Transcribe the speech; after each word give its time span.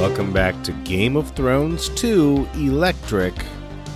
Welcome 0.00 0.32
back 0.32 0.64
to 0.64 0.72
Game 0.72 1.14
of 1.14 1.30
Thrones 1.32 1.90
2 1.90 2.48
Electric 2.54 3.34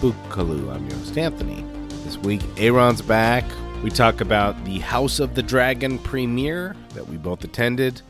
Bookaloo. 0.02 0.70
I'm 0.70 0.86
your 0.86 0.98
host, 0.98 1.16
Anthony. 1.16 1.64
This 2.04 2.18
week, 2.18 2.42
Aaron's 2.58 3.00
back. 3.00 3.42
We 3.82 3.88
talk 3.88 4.20
about 4.20 4.66
the 4.66 4.80
House 4.80 5.18
of 5.18 5.34
the 5.34 5.42
Dragon 5.42 5.98
premiere 5.98 6.76
that 6.92 7.08
we 7.08 7.16
both 7.16 7.42
attended. 7.42 8.02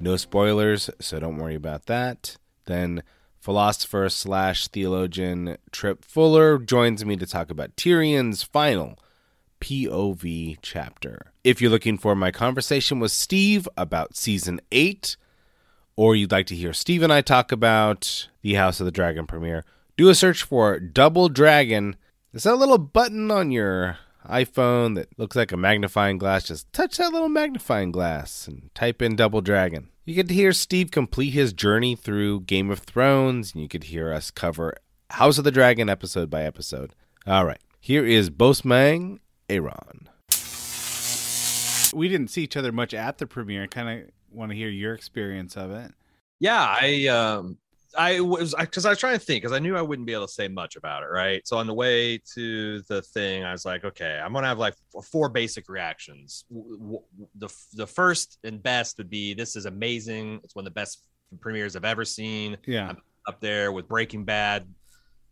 No 0.00 0.16
spoilers, 0.16 0.90
so 0.98 1.20
don't 1.20 1.36
worry 1.36 1.54
about 1.54 1.86
that. 1.86 2.36
Then, 2.64 3.04
philosopher 3.38 4.08
slash 4.08 4.66
theologian 4.66 5.56
Tripp 5.70 6.04
Fuller 6.04 6.58
joins 6.58 7.04
me 7.04 7.14
to 7.14 7.26
talk 7.26 7.52
about 7.52 7.76
Tyrion's 7.76 8.42
final 8.42 8.98
POV 9.60 10.58
chapter. 10.62 11.30
If 11.44 11.62
you're 11.62 11.70
looking 11.70 11.96
for 11.96 12.16
my 12.16 12.32
conversation 12.32 12.98
with 12.98 13.12
Steve 13.12 13.68
about 13.76 14.16
season 14.16 14.60
8, 14.72 15.16
or 15.96 16.14
you'd 16.14 16.32
like 16.32 16.46
to 16.46 16.54
hear 16.54 16.72
Steve 16.72 17.02
and 17.02 17.12
I 17.12 17.22
talk 17.22 17.50
about 17.50 18.28
the 18.42 18.54
House 18.54 18.80
of 18.80 18.84
the 18.84 18.92
Dragon 18.92 19.26
premiere, 19.26 19.64
do 19.96 20.08
a 20.08 20.14
search 20.14 20.42
for 20.42 20.78
Double 20.78 21.28
Dragon. 21.28 21.96
There's 22.32 22.44
that 22.44 22.56
little 22.56 22.78
button 22.78 23.30
on 23.30 23.50
your 23.50 23.98
iPhone 24.28 24.94
that 24.96 25.18
looks 25.18 25.36
like 25.36 25.52
a 25.52 25.56
magnifying 25.56 26.18
glass. 26.18 26.44
Just 26.44 26.72
touch 26.72 26.98
that 26.98 27.12
little 27.12 27.28
magnifying 27.28 27.92
glass 27.92 28.46
and 28.46 28.70
type 28.74 29.00
in 29.00 29.16
Double 29.16 29.40
Dragon. 29.40 29.88
You 30.04 30.14
get 30.14 30.28
to 30.28 30.34
hear 30.34 30.52
Steve 30.52 30.90
complete 30.90 31.30
his 31.30 31.52
journey 31.52 31.96
through 31.96 32.42
Game 32.42 32.70
of 32.70 32.80
Thrones, 32.80 33.52
and 33.52 33.62
you 33.62 33.68
could 33.68 33.84
hear 33.84 34.12
us 34.12 34.30
cover 34.30 34.74
House 35.10 35.38
of 35.38 35.44
the 35.44 35.50
Dragon 35.50 35.88
episode 35.88 36.30
by 36.30 36.42
episode. 36.42 36.94
All 37.26 37.44
right, 37.44 37.60
here 37.80 38.04
is 38.04 38.30
Bosmang 38.30 39.18
Aaron. 39.48 40.08
We 41.94 42.08
didn't 42.08 42.28
see 42.28 42.42
each 42.42 42.56
other 42.56 42.72
much 42.72 42.92
at 42.92 43.18
the 43.18 43.26
premiere. 43.26 43.66
Kind 43.66 43.88
of 43.88 44.10
want 44.30 44.50
to 44.50 44.56
hear 44.56 44.68
your 44.68 44.94
experience 44.94 45.56
of 45.56 45.70
it. 45.70 45.92
Yeah, 46.38 46.60
I 46.60 47.06
um 47.06 47.58
I 47.96 48.20
was 48.20 48.54
because 48.58 48.84
I, 48.84 48.90
I 48.90 48.92
was 48.92 48.98
trying 48.98 49.18
to 49.18 49.24
think 49.24 49.42
because 49.42 49.56
I 49.56 49.58
knew 49.58 49.76
I 49.76 49.82
wouldn't 49.82 50.06
be 50.06 50.12
able 50.12 50.26
to 50.26 50.32
say 50.32 50.48
much 50.48 50.76
about 50.76 51.02
it, 51.02 51.06
right? 51.06 51.46
So 51.46 51.56
on 51.58 51.66
the 51.66 51.74
way 51.74 52.18
to 52.34 52.82
the 52.82 53.02
thing, 53.02 53.44
I 53.44 53.52
was 53.52 53.64
like, 53.64 53.84
okay, 53.84 54.20
I'm 54.22 54.32
gonna 54.32 54.46
have 54.46 54.58
like 54.58 54.74
four 55.10 55.28
basic 55.28 55.68
reactions. 55.68 56.44
The 56.50 57.52
the 57.74 57.86
first 57.86 58.38
and 58.44 58.62
best 58.62 58.98
would 58.98 59.10
be 59.10 59.34
this 59.34 59.56
is 59.56 59.66
amazing. 59.66 60.40
It's 60.44 60.54
one 60.54 60.66
of 60.66 60.72
the 60.72 60.78
best 60.78 61.06
premieres 61.40 61.76
I've 61.76 61.84
ever 61.84 62.04
seen. 62.04 62.56
Yeah, 62.66 62.88
I'm 62.88 62.98
up 63.26 63.40
there 63.40 63.72
with 63.72 63.88
Breaking 63.88 64.24
Bad, 64.24 64.66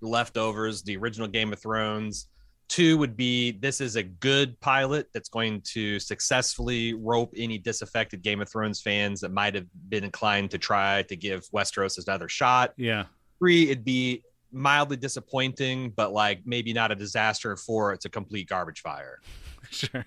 Leftovers, 0.00 0.82
the 0.82 0.96
original 0.96 1.28
Game 1.28 1.52
of 1.52 1.60
Thrones. 1.60 2.28
Two 2.68 2.98
would 2.98 3.16
be 3.16 3.52
this 3.52 3.80
is 3.80 3.96
a 3.96 4.02
good 4.02 4.58
pilot 4.60 5.08
that's 5.12 5.28
going 5.28 5.60
to 5.72 6.00
successfully 6.00 6.94
rope 6.94 7.32
any 7.36 7.58
disaffected 7.58 8.22
Game 8.22 8.40
of 8.40 8.50
Thrones 8.50 8.80
fans 8.80 9.20
that 9.20 9.30
might 9.30 9.54
have 9.54 9.66
been 9.88 10.02
inclined 10.02 10.50
to 10.52 10.58
try 10.58 11.02
to 11.02 11.16
give 11.16 11.46
Westeros 11.50 12.04
another 12.04 12.28
shot. 12.28 12.72
Yeah. 12.76 13.04
Three, 13.38 13.64
it'd 13.64 13.84
be 13.84 14.22
mildly 14.50 14.96
disappointing, 14.96 15.90
but 15.90 16.12
like 16.12 16.40
maybe 16.46 16.72
not 16.72 16.90
a 16.90 16.94
disaster. 16.94 17.54
Four, 17.56 17.92
it's 17.92 18.06
a 18.06 18.10
complete 18.10 18.48
garbage 18.48 18.80
fire. 18.80 19.20
Sure. 19.70 20.04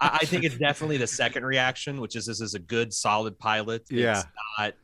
I, 0.00 0.18
I, 0.22 0.24
think 0.24 0.42
it's 0.44 0.56
definitely 0.56 0.96
the 0.96 1.06
second 1.06 1.44
reaction, 1.44 2.00
which 2.00 2.16
is 2.16 2.26
this 2.26 2.40
is 2.40 2.54
a 2.54 2.58
good, 2.58 2.92
solid 2.92 3.38
pilot. 3.38 3.84
Yeah. 3.90 4.22
It's 4.22 4.26
not 4.58 4.74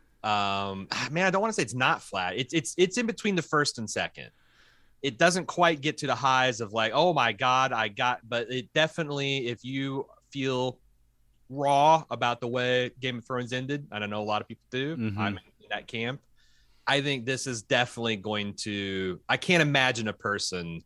um 0.71 0.89
man, 1.11 1.27
I 1.27 1.31
don't 1.31 1.43
want 1.43 1.53
to 1.53 1.55
say 1.55 1.63
it's 1.63 1.75
not 1.75 2.01
flat. 2.01 2.35
It's 2.37 2.55
it's 2.55 2.75
it's 2.79 2.97
in 2.97 3.07
between 3.07 3.35
the 3.35 3.43
first 3.43 3.79
and 3.79 3.89
second 3.89 4.31
it 5.05 5.19
doesn't 5.19 5.45
quite 5.47 5.83
get 5.83 5.99
to 5.99 6.07
the 6.07 6.15
highs 6.15 6.61
of 6.63 6.73
like, 6.73 6.91
oh 6.95 7.13
my 7.13 7.31
God, 7.33 7.73
I 7.73 7.89
got, 7.89 8.21
but 8.29 8.51
it 8.51 8.73
definitely, 8.73 9.49
if 9.49 9.63
you 9.63 10.07
feel 10.31 10.79
raw 11.51 12.03
about 12.11 12.41
the 12.41 12.49
way 12.49 12.91
Game 13.01 13.19
of 13.19 13.27
Thrones 13.27 13.53
ended, 13.53 13.87
and 13.93 14.03
I 14.03 14.07
know 14.07 14.23
a 14.23 14.25
lot 14.25 14.41
of 14.41 14.49
people 14.49 14.65
do, 14.71 14.97
Mhm. 14.97 15.19
I'm 15.19 15.37
in 15.61 15.69
that 15.71 15.87
camp. 15.87 16.21
I 16.87 17.01
think 17.03 17.27
this 17.27 17.47
is 17.47 17.63
definitely 17.63 18.17
going 18.17 18.55
to, 18.63 19.21
I 19.29 19.37
can't 19.37 19.61
imagine 19.63 20.09
a 20.09 20.13
person, 20.13 20.83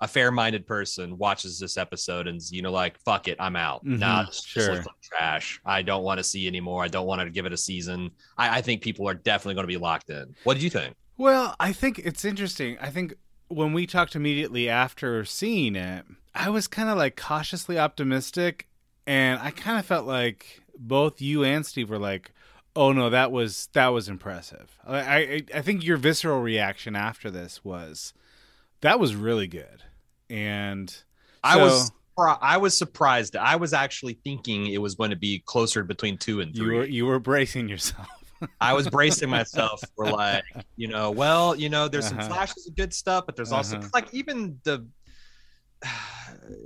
a 0.00 0.08
fair 0.08 0.30
minded 0.30 0.66
person 0.66 1.18
watches 1.18 1.58
this 1.60 1.76
episode 1.76 2.26
and's, 2.26 2.50
you 2.52 2.62
know, 2.62 2.72
like, 2.72 2.98
fuck 3.00 3.28
it, 3.28 3.36
I'm 3.38 3.56
out. 3.56 3.84
Mhm, 3.84 3.98
Nah, 3.98 4.30
sure. 4.30 4.76
like 4.76 4.84
trash. 5.02 5.60
I 5.66 5.82
don't 5.82 6.04
want 6.04 6.18
to 6.18 6.24
see 6.24 6.46
anymore. 6.46 6.84
I 6.84 6.88
don't 6.88 7.06
want 7.06 7.20
to 7.20 7.28
give 7.30 7.44
it 7.46 7.52
a 7.52 7.56
season. 7.58 8.10
I, 8.38 8.58
I 8.58 8.60
think 8.62 8.80
people 8.82 9.06
are 9.08 9.14
definitely 9.14 9.54
going 9.54 9.64
to 9.64 9.74
be 9.74 9.76
locked 9.76 10.08
in. 10.10 10.34
What 10.44 10.54
did 10.54 10.62
you 10.62 10.70
think? 10.70 10.94
Well, 11.18 11.54
I 11.60 11.72
think 11.72 11.98
it's 11.98 12.24
interesting. 12.24 12.78
I 12.80 12.90
think 12.90 13.14
when 13.48 13.72
we 13.72 13.86
talked 13.86 14.14
immediately 14.14 14.68
after 14.68 15.24
seeing 15.24 15.76
it, 15.76 16.04
I 16.34 16.50
was 16.50 16.66
kind 16.66 16.88
of 16.88 16.96
like 16.96 17.16
cautiously 17.16 17.78
optimistic, 17.78 18.68
and 19.06 19.40
I 19.40 19.50
kind 19.50 19.78
of 19.78 19.86
felt 19.86 20.06
like 20.06 20.62
both 20.78 21.20
you 21.20 21.44
and 21.44 21.66
Steve 21.66 21.90
were 21.90 21.98
like, 21.98 22.32
"Oh 22.76 22.92
no, 22.92 23.10
that 23.10 23.32
was 23.32 23.68
that 23.72 23.88
was 23.88 24.08
impressive." 24.08 24.78
I 24.86 24.98
I, 24.98 25.42
I 25.56 25.62
think 25.62 25.84
your 25.84 25.96
visceral 25.96 26.40
reaction 26.40 26.94
after 26.94 27.30
this 27.30 27.64
was 27.64 28.12
that 28.80 29.00
was 29.00 29.16
really 29.16 29.48
good, 29.48 29.82
and 30.30 30.94
I 31.42 31.56
was 31.56 31.90
I 32.40 32.56
was 32.58 32.76
surprised. 32.76 33.36
I 33.36 33.56
was 33.56 33.72
actually 33.72 34.18
thinking 34.24 34.66
it 34.66 34.78
was 34.78 34.94
going 34.94 35.10
to 35.10 35.16
be 35.16 35.42
closer 35.44 35.84
between 35.84 36.18
two 36.18 36.40
and 36.40 36.54
three. 36.54 36.66
you 36.66 36.72
were 36.72 36.84
you 36.84 37.06
were 37.06 37.18
bracing 37.18 37.68
yourself. 37.68 38.08
I 38.60 38.72
was 38.72 38.88
bracing 38.88 39.28
myself 39.30 39.82
for 39.96 40.06
like, 40.10 40.44
you 40.76 40.88
know, 40.88 41.10
well, 41.10 41.54
you 41.56 41.68
know, 41.68 41.88
there's 41.88 42.06
some 42.08 42.18
Uh-huh. 42.18 42.28
flashes 42.28 42.66
of 42.66 42.76
good 42.76 42.92
stuff, 42.94 43.26
but 43.26 43.36
there's 43.36 43.52
also 43.52 43.78
Uh-huh. 43.78 43.88
like 43.94 44.12
even 44.14 44.58
the 44.64 44.86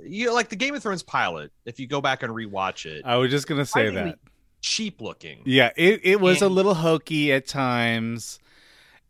you 0.03 0.27
know, 0.27 0.33
like 0.33 0.49
the 0.49 0.55
Game 0.55 0.75
of 0.75 0.81
Thrones 0.83 1.03
pilot. 1.03 1.51
If 1.65 1.79
you 1.79 1.87
go 1.87 2.01
back 2.01 2.23
and 2.23 2.33
rewatch 2.33 2.85
it, 2.85 3.03
I 3.05 3.17
was 3.17 3.31
just 3.31 3.47
gonna 3.47 3.65
say 3.65 3.89
that. 3.89 4.19
cheap 4.61 5.01
looking. 5.01 5.41
Yeah, 5.45 5.71
it, 5.75 6.01
it 6.03 6.19
was 6.21 6.41
a 6.41 6.49
little 6.49 6.75
hokey 6.75 7.31
at 7.31 7.45
times. 7.47 8.39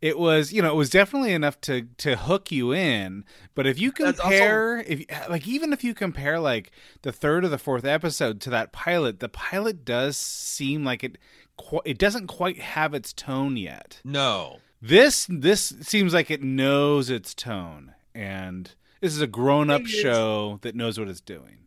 It 0.00 0.18
was, 0.18 0.52
you 0.52 0.60
know, 0.60 0.70
it 0.70 0.76
was 0.76 0.90
definitely 0.90 1.32
enough 1.32 1.58
to 1.62 1.82
to 1.98 2.16
hook 2.16 2.50
you 2.52 2.74
in. 2.74 3.24
But 3.54 3.66
if 3.66 3.78
you 3.78 3.90
That's 3.96 4.20
also- 4.20 4.30
compare, 4.32 4.78
if 4.86 5.04
like 5.30 5.46
even 5.48 5.72
if 5.72 5.82
you 5.82 5.94
compare 5.94 6.38
like 6.38 6.72
the 7.02 7.12
third 7.12 7.44
or 7.44 7.48
the 7.48 7.56
fourth 7.58 7.84
episode 7.86 8.40
to 8.42 8.50
that 8.50 8.72
pilot, 8.72 9.20
the 9.20 9.30
pilot 9.30 9.84
does 9.84 10.16
seem 10.18 10.84
like 10.84 11.02
it 11.04 11.16
qu- 11.56 11.82
it 11.84 11.98
doesn't 11.98 12.26
quite 12.26 12.58
have 12.60 12.94
its 12.94 13.12
tone 13.12 13.56
yet. 13.56 14.00
No, 14.04 14.58
This 14.80 15.26
this 15.30 15.72
seems 15.82 16.12
like 16.12 16.30
it 16.30 16.42
knows 16.42 17.10
its 17.10 17.34
tone, 17.34 17.94
and 18.14 18.70
this 19.00 19.14
is 19.14 19.20
a 19.20 19.26
grown 19.26 19.70
up 19.70 19.86
show 19.86 20.58
that 20.62 20.74
knows 20.74 20.98
what 20.98 21.08
it's 21.08 21.20
doing. 21.20 21.58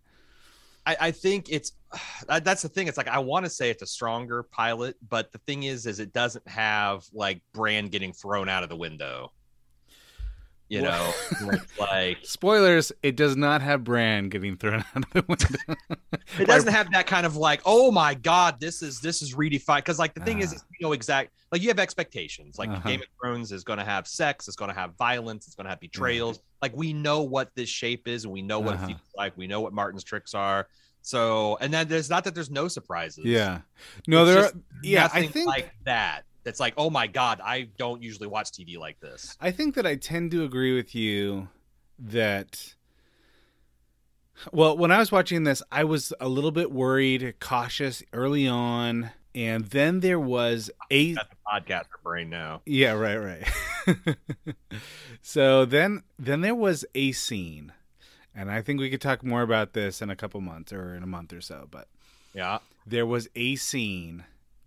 I, 0.85 0.97
I 1.01 1.11
think 1.11 1.47
it's 1.49 1.73
that's 2.27 2.61
the 2.61 2.69
thing. 2.69 2.87
It's 2.87 2.97
like 2.97 3.07
I 3.07 3.19
want 3.19 3.45
to 3.45 3.49
say 3.49 3.69
it's 3.69 3.81
a 3.81 3.87
stronger 3.87 4.43
pilot, 4.43 4.95
but 5.07 5.31
the 5.31 5.39
thing 5.39 5.63
is, 5.63 5.85
is 5.85 5.99
it 5.99 6.13
doesn't 6.13 6.47
have 6.47 7.05
like 7.13 7.41
Bran 7.53 7.87
getting 7.87 8.13
thrown 8.13 8.49
out 8.49 8.63
of 8.63 8.69
the 8.69 8.77
window. 8.77 9.31
You 10.69 10.81
know, 10.81 11.13
like 11.79 12.17
Spoilers: 12.23 12.91
It 13.01 13.15
does 13.15 13.35
not 13.37 13.61
have 13.61 13.83
Bran 13.83 14.29
getting 14.29 14.57
thrown 14.57 14.83
out 14.95 15.03
of 15.03 15.09
the 15.13 15.23
window. 15.27 15.75
it 16.39 16.45
doesn't 16.45 16.73
have 16.73 16.91
that 16.91 17.07
kind 17.07 17.25
of 17.25 17.37
like, 17.37 17.61
oh 17.65 17.89
my 17.91 18.13
god, 18.13 18.59
this 18.59 18.81
is 18.81 18.99
this 18.99 19.21
is 19.21 19.33
redefined. 19.35 19.77
Because 19.77 19.97
like 19.99 20.13
the 20.13 20.19
thing 20.21 20.39
is, 20.39 20.47
Uh-huh. 20.51 20.55
is, 20.57 20.65
you 20.79 20.85
know, 20.87 20.91
exact 20.93 21.31
like 21.51 21.61
you 21.61 21.69
have 21.69 21.79
expectations. 21.79 22.57
Like 22.59 22.69
Uh-huh. 22.69 22.89
Game 22.89 22.99
of 23.01 23.07
Thrones 23.21 23.51
is 23.53 23.63
going 23.63 23.79
to 23.79 23.85
have 23.85 24.07
sex, 24.07 24.47
it's 24.47 24.57
going 24.57 24.69
to 24.69 24.75
have 24.79 24.95
violence, 24.97 25.47
it's 25.47 25.55
going 25.55 25.65
to 25.65 25.69
have 25.69 25.79
betrayals. 25.79 26.41
Like 26.61 26.75
we 26.75 26.91
know 26.91 27.21
what 27.21 27.55
this 27.55 27.69
shape 27.69 28.07
is, 28.07 28.25
and 28.25 28.33
we 28.33 28.41
know 28.41 28.59
what 28.59 28.75
Uh-huh. 28.75 28.83
it 28.85 28.87
feels 28.87 28.99
like. 29.15 29.37
We 29.37 29.47
know 29.47 29.61
what 29.61 29.71
Martin's 29.73 30.03
tricks 30.03 30.33
are. 30.33 30.67
So, 31.01 31.57
and 31.61 31.73
then 31.73 31.87
there's 31.87 32.09
not 32.09 32.25
that 32.25 32.35
there's 32.35 32.49
no 32.51 32.67
surprises. 32.67 33.23
Yeah. 33.23 33.59
No, 34.07 34.25
It's 34.25 34.33
there. 34.35 34.43
Are, 34.45 34.51
yeah, 34.83 35.07
I 35.13 35.27
think. 35.27 35.47
like 35.47 35.71
that. 35.85 36.23
That's 36.47 36.61
like, 36.61 36.75
oh 36.77 36.89
my 36.89 37.07
god, 37.07 37.41
I 37.43 37.67
don't 37.77 38.01
usually 38.01 38.27
watch 38.29 38.51
TV 38.51 38.77
like 38.77 39.01
this. 39.01 39.35
I 39.41 39.51
think 39.51 39.75
that 39.75 39.85
I 39.85 39.95
tend 39.97 40.31
to 40.31 40.45
agree 40.45 40.73
with 40.73 40.95
you 40.95 41.49
that 41.99 42.73
Well, 44.53 44.77
when 44.77 44.89
I 44.89 44.99
was 44.99 45.11
watching 45.11 45.43
this, 45.43 45.61
I 45.73 45.83
was 45.83 46.13
a 46.21 46.29
little 46.29 46.51
bit 46.51 46.71
worried, 46.71 47.35
cautious 47.41 48.01
early 48.13 48.47
on, 48.47 49.11
and 49.35 49.65
then 49.65 49.99
there 49.99 50.21
was 50.21 50.71
a 50.89 51.15
Got 51.15 51.29
the 51.31 51.35
podcaster 51.45 52.01
brain 52.01 52.29
now. 52.29 52.61
yeah, 52.65 52.93
right, 52.93 53.17
right. 53.17 54.15
so 55.21 55.65
then 55.65 56.03
then 56.17 56.39
there 56.39 56.55
was 56.55 56.85
a 56.95 57.11
scene, 57.11 57.73
and 58.33 58.49
I 58.49 58.61
think 58.61 58.79
we 58.79 58.89
could 58.89 59.01
talk 59.01 59.21
more 59.21 59.41
about 59.41 59.73
this 59.73 60.01
in 60.01 60.09
a 60.09 60.15
couple 60.15 60.39
months 60.39 60.71
or 60.71 60.95
in 60.95 61.03
a 61.03 61.07
month 61.07 61.33
or 61.33 61.41
so, 61.41 61.67
but 61.69 61.89
Yeah. 62.33 62.59
there 62.85 63.05
was 63.05 63.27
a 63.35 63.57
scene 63.57 64.23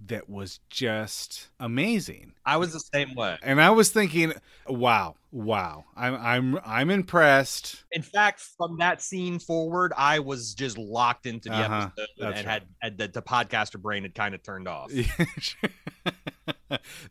that 0.06 0.30
was 0.30 0.60
just 0.70 1.48
amazing. 1.60 2.32
I 2.46 2.56
was 2.56 2.72
the 2.72 2.80
same 2.80 3.14
way. 3.14 3.36
And 3.42 3.60
I 3.60 3.70
was 3.70 3.90
thinking, 3.90 4.32
wow, 4.66 5.16
wow. 5.30 5.84
I'm 5.96 6.14
I'm 6.14 6.58
I'm 6.64 6.90
impressed. 6.90 7.84
In 7.92 8.00
fact, 8.02 8.40
from 8.40 8.78
that 8.78 9.02
scene 9.02 9.38
forward, 9.38 9.92
I 9.96 10.20
was 10.20 10.54
just 10.54 10.78
locked 10.78 11.26
into 11.26 11.50
the 11.50 11.56
Uh-huh. 11.56 11.90
episode 11.94 12.06
That's 12.18 12.38
and 12.38 12.46
right. 12.46 12.52
had, 12.52 12.62
had 12.80 12.98
the, 12.98 13.08
the 13.08 13.22
podcaster 13.22 13.80
brain 13.80 14.02
had 14.04 14.14
kind 14.14 14.34
of 14.34 14.42
turned 14.42 14.68
off. 14.68 14.90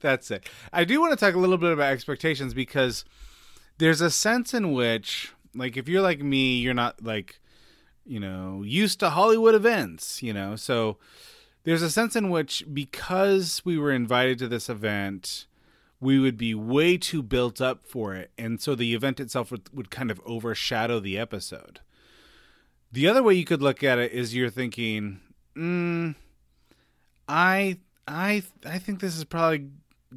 That's 0.02 0.32
it. 0.32 0.48
I 0.72 0.86
do 0.86 1.00
want 1.02 1.18
to 1.18 1.26
talk 1.26 1.36
a 1.36 1.40
little 1.40 1.58
bit 1.58 1.72
about 1.72 1.92
expectations 1.92 2.54
because 2.54 3.06
there's 3.78 4.02
a 4.02 4.10
sense 4.10 4.54
in 4.54 4.72
which, 4.72 5.34
like, 5.54 5.78
if 5.78 5.88
you're 5.88 6.02
like 6.02 6.22
me, 6.22 6.58
you're 6.60 6.74
not 6.74 7.04
like, 7.04 7.40
you 8.06 8.20
know, 8.20 8.64
used 8.66 9.00
to 9.02 9.10
Hollywood 9.12 9.56
events, 9.56 10.24
you 10.24 10.34
know, 10.34 10.56
so 10.56 10.98
there's 11.70 11.84
a 11.84 11.90
sense 11.92 12.16
in 12.16 12.32
which 12.32 12.64
because 12.74 13.62
we 13.64 13.78
were 13.78 13.92
invited 13.92 14.40
to 14.40 14.48
this 14.48 14.70
event, 14.70 15.46
we 16.00 16.18
would 16.18 16.36
be 16.36 16.56
way 16.56 16.98
too 16.98 17.22
built 17.22 17.62
up 17.62 17.84
for 17.84 18.16
it. 18.16 18.32
And 18.40 18.60
so 18.60 18.74
the 18.74 18.96
event 18.96 19.20
itself 19.20 19.52
would, 19.52 19.70
would 19.72 19.92
kind 19.92 20.10
of 20.10 20.20
overshadow 20.26 21.00
the 21.00 21.16
episode. 21.20 21.82
The 22.92 23.08
other 23.08 23.22
way 23.22 23.36
you 23.36 23.46
could 23.46 23.62
look 23.62 23.84
at 23.84 24.00
it 24.00 24.12
is 24.14 24.34
you're 24.34 24.50
thinking, 24.50 25.20
mm, 25.56 26.16
I 27.28 27.78
I 28.08 28.42
I 28.66 28.80
think 28.80 29.00
this 29.00 29.16
is 29.16 29.24
probably 29.26 29.68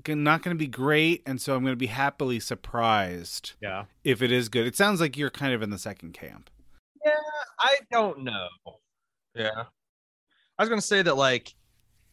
not 0.08 0.42
going 0.42 0.56
to 0.56 0.58
be 0.58 0.66
great, 0.68 1.22
and 1.26 1.38
so 1.38 1.54
I'm 1.54 1.62
going 1.62 1.72
to 1.74 1.76
be 1.76 1.84
happily 1.88 2.40
surprised 2.40 3.52
Yeah. 3.60 3.84
if 4.04 4.22
it 4.22 4.32
is 4.32 4.48
good. 4.48 4.66
It 4.66 4.74
sounds 4.74 5.02
like 5.02 5.18
you're 5.18 5.28
kind 5.28 5.52
of 5.52 5.60
in 5.60 5.68
the 5.68 5.76
second 5.78 6.14
camp. 6.14 6.48
Yeah, 7.04 7.12
I 7.60 7.76
don't 7.90 8.20
know. 8.24 8.48
Yeah. 9.34 9.64
I 10.58 10.62
was 10.62 10.68
gonna 10.68 10.80
say 10.80 11.02
that 11.02 11.16
like 11.16 11.54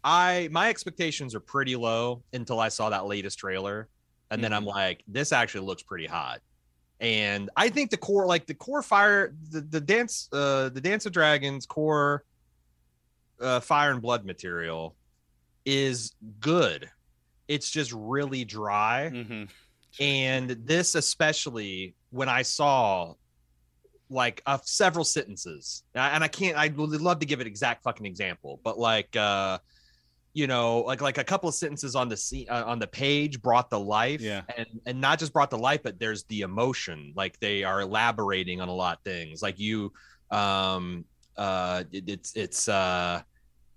I 0.03 0.49
my 0.51 0.69
expectations 0.69 1.35
are 1.35 1.39
pretty 1.39 1.75
low 1.75 2.23
until 2.33 2.59
I 2.59 2.69
saw 2.69 2.89
that 2.89 3.05
latest 3.05 3.39
trailer. 3.39 3.89
And 4.31 4.43
then 4.43 4.53
I'm 4.53 4.65
like, 4.65 5.03
this 5.07 5.31
actually 5.31 5.65
looks 5.65 5.81
pretty 5.81 6.05
hot. 6.05 6.41
And 6.99 7.49
I 7.55 7.69
think 7.69 7.89
the 7.89 7.97
core, 7.97 8.27
like 8.27 8.45
the 8.45 8.53
core 8.53 8.83
fire, 8.83 9.33
the, 9.49 9.61
the 9.61 9.81
dance, 9.81 10.29
uh 10.31 10.69
the 10.69 10.81
Dance 10.81 11.05
of 11.05 11.11
Dragons 11.11 11.65
core 11.65 12.23
uh 13.41 13.59
fire 13.59 13.91
and 13.91 14.01
blood 14.01 14.25
material 14.25 14.95
is 15.65 16.13
good. 16.39 16.89
It's 17.47 17.69
just 17.69 17.91
really 17.91 18.45
dry. 18.45 19.11
Mm-hmm. 19.13 19.43
And 19.99 20.49
this, 20.49 20.95
especially 20.95 21.95
when 22.11 22.29
I 22.29 22.43
saw 22.43 23.15
like 24.09 24.41
uh, 24.45 24.57
several 24.63 25.05
sentences, 25.05 25.83
and 25.93 26.23
I- 26.23 26.27
can't, 26.27 26.57
I 26.57 26.67
would 26.69 27.01
love 27.01 27.19
to 27.19 27.25
give 27.25 27.39
an 27.41 27.47
exact 27.47 27.83
fucking 27.83 28.05
example, 28.05 28.59
but 28.63 28.79
like, 28.79 29.15
uh, 29.15 29.59
you 30.33 30.47
know, 30.47 30.79
like 30.81 31.01
like 31.01 31.17
a 31.17 31.23
couple 31.23 31.49
of 31.49 31.55
sentences 31.55 31.95
on 31.95 32.07
the 32.09 32.17
scene 32.17 32.47
uh, 32.49 32.63
on 32.65 32.79
the 32.79 32.87
page 32.87 33.41
brought 33.41 33.69
the 33.69 33.79
life, 33.79 34.21
Yeah. 34.21 34.41
and 34.57 34.67
and 34.85 35.01
not 35.01 35.19
just 35.19 35.33
brought 35.33 35.49
the 35.49 35.57
life, 35.57 35.81
but 35.83 35.99
there's 35.99 36.23
the 36.25 36.41
emotion. 36.41 37.13
Like 37.15 37.39
they 37.39 37.63
are 37.63 37.81
elaborating 37.81 38.61
on 38.61 38.67
a 38.69 38.73
lot 38.73 38.97
of 38.97 39.03
things. 39.03 39.41
Like 39.41 39.59
you, 39.59 39.91
um, 40.31 41.05
uh, 41.37 41.83
it, 41.91 42.03
it's 42.07 42.35
it's 42.35 42.69
uh, 42.69 43.21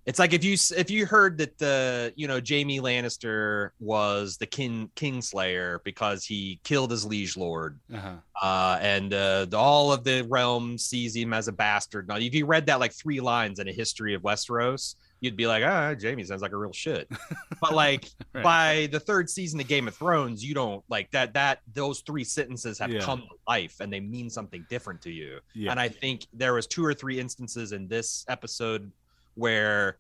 it's 0.05 0.19
like 0.19 0.33
if 0.33 0.43
you 0.43 0.57
if 0.77 0.91
you 0.91 1.07
heard 1.07 1.39
that 1.39 1.59
the 1.59 2.13
you 2.17 2.27
know 2.27 2.41
Jaime 2.47 2.81
Lannister 2.81 3.71
was 3.81 4.37
the 4.37 4.47
king 4.47 4.91
Kingslayer 4.97 5.79
because 5.85 6.25
he 6.25 6.61
killed 6.65 6.91
his 6.91 7.05
liege 7.05 7.37
lord, 7.37 7.79
Uh-huh. 7.93 8.15
uh, 8.43 8.79
and 8.81 9.13
uh, 9.15 9.45
the, 9.47 9.57
all 9.57 9.93
of 9.93 10.05
the 10.05 10.23
realm 10.29 10.79
sees 10.79 11.15
him 11.15 11.33
as 11.33 11.49
a 11.49 11.53
bastard. 11.53 12.09
Now, 12.09 12.17
if 12.17 12.35
you 12.35 12.47
read 12.47 12.67
that 12.67 12.81
like 12.81 12.93
three 12.93 13.21
lines 13.21 13.59
in 13.59 13.69
a 13.69 13.73
history 13.73 14.15
of 14.15 14.23
Westeros, 14.23 14.97
you'd 15.21 15.37
be 15.37 15.47
like, 15.47 15.63
ah, 15.65 15.95
Jaime 16.01 16.25
sounds 16.25 16.43
like 16.43 16.51
a 16.53 16.57
real 16.57 16.73
shit. 16.73 17.09
but 17.61 17.73
like 17.75 18.07
Right. 18.35 18.43
by 18.43 18.89
the 18.91 18.99
third 18.99 19.31
season 19.31 19.61
of 19.61 19.69
Game 19.69 19.87
of 19.87 19.95
Thrones, 19.95 20.43
you 20.45 20.53
don't 20.55 20.83
like 20.89 21.11
that. 21.13 21.35
That 21.35 21.61
those 21.75 22.01
three 22.01 22.25
sentences 22.25 22.79
have 22.81 22.91
Yeah. 22.91 23.01
come 23.03 23.21
to 23.21 23.27
life 23.47 23.77
and 23.81 23.93
they 23.93 24.01
mean 24.01 24.31
something 24.31 24.67
different 24.69 25.01
to 25.03 25.11
you. 25.13 25.39
Yeah. 25.55 25.71
And 25.71 25.79
I 25.79 25.89
think 25.91 26.27
there 26.33 26.55
was 26.55 26.67
two 26.67 26.85
or 26.85 26.93
three 26.95 27.21
instances 27.21 27.71
in 27.73 27.87
this 27.87 28.25
episode 28.29 28.91
where 29.35 29.99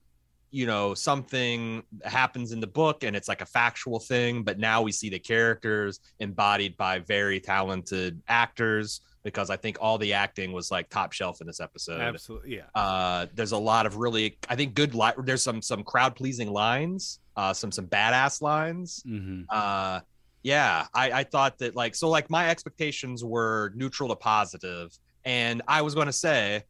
you 0.50 0.66
know 0.66 0.92
something 0.94 1.82
happens 2.04 2.52
in 2.52 2.60
the 2.60 2.66
book 2.66 3.04
and 3.04 3.16
it's 3.16 3.28
like 3.28 3.40
a 3.40 3.46
factual 3.46 3.98
thing 3.98 4.42
but 4.42 4.58
now 4.58 4.82
we 4.82 4.92
see 4.92 5.08
the 5.08 5.18
characters 5.18 6.00
embodied 6.20 6.76
by 6.76 6.98
very 6.98 7.40
talented 7.40 8.20
actors 8.28 9.00
because 9.24 9.48
i 9.48 9.56
think 9.56 9.78
all 9.80 9.96
the 9.96 10.12
acting 10.12 10.52
was 10.52 10.70
like 10.70 10.90
top 10.90 11.12
shelf 11.12 11.40
in 11.40 11.46
this 11.46 11.58
episode 11.60 12.00
Absolutely. 12.02 12.56
Yeah. 12.56 12.64
uh 12.74 13.26
there's 13.34 13.52
a 13.52 13.56
lot 13.58 13.86
of 13.86 13.96
really 13.96 14.36
i 14.50 14.54
think 14.56 14.74
good 14.74 14.94
li- 14.94 15.12
there's 15.24 15.42
some 15.42 15.62
some 15.62 15.82
crowd 15.82 16.14
pleasing 16.14 16.50
lines 16.50 17.20
uh 17.36 17.54
some 17.54 17.72
some 17.72 17.86
badass 17.86 18.42
lines 18.42 19.02
Mm-hmm. 19.06 19.42
uh 19.48 20.00
yeah 20.42 20.86
i 20.92 21.12
i 21.12 21.24
thought 21.24 21.56
that 21.60 21.74
like 21.76 21.94
so 21.94 22.10
like 22.10 22.28
my 22.28 22.50
expectations 22.50 23.24
were 23.24 23.72
neutral 23.74 24.10
to 24.10 24.16
positive 24.16 24.90
and 25.24 25.62
i 25.66 25.80
was 25.80 25.94
going 25.94 26.08
to 26.08 26.12
say 26.12 26.64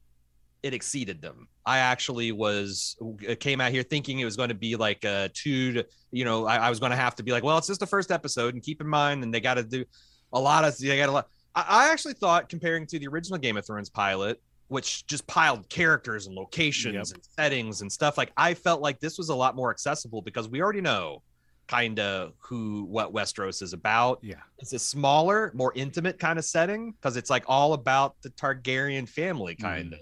it 0.62 0.74
exceeded 0.74 1.20
them 1.20 1.48
i 1.66 1.78
actually 1.78 2.32
was 2.32 2.96
uh, 3.28 3.34
came 3.40 3.60
out 3.60 3.70
here 3.72 3.82
thinking 3.82 4.20
it 4.20 4.24
was 4.24 4.36
going 4.36 4.48
to 4.48 4.54
be 4.54 4.76
like 4.76 5.04
a 5.04 5.28
two 5.34 5.72
to 5.72 5.86
you 6.10 6.24
know 6.24 6.46
i, 6.46 6.56
I 6.56 6.70
was 6.70 6.78
going 6.78 6.90
to 6.90 6.96
have 6.96 7.14
to 7.16 7.22
be 7.22 7.32
like 7.32 7.42
well 7.42 7.58
it's 7.58 7.66
just 7.66 7.80
the 7.80 7.86
first 7.86 8.10
episode 8.10 8.54
and 8.54 8.62
keep 8.62 8.80
in 8.80 8.86
mind 8.86 9.22
and 9.24 9.32
they 9.32 9.40
got 9.40 9.54
to 9.54 9.62
do 9.64 9.84
a 10.32 10.40
lot 10.40 10.64
of 10.64 10.76
they 10.78 10.96
got 10.96 11.08
a 11.08 11.12
lot 11.12 11.28
I, 11.54 11.64
I 11.68 11.92
actually 11.92 12.14
thought 12.14 12.48
comparing 12.48 12.86
to 12.86 12.98
the 12.98 13.08
original 13.08 13.38
game 13.38 13.56
of 13.56 13.66
thrones 13.66 13.90
pilot 13.90 14.40
which 14.68 15.06
just 15.06 15.26
piled 15.26 15.68
characters 15.68 16.26
and 16.26 16.34
locations 16.34 17.10
Yep. 17.10 17.16
and 17.16 17.24
settings 17.24 17.80
and 17.82 17.90
stuff 17.92 18.16
like 18.16 18.32
i 18.36 18.54
felt 18.54 18.80
like 18.80 19.00
this 19.00 19.18
was 19.18 19.28
a 19.28 19.34
lot 19.34 19.56
more 19.56 19.70
accessible 19.70 20.22
because 20.22 20.48
we 20.48 20.62
already 20.62 20.80
know 20.80 21.22
kind 21.68 22.00
of 22.00 22.32
who 22.38 22.84
what 22.84 23.14
Westeros 23.14 23.62
is 23.62 23.72
about. 23.72 24.18
Yeah. 24.20 24.34
It's 24.58 24.74
a 24.74 24.78
smaller, 24.78 25.52
more 25.54 25.72
intimate 25.74 26.18
kind 26.18 26.38
of 26.38 26.44
setting 26.44 26.90
because 26.90 27.16
it's 27.16 27.30
like 27.30 27.44
all 27.46 27.72
about 27.72 28.16
the 28.20 28.28
Targaryen 28.30 29.08
family, 29.08 29.54
kind 29.54 29.94
of. 29.94 30.00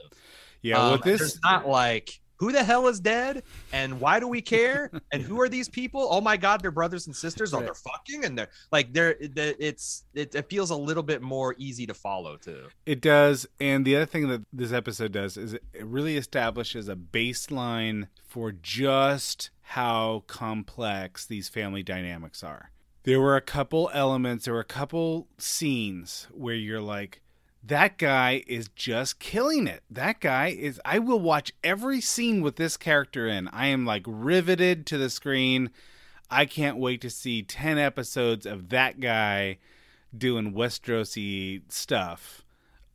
Yeah. 0.63 0.79
Um, 0.79 1.01
this 1.05 1.19
there's 1.21 1.41
not 1.43 1.67
like 1.69 2.21
who 2.37 2.53
the 2.53 2.65
hell 2.65 2.89
is 2.89 3.01
dead 3.01 3.43
and 3.71 4.01
why 4.01 4.19
do 4.19 4.27
we 4.27 4.41
care 4.41 4.91
and 5.13 5.23
who 5.23 5.41
are 5.41 5.49
these 5.49 5.69
people? 5.69 6.09
Oh 6.11 6.21
my 6.23 6.37
god, 6.39 6.63
they're 6.63 6.71
brothers 6.71 7.07
and 7.07 7.15
sisters. 7.15 7.53
Oh, 7.53 7.61
they're 7.61 7.75
fucking 7.75 8.25
and 8.25 8.39
they're 8.39 8.49
like 8.73 8.93
they're 8.93 9.15
the- 9.21 9.57
it's 9.59 10.05
it, 10.15 10.35
it 10.35 10.49
feels 10.49 10.71
a 10.71 10.77
little 10.77 11.03
bit 11.03 11.21
more 11.23 11.55
easy 11.59 11.87
to 11.87 11.95
follow 11.95 12.37
too. 12.37 12.69
It 12.87 13.01
does. 13.03 13.47
And 13.61 13.85
the 13.85 13.97
other 13.97 14.07
thing 14.07 14.29
that 14.29 14.43
this 14.53 14.73
episode 14.73 15.13
does 15.13 15.37
is 15.37 15.55
it 15.55 15.65
it 15.75 15.85
really 15.85 16.17
establishes 16.17 16.89
a 16.89 16.97
baseline 16.97 18.09
for 18.27 18.53
just 18.53 19.51
how 19.63 20.25
complex 20.27 21.27
these 21.27 21.49
family 21.49 21.83
dynamics 21.83 22.43
are. 22.43 22.71
There 23.05 23.21
were 23.21 23.37
a 23.37 23.41
couple 23.41 23.91
elements, 23.95 24.45
there 24.45 24.55
were 24.55 24.61
a 24.61 24.65
couple 24.65 25.29
scenes 25.39 26.27
where 26.33 26.55
you're 26.55 26.83
like, 26.83 27.23
that 27.63 27.99
guy 27.99 28.43
is 28.47 28.69
just 28.75 29.19
killing 29.19 29.67
it. 29.67 29.83
That 29.91 30.21
guy 30.21 30.49
is, 30.49 30.81
I 30.85 30.99
will 30.99 31.21
watch 31.21 31.53
every 31.63 32.01
scene 32.01 32.41
with 32.41 32.57
this 32.57 32.77
character 32.77 33.27
in. 33.27 33.49
I 33.49 33.67
am 33.67 33.85
like 33.85 34.05
riveted 34.07 34.87
to 34.87 34.99
the 34.99 35.11
screen. 35.11 35.71
I 36.31 36.47
can't 36.47 36.79
wait 36.79 37.01
to 37.03 37.11
see 37.11 37.43
10 37.43 37.77
episodes 37.79 38.47
of 38.47 38.69
that 38.71 39.01
guy 39.01 39.59
doing 40.17 40.53
Westerosy 40.55 41.63
stuff 41.69 42.45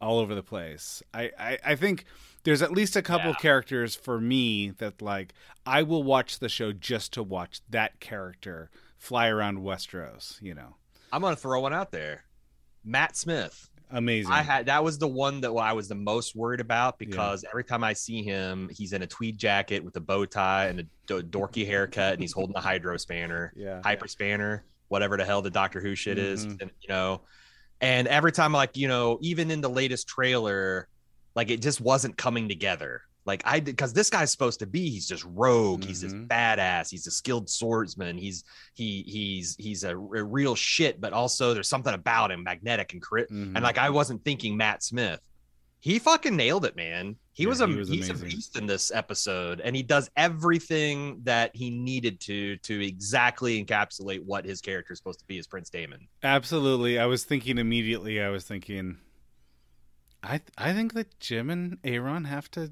all 0.02 0.20
over 0.20 0.34
the 0.36 0.44
place. 0.44 1.04
I, 1.14 1.32
I, 1.40 1.58
I 1.64 1.76
think 1.76 2.06
there's 2.44 2.62
at 2.62 2.72
least 2.72 2.96
a 2.96 3.02
couple 3.02 3.32
Yeah. 3.32 3.38
characters 3.38 3.96
for 3.96 4.20
me 4.20 4.70
that 4.78 5.02
like 5.02 5.34
I 5.66 5.84
will 5.84 6.04
watch 6.04 6.40
the 6.40 6.50
show 6.50 6.72
just 6.72 7.14
to 7.14 7.24
watch 7.24 7.62
that 7.70 8.00
character 8.00 8.70
fly 8.98 9.28
around 9.28 9.60
Westeros, 9.60 10.42
you 10.42 10.54
know. 10.54 10.76
I'm 11.12 11.22
gonna 11.22 11.36
throw 11.36 11.60
one 11.62 11.74
out 11.74 11.92
there. 11.92 12.24
Matt 12.84 13.16
Smith. 13.16 13.70
Amazing. 13.92 14.32
I 14.32 14.42
had 14.42 14.66
that 14.66 14.84
was 14.84 14.98
the 14.98 15.08
one 15.08 15.42
that 15.42 15.52
I 15.52 15.74
was 15.74 15.88
the 15.88 15.96
most 15.96 16.36
worried 16.36 16.60
about 16.60 16.98
because 16.98 17.46
every 17.50 17.64
time 17.64 17.84
I 17.84 17.94
see 17.94 18.24
him, 18.24 18.70
he's 18.74 18.94
in 18.94 19.02
a 19.04 19.08
tweed 19.08 19.38
jacket 19.38 19.84
with 19.84 19.96
a 19.96 20.00
bow 20.02 20.26
tie 20.26 20.66
and 20.68 20.80
a 20.80 20.84
d- 20.84 21.22
dorky 21.30 21.66
haircut, 21.66 22.14
and 22.14 22.22
he's 22.22 22.34
holding 22.34 22.56
a 22.56 22.62
hydro 22.62 22.98
spanner, 22.98 23.54
yeah. 23.58 23.82
hyper 23.84 24.08
spanner, 24.08 24.64
whatever 24.88 25.18
the 25.18 25.26
hell 25.26 25.42
the 25.42 25.50
Doctor 25.52 25.80
Who 25.82 25.96
shit 25.96 26.18
is, 26.18 26.46
Mhm. 26.46 26.62
and 26.62 26.72
you 26.82 26.90
know. 26.90 27.22
And 27.82 28.08
every 28.08 28.32
time, 28.32 28.54
like 28.54 28.76
you 28.78 28.88
know, 28.88 29.20
even 29.22 29.52
in 29.52 29.62
the 29.62 29.70
latest 29.70 30.08
trailer, 30.08 30.88
like 31.36 31.50
it 31.52 31.62
just 31.62 31.80
wasn't 31.82 32.18
coming 32.18 32.48
together. 32.50 33.02
Like 33.26 33.42
I 33.46 33.60
did 33.60 33.72
because 33.76 33.92
this 33.94 34.10
guy's 34.10 34.32
supposed 34.32 34.60
to 34.60 34.68
be, 34.68 34.90
he's 34.90 35.08
just 35.08 35.26
rogue, 35.26 35.84
he's 35.84 36.02
just 36.02 36.16
Mhm. 36.16 36.28
badass, 36.28 36.92
he's 36.92 37.08
a 37.08 37.12
skilled 37.12 37.50
swordsman, 37.50 38.18
he's 38.18 38.44
he 38.76 39.04
he's 39.08 39.56
he's 39.58 39.84
a, 39.84 39.92
a 39.98 40.24
real 40.24 40.56
shit, 40.56 41.02
but 41.02 41.12
also 41.12 41.54
there's 41.54 41.68
something 41.70 41.94
about 41.94 42.32
him, 42.32 42.44
magnetic 42.44 42.94
and 42.94 43.02
crit 43.02 43.30
Mhm. 43.32 43.54
and 43.56 43.64
like 43.64 43.78
I 43.80 43.90
wasn't 43.90 44.24
thinking 44.24 44.56
Matt 44.58 44.84
Smith. 44.84 45.20
he 45.82 46.00
fucking 46.00 46.36
nailed 46.36 46.66
it, 46.66 46.76
man. 46.76 47.16
He 47.34 47.44
Yeah, 47.44 47.50
was 47.50 47.62
a 47.62 47.68
he 47.68 47.76
was 47.76 47.90
he's 47.90 48.10
a 48.10 48.14
beast 48.16 48.58
in 48.58 48.66
this 48.66 48.92
episode, 48.92 49.60
and 49.62 49.76
he 49.76 49.84
does 49.84 50.10
everything 50.18 51.20
that 51.24 51.56
he 51.56 51.70
needed 51.70 52.20
to 52.22 52.58
to 52.58 52.84
exactly 52.84 53.64
encapsulate 53.64 54.24
what 54.24 54.46
his 54.46 54.62
character 54.62 54.94
is 54.94 55.00
supposed 55.00 55.20
to 55.20 55.26
be 55.26 55.38
as 55.38 55.46
Prince 55.46 55.70
Daemon. 55.70 56.08
Absolutely. 56.24 56.98
I 56.98 57.06
was 57.06 57.24
thinking 57.24 57.58
immediately. 57.60 58.20
I 58.22 58.30
was 58.30 58.46
thinking, 58.46 58.98
I 60.24 60.42
I 60.58 60.74
think 60.74 60.94
that 60.94 61.20
Jim 61.20 61.50
and 61.52 61.78
Aaron 61.84 62.24
have 62.24 62.50
to 62.52 62.72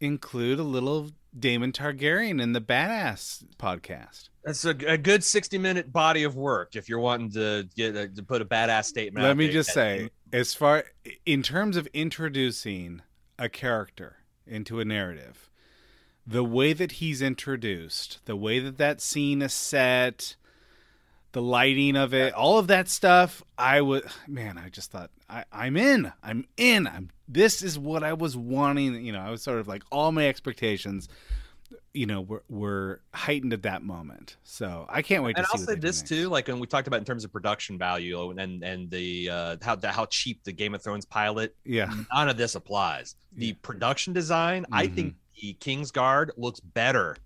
include 0.00 0.58
a 0.58 0.64
little 0.64 1.10
Daemon 1.38 1.72
Targaryen 1.72 2.40
in 2.40 2.52
the 2.52 2.60
Badass 2.60 3.44
podcast. 3.58 4.28
That's 4.44 4.64
a, 4.64 4.70
a 4.86 4.96
good 4.96 5.22
sixty 5.22 5.58
minute 5.58 5.92
body 5.92 6.22
of 6.22 6.36
work 6.36 6.74
if 6.74 6.88
you're 6.88 7.00
wanting 7.00 7.32
to 7.32 7.68
get 7.76 7.96
a, 7.96 8.08
to 8.08 8.22
put 8.22 8.40
a 8.40 8.46
badass 8.46 8.86
statement. 8.86 9.24
Let 9.24 9.36
me 9.36 9.48
just 9.48 9.72
say, 9.72 10.10
as 10.32 10.54
far 10.54 10.84
in 11.26 11.42
terms 11.42 11.76
of 11.76 11.86
introducing 11.88 13.02
a 13.38 13.48
character 13.48 14.16
into 14.46 14.80
a 14.80 14.84
narrative, 14.84 15.50
the 16.26 16.44
way 16.44 16.72
that 16.72 16.92
he's 16.92 17.20
introduced, 17.20 18.20
the 18.24 18.36
way 18.36 18.58
that 18.58 18.78
that 18.78 19.00
scene 19.00 19.42
is 19.42 19.52
set, 19.52 20.36
the 21.32 21.42
lighting 21.42 21.96
of 21.96 22.14
it, 22.14 22.32
all 22.34 22.58
of 22.58 22.68
that 22.68 22.88
stuff, 22.88 23.42
I 23.56 23.80
would 23.80 24.04
man, 24.26 24.58
I 24.58 24.68
just 24.70 24.90
thought 24.90 25.10
I, 25.28 25.44
I'm 25.52 25.76
in. 25.76 26.12
I'm 26.22 26.46
in. 26.56 26.86
I'm 26.86 27.10
this 27.28 27.62
is 27.62 27.78
what 27.78 28.02
I 28.02 28.14
was 28.14 28.36
wanting, 28.36 29.04
you 29.04 29.12
know, 29.12 29.20
I 29.20 29.30
was 29.30 29.42
sort 29.42 29.58
of 29.58 29.68
like 29.68 29.82
all 29.92 30.12
my 30.12 30.26
expectations 30.26 31.08
you 31.92 32.06
know 32.06 32.22
were, 32.22 32.42
were 32.48 33.00
heightened 33.14 33.52
at 33.52 33.62
that 33.62 33.82
moment 33.82 34.36
so 34.42 34.86
i 34.88 35.02
can't 35.02 35.22
wait 35.22 35.34
to 35.34 35.40
and 35.40 35.46
see 35.48 35.58
I'll 35.58 35.66
say 35.66 35.74
this 35.74 36.00
too, 36.00 36.28
like 36.30 36.48
when 36.48 36.60
we 36.60 36.66
talked 36.66 36.86
about 36.86 36.96
in 36.98 37.04
terms 37.04 37.24
of 37.24 37.32
production 37.32 37.76
value 37.76 38.30
and 38.30 38.62
and 38.62 38.90
the 38.90 39.28
uh, 39.28 39.56
how 39.60 39.74
the, 39.74 39.90
how 39.92 40.06
cheap 40.06 40.44
the 40.44 40.52
Game 40.52 40.74
of 40.74 40.82
Thrones 40.82 41.04
pilot 41.04 41.54
yeah 41.66 41.92
none 42.14 42.28
of 42.30 42.38
this 42.38 42.54
applies. 42.54 43.16
The 43.34 43.48
Yeah. 43.48 43.52
production 43.62 44.12
design, 44.14 44.64
I 44.72 44.86
Mhm. 44.86 44.94
think 44.94 45.14
the 45.42 45.52
King's 45.54 45.90
Guard 45.90 46.30
looks 46.38 46.60
better 46.60 47.16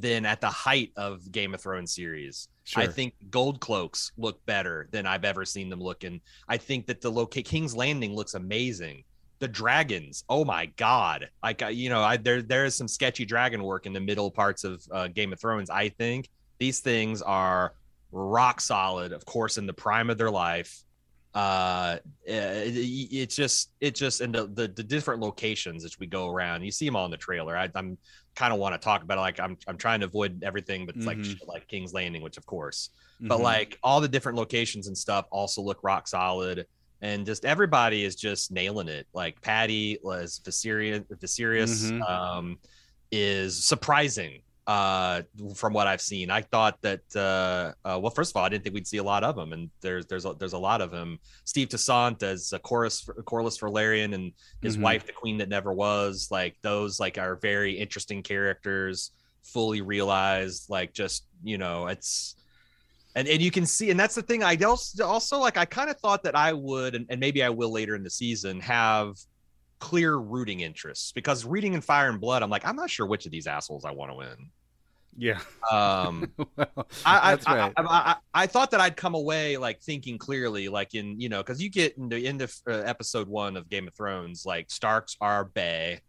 than 0.00 0.26
at 0.26 0.40
the 0.40 0.48
height 0.48 0.92
of 0.96 1.30
Game 1.32 1.54
of 1.54 1.60
Thrones 1.60 1.94
series. 1.94 2.48
sure 2.64 2.82
I 2.82 2.86
think 2.86 3.14
gold 3.30 3.60
cloaks 3.60 4.12
look 4.16 4.44
better 4.46 4.88
than 4.90 5.06
I've 5.06 5.24
ever 5.24 5.44
seen 5.44 5.68
them 5.68 5.80
look, 5.80 6.04
and 6.04 6.20
I 6.48 6.56
think 6.56 6.86
that 6.86 7.00
the 7.00 7.10
loca- 7.10 7.42
King's 7.42 7.74
Landing 7.74 8.14
looks 8.14 8.34
amazing. 8.34 9.04
The 9.38 9.48
dragons, 9.48 10.24
oh 10.28 10.44
my 10.44 10.66
god! 10.76 11.28
Like 11.42 11.62
uh, 11.62 11.68
you 11.68 11.88
know, 11.88 12.02
I, 12.02 12.16
there 12.16 12.42
there 12.42 12.64
is 12.64 12.74
some 12.74 12.88
sketchy 12.88 13.24
dragon 13.24 13.62
work 13.62 13.86
in 13.86 13.92
the 13.92 14.00
middle 14.00 14.30
parts 14.30 14.64
of 14.64 14.82
uh, 14.90 15.08
Game 15.08 15.32
of 15.32 15.40
Thrones. 15.40 15.70
I 15.70 15.90
think 15.90 16.28
these 16.58 16.80
things 16.80 17.22
are 17.22 17.74
rock 18.12 18.60
solid. 18.60 19.12
Of 19.12 19.24
course, 19.24 19.58
in 19.58 19.66
the 19.66 19.74
prime 19.74 20.10
of 20.10 20.18
their 20.18 20.30
life. 20.30 20.82
Uh, 21.34 21.98
it, 22.24 22.32
it's 23.12 23.36
just 23.36 23.72
it 23.78 23.94
just 23.94 24.22
and 24.22 24.34
the, 24.34 24.46
the 24.46 24.68
the 24.68 24.82
different 24.82 25.20
locations 25.20 25.84
as 25.84 25.98
we 25.98 26.06
go 26.06 26.30
around. 26.30 26.62
You 26.62 26.70
see 26.70 26.86
them 26.86 26.96
all 26.96 27.04
in 27.04 27.10
the 27.10 27.18
trailer. 27.18 27.54
I, 27.54 27.68
I'm 27.74 27.98
kind 28.36 28.52
of 28.52 28.58
want 28.60 28.74
to 28.74 28.78
talk 28.78 29.02
about 29.02 29.18
it. 29.18 29.22
Like 29.22 29.40
I'm 29.40 29.56
I'm 29.66 29.76
trying 29.78 30.00
to 30.00 30.06
avoid 30.06 30.44
everything, 30.44 30.86
but 30.86 30.94
it's 30.96 31.06
like 31.06 31.18
like 31.48 31.66
King's 31.66 31.92
Landing, 31.92 32.22
which 32.22 32.36
of 32.36 32.46
course 32.46 32.90
but 33.18 33.38
Mhm. 33.38 33.42
like 33.42 33.78
all 33.82 34.02
the 34.02 34.08
different 34.08 34.36
locations 34.36 34.88
and 34.88 34.96
stuff 34.96 35.24
also 35.30 35.62
look 35.62 35.82
rock 35.82 36.06
solid 36.06 36.66
and 37.00 37.24
just 37.24 37.46
everybody 37.46 38.04
is 38.04 38.14
just 38.14 38.50
nailing 38.52 38.88
it 38.88 39.06
like 39.14 39.40
Paddy 39.40 39.98
was 40.02 40.38
Viserion, 40.44 41.06
Viserys 41.16 41.90
Mhm. 41.92 42.10
um 42.10 42.58
is 43.10 43.64
surprising 43.64 44.42
uh 44.66 45.22
from 45.54 45.72
what 45.72 45.86
i've 45.86 46.00
seen 46.00 46.28
i 46.28 46.40
thought 46.42 46.76
that 46.82 47.00
uh, 47.14 47.72
uh 47.88 47.98
well 48.00 48.10
first 48.10 48.32
of 48.32 48.36
all 48.36 48.44
i 48.44 48.48
didn't 48.48 48.64
think 48.64 48.74
we'd 48.74 48.86
see 48.86 48.96
a 48.96 49.02
lot 49.02 49.22
of 49.22 49.36
them, 49.36 49.52
and 49.52 49.70
there's 49.80 50.06
there's 50.06 50.24
a, 50.24 50.34
there's 50.34 50.54
a 50.54 50.58
lot 50.58 50.80
of 50.80 50.90
them. 50.90 51.18
steve 51.44 51.68
Toussaint 51.68 52.22
as 52.22 52.52
a 52.52 52.58
chorus 52.58 53.04
Corlys 53.24 53.60
Velaryon 53.60 54.12
and 54.14 54.32
his 54.62 54.76
Mhm. 54.76 54.82
wife 54.82 55.06
the 55.06 55.12
queen 55.12 55.38
that 55.38 55.48
never 55.48 55.72
was 55.72 56.28
like 56.30 56.56
those 56.62 56.98
like 56.98 57.16
are 57.16 57.36
very 57.36 57.78
interesting 57.78 58.22
characters 58.22 59.12
fully 59.44 59.80
realized 59.82 60.68
like 60.68 60.92
just 60.92 61.26
you 61.44 61.58
know 61.58 61.86
it's 61.86 62.34
and 63.14 63.28
and 63.28 63.40
you 63.40 63.52
can 63.52 63.64
see 63.64 63.90
and 63.92 64.00
that's 64.00 64.16
the 64.16 64.22
thing 64.22 64.42
i 64.42 64.56
also 64.56 65.04
also 65.04 65.38
like 65.38 65.56
i 65.56 65.64
kind 65.64 65.88
of 65.88 65.96
thought 66.00 66.24
that 66.24 66.34
i 66.34 66.52
would 66.52 66.96
and, 66.96 67.06
and 67.08 67.20
maybe 67.20 67.40
i 67.44 67.48
will 67.48 67.70
later 67.70 67.94
in 67.94 68.02
the 68.02 68.10
season 68.10 68.58
have 68.58 69.14
clear 69.78 70.16
rooting 70.16 70.60
interests 70.60 71.12
because 71.12 71.44
reading 71.44 71.74
in 71.74 71.80
fire 71.80 72.08
and 72.08 72.20
blood 72.20 72.42
i'm 72.42 72.50
like 72.50 72.66
i'm 72.66 72.74
not 72.74 72.90
sure 72.90 73.06
which 73.06 73.24
of 73.26 73.30
these 73.30 73.46
assholes 73.46 73.84
i 73.84 73.90
want 73.92 74.10
to 74.10 74.16
win 74.16 74.50
yeah 75.16 75.40
um 75.70 76.30
well, 76.56 76.86
I, 77.04 77.30
that's 77.30 77.46
I, 77.46 77.56
right 77.56 77.72
I, 77.76 77.82
I, 77.82 78.16
I, 78.34 78.46
thought 78.46 78.70
that 78.72 78.80
I'd 78.80 78.96
come 78.96 79.14
away 79.14 79.56
like 79.56 79.80
thinking 79.80 80.18
clearly, 80.18 80.68
like 80.68 80.94
in 80.94 81.18
you 81.20 81.28
know, 81.28 81.38
because 81.42 81.62
you 81.62 81.70
get 81.70 81.96
into 81.96 82.16
into 82.16 82.48
uh, 82.68 82.72
episode 82.72 83.28
one 83.28 83.56
of 83.56 83.68
Game 83.68 83.88
of 83.88 83.94
Thrones, 83.94 84.44
like 84.44 84.70
Starks 84.70 85.16
are 85.20 85.44
Bay, 85.44 86.00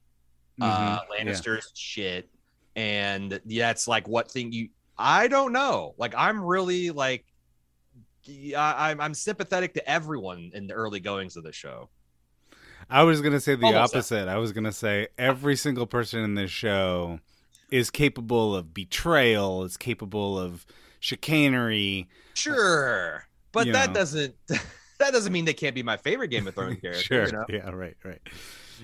uh, 0.61 0.65
Mhm. 0.65 1.07
Yeah. 1.15 1.31
Lannisters 1.31 1.65
shit, 1.73 2.29
and 2.75 3.39
that's 3.45 3.87
like 3.87 4.07
what 4.07 4.29
thing 4.29 4.51
you. 4.51 4.69
I 4.97 5.27
don't 5.27 5.53
know. 5.53 5.93
Like 5.97 6.13
I'm 6.17 6.43
really 6.43 6.91
like, 6.91 7.25
I, 8.27 8.89
I'm 8.91 8.99
I'm 8.99 9.13
sympathetic 9.13 9.73
to 9.75 9.89
everyone 9.89 10.51
in 10.53 10.67
the 10.67 10.73
early 10.73 10.99
goings 10.99 11.37
of 11.37 11.43
the 11.43 11.53
show. 11.53 11.89
I 12.89 13.03
was 13.03 13.21
gonna 13.21 13.39
say 13.39 13.55
the 13.55 13.67
Almost 13.67 13.95
opposite. 13.95 14.27
I 14.27 14.37
was 14.37 14.51
gonna 14.51 14.71
say 14.71 15.07
every 15.17 15.55
single 15.55 15.87
person 15.87 16.21
in 16.21 16.35
this 16.35 16.51
show 16.51 17.19
is 17.71 17.89
capable 17.89 18.55
of 18.55 18.73
betrayal, 18.73 19.63
is 19.63 19.77
capable 19.77 20.39
of 20.39 20.65
chicanery. 20.99 22.07
Sure, 22.33 23.25
but 23.51 23.71
that 23.71 23.89
know. 23.89 23.93
doesn't 23.93 24.35
that 24.47 25.11
doesn't 25.11 25.31
mean 25.33 25.45
they 25.45 25.53
can't 25.53 25.75
be 25.75 25.83
my 25.83 25.97
favorite 25.97 26.29
Game 26.29 26.47
of 26.47 26.55
Thrones 26.55 26.79
character. 26.81 27.01
sure. 27.03 27.25
you 27.25 27.31
know? 27.31 27.45
Yeah. 27.49 27.69
Right. 27.71 27.97
Right. 28.03 28.21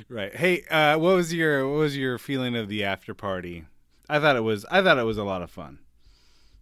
Right. 0.10 0.36
Hey, 0.36 0.63
uh, 0.72 0.98
what 0.98 1.16
was 1.16 1.34
your 1.34 1.70
what 1.70 1.78
was 1.78 1.96
your 1.96 2.18
feeling 2.18 2.56
of 2.56 2.68
the 2.68 2.84
after 2.84 3.13
party? 3.13 3.66
I 4.10 4.20
thought 4.20 4.36
it 4.36 4.44
was 4.44 4.66
I 4.70 4.82
thought 4.82 4.98
it 4.98 5.04
was 5.04 5.18
a 5.18 5.24
lot 5.24 5.42
of 5.44 5.52
fun. 5.52 5.80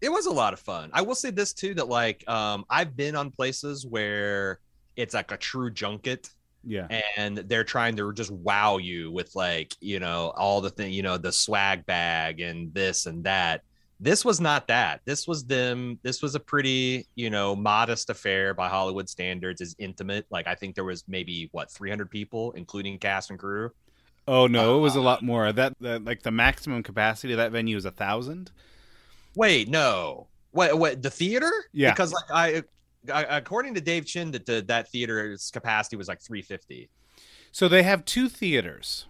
it 0.01 0.11
was 0.11 0.25
a 0.25 0.31
lot 0.31 0.53
of 0.53 0.59
fun. 0.59 0.89
I 0.93 1.01
will 1.01 1.15
say 1.15 1.31
this 1.31 1.53
too 1.53 1.73
that 1.75 1.87
like 1.87 2.27
um 2.29 2.65
I've 2.69 2.95
been 2.95 3.15
on 3.15 3.31
places 3.31 3.85
where 3.85 4.59
it's 4.97 5.13
like 5.13 5.31
a 5.31 5.37
true 5.37 5.71
junket 5.71 6.29
Yeah. 6.63 6.87
and 7.17 7.37
they're 7.37 7.63
trying 7.63 7.95
to 7.97 8.13
just 8.13 8.31
wow 8.31 8.77
you 8.77 9.11
with 9.11 9.35
like, 9.35 9.75
you 9.79 9.99
know, 9.99 10.31
all 10.37 10.61
the 10.61 10.69
thing, 10.69 10.93
you 10.93 11.01
know, 11.01 11.17
the 11.17 11.31
swag 11.31 11.85
bag 11.85 12.39
and 12.39 12.73
this 12.73 13.05
and 13.07 13.23
that. 13.23 13.61
This 13.99 14.25
was 14.25 14.41
not 14.41 14.67
that. 14.67 15.01
This 15.05 15.27
was 15.27 15.43
them. 15.45 15.99
This 16.01 16.23
was 16.23 16.33
a 16.33 16.39
pretty, 16.39 17.05
you 17.15 17.29
know, 17.29 17.55
modest 17.55 18.09
affair 18.09 18.53
by 18.55 18.67
Hollywood 18.67 19.07
standards. 19.07 19.61
Is 19.61 19.75
intimate. 19.77 20.25
Like 20.31 20.47
I 20.47 20.55
think 20.55 20.73
there 20.73 20.83
was 20.83 21.03
maybe 21.07 21.49
what 21.51 21.71
300 21.71 22.09
people, 22.09 22.51
including 22.53 22.97
cast 22.97 23.29
and 23.29 23.37
crew. 23.37 23.71
Oh 24.27 24.47
no, 24.47 24.77
it 24.77 24.81
was 24.81 24.95
a 24.95 24.99
Uh, 24.99 25.03
lot 25.03 25.21
more. 25.23 25.51
That, 25.51 25.75
that 25.81 26.03
like 26.03 26.23
the 26.23 26.31
maximum 26.31 26.81
capacity 26.83 27.33
of 27.33 27.37
that 27.37 27.51
venue 27.51 27.77
is 27.77 27.85
a 27.85 27.91
thousand. 27.91 28.51
Wait, 29.35 29.67
no. 29.69 30.27
What? 30.51 30.77
What? 30.77 31.01
The 31.01 31.09
theater? 31.11 31.51
Yeah. 31.71 31.91
Because 31.91 32.11
like 32.11 32.31
I 32.31 32.63
according 33.07 33.73
to 33.75 33.81
Dave 33.81 34.05
Chen, 34.05 34.31
that 34.31 34.45
the, 34.45 34.61
that 34.67 34.89
theater's 34.89 35.49
capacity 35.51 35.95
was 35.95 36.07
like 36.07 36.21
350. 36.21 36.89
So 37.51 37.67
they 37.67 37.83
have 37.83 38.05
two 38.05 38.29
theaters, 38.29 39.05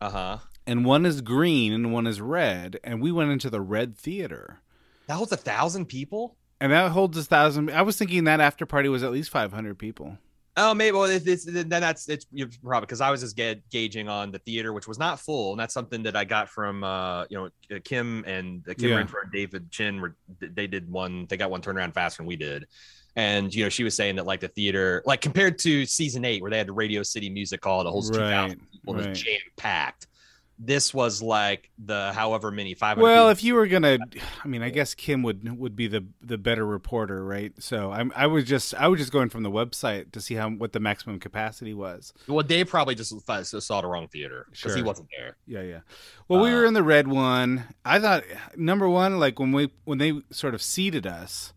Uh 0.00 0.10
huh. 0.10 0.38
and 0.66 0.84
one 0.84 1.04
is 1.04 1.20
green 1.20 1.72
and 1.72 1.92
one 1.92 2.06
is 2.06 2.20
red. 2.20 2.78
And 2.82 3.00
we 3.02 3.12
went 3.12 3.30
into 3.30 3.50
the 3.50 3.60
red 3.60 3.96
theater, 3.96 4.60
That 5.06 5.14
holds 5.14 5.32
a 5.32 5.36
thousand 5.36 5.86
people. 5.86 6.36
and 6.60 6.72
that 6.72 6.92
holds 6.92 7.18
a 7.18 7.24
thousand. 7.24 7.70
I 7.70 7.82
was 7.82 7.96
thinking 7.98 8.24
that 8.24 8.40
after 8.40 8.64
party 8.64 8.88
was 8.88 9.02
at 9.02 9.12
least 9.12 9.30
five 9.30 9.52
hundred 9.52 9.78
people. 9.78 10.16
Oh, 10.56 10.72
maybe. 10.72 10.92
Well, 10.96 11.04
it's, 11.06 11.26
it's 11.26 11.44
then 11.44 11.68
that's 11.68 12.08
it's 12.08 12.26
probably 12.62 12.86
because 12.86 13.00
I 13.00 13.10
was 13.10 13.20
just 13.22 13.36
ga- 13.36 13.60
gauging 13.72 14.08
on 14.08 14.30
the 14.30 14.38
theater, 14.38 14.72
which 14.72 14.86
was 14.86 15.00
not 15.00 15.18
full, 15.18 15.50
and 15.50 15.58
that's 15.58 15.74
something 15.74 16.04
that 16.04 16.14
I 16.14 16.24
got 16.24 16.48
from 16.48 16.84
uh 16.84 17.24
you 17.28 17.36
know 17.70 17.78
Kim 17.80 18.24
and 18.24 18.64
uh, 18.68 18.72
Kim 18.74 18.88
Yeah. 18.90 19.00
And 19.00 19.10
David 19.32 19.70
Chen. 19.72 20.00
Were, 20.00 20.14
they 20.40 20.68
did 20.68 20.88
one. 20.90 21.26
They 21.28 21.36
got 21.36 21.50
one 21.50 21.60
turnaround 21.60 21.92
faster 21.92 22.18
than 22.18 22.26
we 22.26 22.36
did. 22.36 22.66
And 23.16 23.54
you 23.54 23.62
know, 23.64 23.68
she 23.68 23.84
was 23.84 23.94
saying 23.94 24.16
that 24.16 24.26
like 24.26 24.40
the 24.40 24.48
theater, 24.48 25.02
like 25.06 25.20
compared 25.20 25.58
to 25.60 25.86
season 25.86 26.24
eight, 26.24 26.42
where 26.42 26.50
they 26.50 26.58
had 26.58 26.66
the 26.68 26.72
Radio 26.72 27.02
City 27.02 27.30
Music 27.30 27.62
Hall 27.62 27.84
the 27.84 27.90
whole 27.90 28.02
two 28.02 28.18
Right, 28.18 28.30
thousand 28.30 28.60
people, 28.72 28.94
right. 28.94 29.08
was 29.10 29.20
jam 29.22 29.38
packed. 29.56 30.08
This 30.56 30.94
was 30.94 31.20
like 31.20 31.68
the 31.84 32.12
however 32.12 32.52
many 32.52 32.74
five. 32.74 32.96
Well, 32.96 33.28
if 33.30 33.42
you 33.42 33.54
were 33.54 33.66
gonna, 33.66 33.98
I 34.44 34.48
mean, 34.48 34.62
I 34.62 34.70
guess 34.70 34.94
Kim 34.94 35.22
would 35.24 35.58
would 35.58 35.74
be 35.74 35.88
the 35.88 36.04
the 36.22 36.38
better 36.38 36.64
reporter, 36.64 37.24
right? 37.24 37.52
So 37.60 37.90
I'm 37.90 38.12
I 38.14 38.28
was 38.28 38.44
just 38.44 38.72
I 38.74 38.86
was 38.86 39.00
just 39.00 39.10
going 39.12 39.30
from 39.30 39.42
the 39.42 39.50
website 39.50 40.12
to 40.12 40.20
see 40.20 40.34
how 40.36 40.50
what 40.50 40.72
the 40.72 40.78
maximum 40.80 41.18
capacity 41.18 41.74
was. 41.74 42.12
well, 42.28 42.44
Dave 42.44 42.68
probably 42.68 42.94
just 42.94 43.12
saw 43.26 43.80
the 43.80 43.86
wrong 43.88 44.06
theater 44.08 44.46
because 44.52 44.74
he 44.76 44.82
wasn't 44.82 45.08
there. 45.16 45.36
Yeah, 45.46 45.62
yeah. 45.62 45.80
Well, 46.28 46.40
we 46.40 46.50
Uh, 46.50 46.54
were 46.54 46.64
in 46.66 46.74
the 46.74 46.84
red 46.84 47.08
one. 47.08 47.64
I 47.84 47.98
thought 47.98 48.22
number 48.56 48.88
one, 48.88 49.18
like 49.18 49.40
when 49.40 49.50
we 49.50 49.70
when 49.84 49.98
they 49.98 50.20
sort 50.30 50.54
of 50.54 50.62
seated 50.62 51.04
us, 51.04 51.52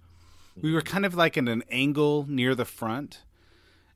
we 0.61 0.73
were 0.73 0.81
kind 0.81 1.05
of 1.05 1.15
like 1.15 1.37
in 1.37 1.47
an 1.47 1.63
angle 1.69 2.25
near 2.27 2.55
the 2.55 2.65
front, 2.65 3.23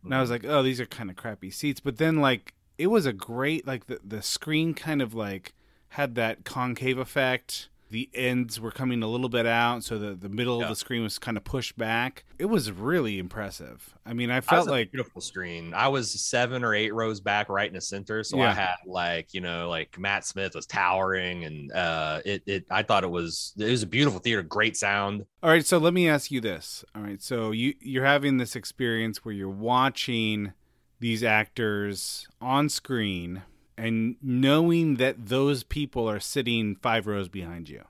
and 0.03 0.13
I 0.13 0.21
was 0.21 0.29
mm-hmm. 0.29 0.47
like, 0.47 0.53
oh, 0.53 0.63
these 0.63 0.79
are 0.79 0.85
kind 0.85 1.09
of 1.09 1.15
crappy 1.15 1.51
seats. 1.51 1.79
But 1.79 1.97
then 1.97 2.17
like 2.17 2.53
it 2.77 2.87
was 2.87 3.05
a 3.05 3.13
great 3.13 3.67
like 3.67 3.87
the 3.87 3.99
the 4.03 4.21
screen 4.21 4.73
kind 4.73 5.01
of 5.01 5.13
like 5.13 5.53
had 5.89 6.15
that 6.15 6.43
concave 6.45 6.97
effect. 6.97 7.69
The 7.91 8.09
ends 8.13 8.59
were 8.59 8.71
coming 8.71 9.03
a 9.03 9.07
little 9.07 9.29
bit 9.29 9.45
out, 9.45 9.83
so 9.83 9.99
the 9.99 10.15
the 10.15 10.29
middle 10.29 10.57
Yeah. 10.59 10.63
of 10.63 10.69
the 10.69 10.75
screen 10.75 11.03
was 11.03 11.19
kind 11.19 11.37
of 11.37 11.43
pushed 11.43 11.77
back. 11.77 12.23
It 12.39 12.45
was 12.45 12.71
really 12.71 13.19
impressive. 13.19 13.93
I 14.05 14.13
mean, 14.13 14.31
I 14.31 14.41
felt 14.41 14.67
like 14.67 14.91
beautiful 14.91 15.21
screen. 15.21 15.73
I 15.73 15.89
was 15.89 16.09
seven 16.19 16.63
or 16.63 16.73
eight 16.73 16.93
rows 16.93 17.19
back, 17.21 17.49
right 17.49 17.67
in 17.67 17.73
the 17.75 17.81
center, 17.81 18.23
so 18.23 18.39
I 18.39 18.51
had 18.51 18.75
like 18.87 19.33
you 19.33 19.41
know 19.41 19.69
like 19.69 19.99
Matt 19.99 20.25
Smith 20.25 20.55
was 20.55 20.65
towering, 20.65 21.43
and 21.45 21.71
uh, 21.71 22.21
it 22.25 22.41
it 22.47 22.65
I 22.71 22.81
thought 22.83 23.03
it 23.03 23.11
was 23.11 23.53
it 23.57 23.69
was 23.69 23.83
a 23.83 23.87
beautiful 23.87 24.19
theater, 24.19 24.41
great 24.41 24.75
sound. 24.75 25.25
All 25.43 25.49
right, 25.49 25.65
so 25.65 25.77
let 25.77 25.93
me 25.93 26.07
ask 26.09 26.31
you 26.31 26.41
this. 26.41 26.83
All 26.95 27.01
right, 27.01 27.21
so 27.21 27.51
you 27.51 27.75
you're 27.79 28.05
having 28.05 28.37
this 28.37 28.55
experience 28.55 29.23
where 29.25 29.33
you're 29.33 29.49
watching 29.49 30.53
these 30.99 31.23
actors 31.23 32.27
on 32.39 32.69
screen 32.69 33.41
and 33.83 34.15
knowing 34.21 34.95
that 34.95 35.27
those 35.27 35.63
people 35.63 36.09
are 36.09 36.19
sitting 36.19 36.75
5 36.75 37.07
rows 37.07 37.29
behind 37.29 37.69
you. 37.69 37.83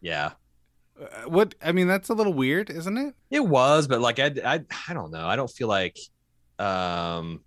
Yeah, 0.00 0.32
Uh, 1.00 1.28
What 1.28 1.54
I 1.62 1.72
mean, 1.72 1.88
that's 1.88 2.08
a 2.10 2.14
little 2.14 2.34
weird, 2.34 2.70
isn't 2.70 2.96
it? 2.98 3.14
it 3.30 3.40
was, 3.46 3.88
but 3.88 4.00
like 4.00 4.18
I 4.18 4.26
I 4.44 4.60
I 4.88 4.94
don't 4.94 5.10
know. 5.10 5.26
I 5.26 5.36
don't 5.36 5.50
feel 5.50 5.68
like 5.68 5.98
um. 6.58 7.40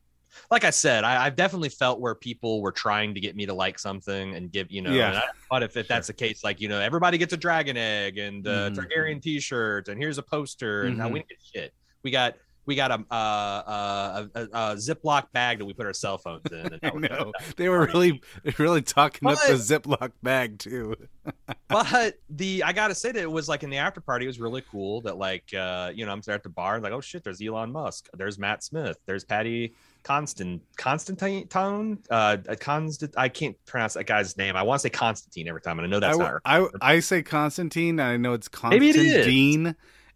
Like 0.51 0.65
I 0.65 0.69
said, 0.72 1.05
I, 1.05 1.25
I've 1.25 1.38
definitely 1.38 1.69
felt 1.69 2.01
where 2.01 2.13
people 2.13 2.62
were 2.62 2.74
trying 2.74 3.13
to 3.13 3.22
get 3.22 3.38
me 3.38 3.45
to 3.45 3.53
like 3.53 3.79
something 3.79 4.36
and 4.36 4.51
give, 4.51 4.69
you 4.69 4.81
know, 4.81 4.91
Yeah. 4.91 5.22
thought 5.50 5.63
if, 5.63 5.77
if 5.77 5.88
that's 5.88 6.07
the 6.07 6.13
case, 6.13 6.43
like, 6.43 6.60
you 6.60 6.67
know, 6.67 6.81
everybody 6.81 7.17
gets 7.17 7.31
a 7.31 7.38
dragon 7.38 7.77
egg 7.77 8.17
and 8.17 8.45
uh, 8.45 8.69
Mhm. 8.69 8.75
Targaryen 8.75 9.22
t-shirt 9.22 9.88
and 9.88 9.98
here's 9.98 10.17
a 10.17 10.22
poster 10.22 10.84
and 10.84 10.98
now 10.98 11.07
Mhm. 11.07 11.13
we 11.13 11.19
get 11.19 11.38
shit. 11.41 11.74
We 12.03 12.12
got 12.12 12.36
we 12.65 12.75
got 12.75 12.91
a 12.91 13.03
uh, 13.12 13.15
uh, 13.15 14.27
a, 14.36 14.39
a, 14.39 14.43
a 14.43 14.75
Ziploc 14.75 15.31
bag 15.31 15.60
that 15.60 15.65
we 15.65 15.74
put 15.74 15.86
our 15.86 15.93
cell 15.93 16.17
phones 16.17 16.51
in. 16.51 16.57
And 16.57 16.74
I 16.84 16.89
that 16.89 16.95
was 16.95 17.03
it. 17.03 17.12
know. 17.12 17.31
They 17.57 17.69
were 17.69 17.86
really 17.86 18.22
really 18.57 18.81
talking 18.81 19.27
up 19.27 19.38
the 19.48 19.53
But- 19.53 19.60
Ziploc 19.60 20.12
bag 20.24 20.60
too. 20.60 20.95
but 21.67 22.19
the 22.29 22.63
I 22.63 22.74
gotta 22.74 22.95
say 22.95 23.12
that 23.12 23.22
it 23.22 23.31
was 23.31 23.48
like 23.50 23.63
in 23.63 23.69
the 23.69 23.77
after 23.77 24.01
party, 24.01 24.25
it 24.25 24.27
was 24.27 24.39
really 24.39 24.63
cool 24.72 25.01
that 25.01 25.17
like 25.17 25.53
uh 25.53 25.91
you 25.93 26.05
know 26.05 26.12
I'm 26.12 26.22
there 26.22 26.36
at 26.36 26.43
the 26.43 26.50
bar 26.50 26.75
and 26.75 26.84
like 26.84 26.93
oh 26.93 27.01
shit, 27.01 27.24
there's 27.24 27.41
Elon 27.41 27.72
Musk, 27.72 28.07
there's 28.15 28.38
Matt 28.38 28.63
Smith, 28.63 28.98
there's 29.05 29.24
Paddy 29.24 29.74
Constant 30.03 30.62
Constantine 30.77 31.48
Tone, 31.48 32.00
uh 32.10 32.38
Constant 32.60 33.13
I 33.17 33.29
can't 33.29 33.55
pronounce 33.65 33.93
that 33.95 34.05
guy's 34.05 34.38
name. 34.38 34.55
I 34.55 34.63
want 34.63 34.79
to 34.81 34.84
say 34.84 34.89
Constantine 34.89 35.48
every 35.48 35.62
time, 35.62 35.79
and 35.79 35.88
I 35.88 35.89
know 35.89 36.00
that's 36.00 36.17
I, 36.17 36.22
not 36.24 36.34
right. 36.34 36.41
I 36.81 36.95
I 36.95 37.00
say 37.00 37.24
Constantine, 37.24 38.00
and 38.00 38.07
I 38.10 38.17
know 38.17 38.34
it's 38.34 38.48
Constantine. 38.48 38.95
Maybe 38.95 39.10
it 39.10 39.27
is. 39.27 39.75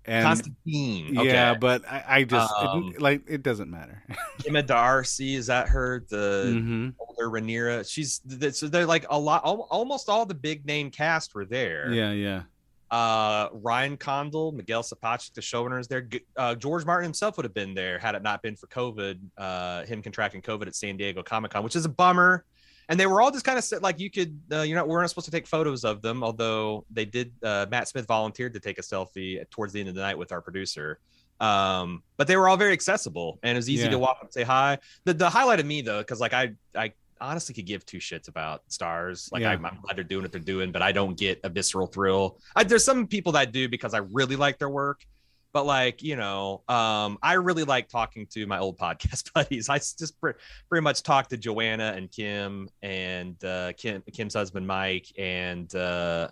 Constantine. 0.10 0.16
And 0.16 0.26
Constantine. 0.28 1.18
Okay. 1.20 1.28
yeah, 1.30 1.54
but 1.54 1.84
I, 1.88 2.04
I 2.08 2.24
just 2.24 2.52
it- 2.62 2.68
Um, 2.70 2.94
like 3.00 3.24
it 3.28 3.44
doesn't 3.44 3.70
matter. 3.70 4.04
Emma 4.48 4.64
Darcy, 4.64 5.36
is 5.36 5.48
that 5.48 5.70
her? 5.70 6.06
The 6.10 6.58
hmm 6.62 6.90
older 7.00 7.30
Rhaenyra. 7.30 7.90
She's 7.90 8.22
so 8.58 8.68
they're 8.68 8.86
like 8.86 9.06
a 9.10 9.18
lot 9.20 9.44
al- 9.46 9.68
almost 9.70 10.10
all 10.10 10.26
the 10.26 10.34
big 10.36 10.66
name 10.66 10.90
cast 10.92 11.36
were 11.36 11.46
there. 11.46 11.92
Yeah, 11.92 12.12
yeah. 12.12 12.44
uh 12.92 13.50
Ryan 13.54 13.98
Condal, 13.98 14.52
Miguel 14.52 14.84
Sapochnik, 14.84 15.34
the 15.34 15.42
showrunners 15.42 15.88
there. 15.88 16.08
Uh, 16.38 16.56
George 16.56 16.86
Martin 16.86 17.04
himself 17.04 17.38
would 17.38 17.44
have 17.46 17.54
been 17.54 17.74
there 17.74 18.00
had 18.00 18.16
it 18.16 18.24
not 18.24 18.42
been 18.42 18.56
for 18.56 18.68
COVID, 18.68 19.20
uh, 19.38 19.86
him 19.86 20.02
contracting 20.02 20.42
COVID 20.42 20.68
at 20.68 20.76
San 20.76 20.98
Diego 20.98 21.22
Comic 21.24 21.52
Con, 21.52 21.64
which 21.64 21.76
is 21.76 21.86
a 21.86 21.90
bummer. 21.90 22.46
And 22.90 23.00
they 23.00 23.06
were 23.06 23.22
all 23.22 23.32
just 23.32 23.46
kind 23.46 23.58
of 23.58 23.64
set 23.64 23.82
like 23.84 24.00
you 24.00 24.10
could, 24.10 24.40
uh, 24.52 24.62
you're 24.64 24.76
not, 24.76 24.88
we're 24.88 25.00
not 25.00 25.10
supposed 25.10 25.26
to 25.26 25.32
take 25.32 25.46
photos 25.48 25.86
of 25.86 26.02
them, 26.02 26.24
although 26.24 26.86
they 26.92 27.06
did. 27.06 27.32
Uh, 27.44 27.68
Matt 27.70 27.88
Smith 27.88 28.08
volunteered 28.08 28.54
to 28.56 28.60
take 28.60 28.80
a 28.80 28.82
selfie 28.82 29.48
towards 29.52 29.72
the 29.74 29.80
end 29.80 29.90
of 29.90 29.96
the 29.96 30.02
night 30.02 30.18
with 30.18 30.32
our 30.32 30.42
producer. 30.42 31.00
Um, 31.40 32.04
but 32.18 32.28
they 32.28 32.36
were 32.36 32.50
all 32.50 32.58
very 32.58 32.74
accessible 32.74 33.40
and 33.44 33.56
it 33.56 33.60
was 33.60 33.70
easy 33.70 33.84
Yeah. 33.84 33.92
to 33.92 34.00
walk 34.00 34.18
up 34.18 34.24
and 34.24 34.34
say 34.34 34.44
hi. 34.44 34.80
The, 35.06 35.14
the 35.14 35.30
highlight 35.30 35.60
of 35.60 35.66
me 35.66 35.82
though, 35.82 36.00
because 36.00 36.20
like 36.20 36.34
I, 36.34 36.52
I 36.76 36.92
honestly 37.22 37.54
could 37.56 37.66
give 37.66 37.86
two 37.86 38.00
shits 38.00 38.28
about 38.28 38.64
stars. 38.68 39.30
Like 39.32 39.44
Yeah. 39.44 39.52
I'm, 39.52 39.66
I'm 39.66 39.78
glad 39.82 39.96
they're 39.96 40.04
doing 40.04 40.24
what 40.24 40.32
they're 40.32 40.42
doing, 40.42 40.72
but 40.72 40.82
I 40.82 40.92
don't 40.92 41.18
get 41.18 41.40
a 41.44 41.50
visceral 41.50 41.88
thrill. 41.88 42.40
I, 42.56 42.64
there's 42.64 42.84
some 42.84 43.08
people 43.08 43.32
that 43.34 43.40
I 43.40 43.46
do 43.46 43.70
because 43.70 43.94
I 43.94 44.00
really 44.00 44.36
like 44.36 44.58
their 44.58 44.70
work. 44.70 45.06
But 45.54 45.66
like 45.66 46.04
you 46.04 46.16
know, 46.16 46.64
um, 46.68 47.18
I 47.24 47.34
really 47.34 47.64
like 47.64 47.90
talking 47.90 48.28
to 48.32 48.46
my 48.46 48.60
old 48.60 48.78
podcast 48.80 49.34
buddies. 49.34 49.70
i 49.70 49.78
just 49.78 50.20
pre- 50.22 50.34
pretty 50.70 50.84
much 50.84 51.04
talk 51.04 51.30
to 51.30 51.38
Joanna 51.38 51.94
and 51.96 52.12
Kim 52.12 52.70
and 52.82 53.44
uh, 53.44 53.74
Kim 53.74 54.04
Kim's 54.14 54.34
husband 54.34 54.68
Mike 54.68 55.08
and 55.18 55.74
uh, 55.76 56.30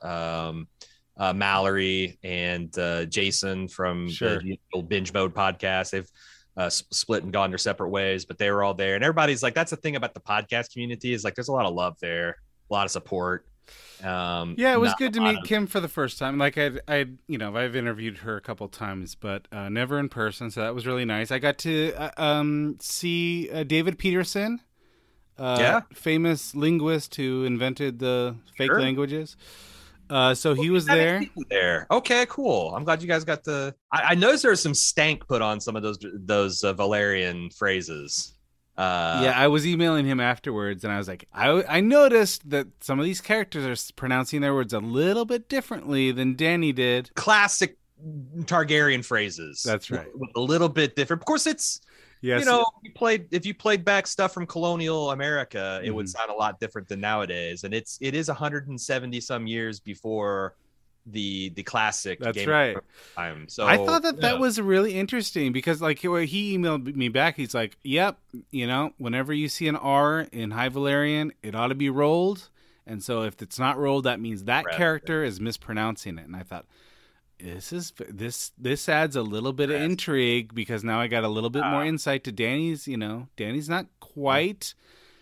um, 0.49 0.67
uh, 1.17 1.33
Mallory 1.33 2.19
and 2.23 2.77
uh, 2.77 3.05
Jason 3.05 3.67
from 3.67 4.09
Sure. 4.09 4.39
the 4.39 4.59
old 4.73 4.87
binge 4.87 5.11
mode 5.13 5.33
podcast. 5.33 5.89
They've 5.91 6.09
uh, 6.55 6.69
split 6.69 7.23
and 7.23 7.31
gone 7.31 7.49
their 7.51 7.57
separate 7.57 7.89
ways, 7.89 8.25
but 8.25 8.37
they 8.37 8.49
were 8.51 8.63
all 8.63 8.73
there. 8.73 8.95
And 8.95 9.03
everybody's 9.03 9.43
like, 9.43 9.53
that's 9.53 9.69
the 9.71 9.77
thing 9.77 9.95
about 9.95 10.13
the 10.15 10.19
podcast 10.19 10.71
community 10.73 11.13
is 11.13 11.23
like, 11.23 11.35
there's 11.35 11.49
a 11.49 11.53
lot 11.53 11.65
of 11.67 11.73
love 11.75 11.97
there, 12.01 12.35
a 12.69 12.73
lot 12.73 12.85
of 12.85 12.91
support. 12.91 13.45
Um, 14.03 14.55
Yeah, 14.57 14.73
it 14.73 14.79
was 14.79 14.93
good 14.95 15.13
to 15.13 15.21
meet 15.21 15.39
of- 15.39 15.43
Kim 15.45 15.67
for 15.67 15.79
the 15.79 15.87
first 15.87 16.19
time. 16.19 16.37
Like 16.37 16.57
I, 16.57 16.71
I, 16.87 17.05
you 17.27 17.37
know, 17.37 17.55
I've 17.55 17.75
interviewed 17.75 18.17
her 18.19 18.37
a 18.37 18.41
couple 18.41 18.67
times, 18.67 19.15
but 19.15 19.47
uh, 19.51 19.69
never 19.69 19.97
in 19.99 20.09
person. 20.09 20.51
So 20.51 20.61
that 20.61 20.75
was 20.75 20.85
really 20.85 21.05
nice. 21.05 21.31
I 21.31 21.39
got 21.39 21.57
to 21.59 21.93
uh, 21.95 22.11
um, 22.17 22.77
see 22.79 23.49
uh, 23.51 23.63
David 23.63 23.97
Peterson, 23.97 24.61
uh, 25.37 25.57
Yeah. 25.59 25.81
famous 25.93 26.53
linguist 26.55 27.15
who 27.15 27.43
invented 27.45 27.99
the 27.99 28.35
fake 28.57 28.67
Sure. 28.71 28.79
languages. 28.81 29.35
Uh, 30.09 30.33
so 30.33 30.53
he 30.53 30.69
was 30.69 30.85
there. 30.85 31.21
There. 31.49 31.85
Okay, 31.91 32.25
cool. 32.29 32.73
I'm 32.73 32.85
glad 32.85 33.01
you 33.01 33.09
guys 33.09 33.25
got 33.25 33.43
the. 33.43 33.75
I, 33.91 34.11
I 34.11 34.15
noticed 34.15 34.43
there 34.43 34.51
was 34.51 34.61
some 34.61 34.73
stank 34.73 35.27
put 35.27 35.41
on 35.41 35.59
some 35.59 35.75
of 35.75 35.83
those 35.83 35.97
those 36.01 36.63
uh, 36.63 36.73
Valyrian 36.73 37.53
phrases. 37.53 38.33
Uh, 38.77 39.21
yeah, 39.23 39.33
I 39.35 39.47
was 39.47 39.65
emailing 39.65 40.05
him 40.05 40.19
afterwards, 40.19 40.83
and 40.83 40.93
I 40.93 40.97
was 40.97 41.07
like, 41.07 41.27
I, 41.33 41.63
I 41.67 41.79
noticed 41.81 42.47
that 42.51 42.67
some 42.79 42.99
of 42.99 43.05
these 43.05 43.21
characters 43.21 43.65
are 43.89 43.93
pronouncing 43.95 44.41
their 44.41 44.53
words 44.53 44.71
a 44.73 44.79
little 44.79 45.25
bit 45.25 45.49
differently 45.49 46.11
than 46.11 46.35
Dany 46.35 46.73
did. 46.75 47.09
classic 47.15 47.77
Targaryen 48.41 49.03
phrases. 49.03 49.63
That's 49.63 49.89
right. 49.89 50.07
A 50.35 50.39
little 50.39 50.69
bit 50.69 50.95
different. 50.95 51.21
Of 51.21 51.25
course, 51.25 51.47
it's 51.47 51.81
Yes, 52.21 52.39
you 52.39 52.45
know 52.45 52.65
you 52.83 52.91
played 52.93 53.27
if 53.31 53.45
you 53.45 53.53
played 53.53 53.85
back 53.85 54.05
stuff 54.07 54.33
from 54.33 54.45
colonial 54.47 55.11
America, 55.11 55.79
it 55.83 55.91
would 55.91 56.05
Mhm. 56.07 56.09
sound 56.09 56.31
a 56.31 56.33
lot 56.33 56.59
different 56.59 56.87
than 56.87 56.99
nowadays, 56.99 57.63
and 57.63 57.73
it's 57.75 57.97
it 58.01 58.13
is 58.15 58.27
170 58.27 59.19
some 59.21 59.45
years 59.47 59.79
before 59.79 60.55
the 61.09 61.49
the 61.49 61.63
classic. 61.63 62.19
That's 62.19 62.37
Game 62.37 62.49
right. 62.49 62.73
Thrones 62.73 62.85
time. 63.15 63.49
So 63.49 63.65
I 63.65 63.77
thought 63.77 64.03
that 64.03 64.15
yeah. 64.15 64.21
that 64.21 64.39
was 64.39 64.59
really 64.59 64.93
interesting 64.95 65.51
because, 65.53 65.81
like, 65.81 65.99
he 65.99 66.57
emailed 66.57 66.95
me 66.95 67.09
back. 67.09 67.35
He's 67.37 67.53
like, 67.53 67.77
"Yep, 67.83 68.17
you 68.51 68.67
know, 68.67 68.91
whenever 68.97 69.33
you 69.33 69.47
see 69.49 69.67
an 69.67 69.75
R 69.75 70.27
in 70.31 70.51
High 70.51 70.69
Valyrian, 70.69 71.31
it 71.41 71.55
ought 71.55 71.67
to 71.69 71.75
be 71.75 71.89
rolled, 71.89 72.49
and 72.85 73.01
so 73.01 73.23
if 73.23 73.41
it's 73.41 73.57
not 73.57 73.77
rolled, 73.77 74.03
that 74.03 74.19
means 74.19 74.43
that 74.43 74.65
Right. 74.65 74.75
character 74.75 75.23
is 75.23 75.39
mispronouncing 75.39 76.17
it." 76.17 76.25
And 76.25 76.35
I 76.35 76.43
thought, 76.43 76.65
this 77.39 77.71
is 77.71 77.93
this 78.09 78.51
this 78.57 78.89
adds 78.89 79.15
a 79.15 79.21
little 79.21 79.53
bit 79.53 79.69
of 79.69 79.79
intrigue 79.79 80.53
because 80.55 80.83
now 80.83 80.99
I 80.99 81.07
got 81.07 81.23
a 81.23 81.29
little 81.29 81.49
bit 81.51 81.63
more 81.63 81.83
Ah. 81.83 81.85
insight 81.85 82.23
to 82.25 82.31
Dany's. 82.31 82.87
You 82.87 82.97
know, 82.97 83.27
Dany's 83.37 83.69
not 83.69 83.85
quite. 83.99 84.73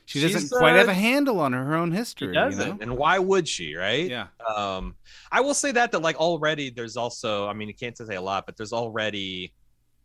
She 0.08 0.20
She's, 0.20 0.34
doesn't 0.34 0.58
quite 0.58 0.76
have 0.76 0.88
uh, 0.88 0.92
a 0.92 0.94
handle 0.94 1.40
on 1.40 1.54
her 1.54 1.76
own 1.76 1.92
history. 1.92 2.32
doesn't, 2.34 2.60
You 2.60 2.74
know? 2.74 2.78
and 2.80 2.96
why 2.98 3.18
would 3.18 3.48
she? 3.48 3.76
Right? 3.76 4.08
Yeah. 4.10 4.28
um 4.56 4.96
i 5.32 5.42
will 5.42 5.54
say 5.56 5.72
that 5.72 5.92
that 5.92 6.00
like 6.00 6.16
already 6.18 6.70
there's 6.70 6.96
also 6.98 7.48
i 7.48 7.54
mean 7.54 7.68
you 7.68 7.74
can't 7.74 7.98
say 7.98 8.16
a 8.16 8.22
lot 8.22 8.46
but 8.46 8.56
there's 8.58 8.72
already 8.74 9.52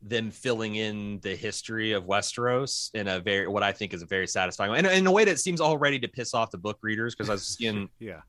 them 0.03 0.31
filling 0.31 0.77
in 0.77 1.21
the 1.21 1.37
history 1.37 1.93
of 1.93 2.05
westeros 2.05 2.91
in 2.95 3.07
a 3.09 3.21
very 3.21 3.47
what 3.47 3.63
i 3.63 3.71
think 3.73 3.93
is 3.93 4.01
a 4.01 4.07
very 4.07 4.27
satisfying 4.27 4.71
way 4.73 4.79
and 4.79 4.87
in 4.87 5.07
a 5.07 5.13
way 5.13 5.25
that 5.27 5.39
seems 5.39 5.61
already 5.61 5.99
to 5.99 6.09
piss 6.09 6.33
off 6.33 6.51
the 6.51 6.57
book 6.59 6.79
readers 6.83 7.15
because 7.15 7.29
i 7.33 7.33
was 7.35 7.47
seeing 7.47 7.89
Yeah. 7.99 8.21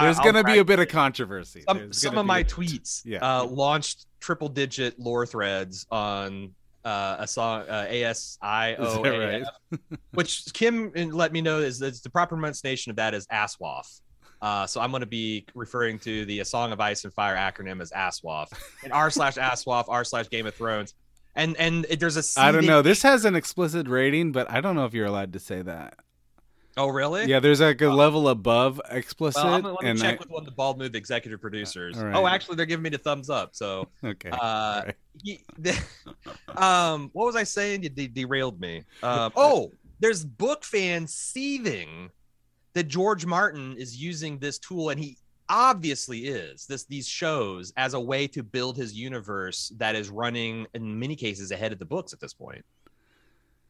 There's 0.00 0.20
going 0.20 0.36
to 0.36 0.44
be 0.44 0.58
a 0.58 0.64
bit 0.64 0.78
of 0.78 0.86
controversy. 0.88 1.64
some, 1.68 1.92
some 1.92 2.16
of 2.16 2.24
my 2.26 2.44
tweets 2.44 3.02
Yeah. 3.04 3.18
uh 3.40 3.44
launched 3.44 4.06
triple 4.20 4.48
digit 4.48 4.98
lore 4.98 5.26
threads 5.26 5.84
on 5.90 6.54
uh, 6.84 7.16
a 7.18 7.26
song 7.26 7.62
uh, 7.68 7.86
Is 7.90 8.38
ASIO, 8.42 9.42
right? 9.72 9.80
which 10.12 10.44
Kim 10.52 10.92
let 10.94 11.32
me 11.32 11.40
know 11.40 11.58
is, 11.60 11.80
is 11.82 12.00
the 12.02 12.10
proper 12.10 12.36
pronunciation 12.36 12.90
of 12.90 12.96
that 12.96 13.14
is 13.14 13.26
Aswath. 13.28 14.00
Uh, 14.42 14.66
so 14.66 14.80
I'm 14.80 14.90
going 14.90 15.00
to 15.00 15.06
be 15.06 15.46
referring 15.54 15.98
to 16.00 16.26
the 16.26 16.40
A 16.40 16.44
Song 16.44 16.72
of 16.72 16.80
Ice 16.80 17.04
and 17.04 17.14
Fire 17.14 17.34
acronym 17.36 17.80
as 17.80 17.90
Aswath 17.92 18.48
and 18.82 18.92
R 18.92 19.10
slash 19.10 19.36
Aswath 19.36 19.86
R 19.88 20.04
slash 20.04 20.28
Game 20.28 20.46
of 20.46 20.54
Thrones. 20.54 20.94
And 21.34 21.56
and 21.56 21.86
it- 21.88 21.98
there's 22.00 22.16
a 22.16 22.40
I 22.40 22.52
don't 22.52 22.66
know. 22.66 22.82
This 22.82 23.02
has 23.02 23.24
an 23.24 23.34
explicit 23.36 23.88
rating, 23.88 24.32
but 24.32 24.50
I 24.50 24.60
don't 24.60 24.76
know 24.76 24.84
if 24.84 24.92
you're 24.94 25.06
allowed 25.06 25.32
to 25.32 25.38
say 25.38 25.62
that. 25.62 25.94
Oh 26.76 26.88
really? 26.88 27.26
Yeah, 27.26 27.40
there's 27.40 27.60
like 27.60 27.80
a 27.82 27.88
level 27.88 28.28
above 28.28 28.80
explicit. 28.90 29.44
Well, 29.44 29.78
let 29.80 29.94
me 29.94 30.00
check 30.00 30.16
I- 30.16 30.18
with 30.18 30.30
one 30.30 30.42
of 30.42 30.46
the 30.46 30.52
Bald 30.52 30.78
Move 30.78 30.94
executive 30.94 31.40
producers. 31.40 31.96
All 31.98 32.04
right. 32.04 32.14
Oh, 32.16 32.26
actually, 32.26 32.56
they're 32.56 32.66
giving 32.66 32.82
me 32.82 32.90
the 32.90 32.98
thumbs 32.98 33.30
up. 33.30 33.54
So 33.54 33.88
okay. 34.04 34.30
uh, 34.30 34.82
right. 34.86 34.94
Ye- 35.22 35.44
the- 35.58 35.80
um 36.56 37.10
what 37.12 37.26
was 37.26 37.36
i 37.36 37.42
saying 37.44 37.82
you 37.82 37.88
de- 37.88 38.08
derailed 38.08 38.60
me 38.60 38.84
um 39.02 39.32
oh 39.36 39.72
there's 40.00 40.24
book 40.24 40.64
fans 40.64 41.12
seething 41.12 42.10
that 42.74 42.84
george 42.84 43.26
martin 43.26 43.74
is 43.76 43.96
using 43.96 44.38
this 44.38 44.58
tool 44.58 44.90
and 44.90 45.00
he 45.00 45.16
obviously 45.48 46.26
is 46.26 46.66
this 46.66 46.84
these 46.84 47.06
shows 47.08 47.72
as 47.76 47.94
a 47.94 48.00
way 48.00 48.26
to 48.26 48.42
build 48.42 48.76
his 48.76 48.94
universe 48.94 49.72
that 49.76 49.94
is 49.94 50.10
running 50.10 50.66
in 50.74 50.98
many 50.98 51.14
cases 51.16 51.50
ahead 51.50 51.72
of 51.72 51.78
the 51.78 51.84
books 51.84 52.12
at 52.12 52.20
this 52.20 52.32
point 52.34 52.64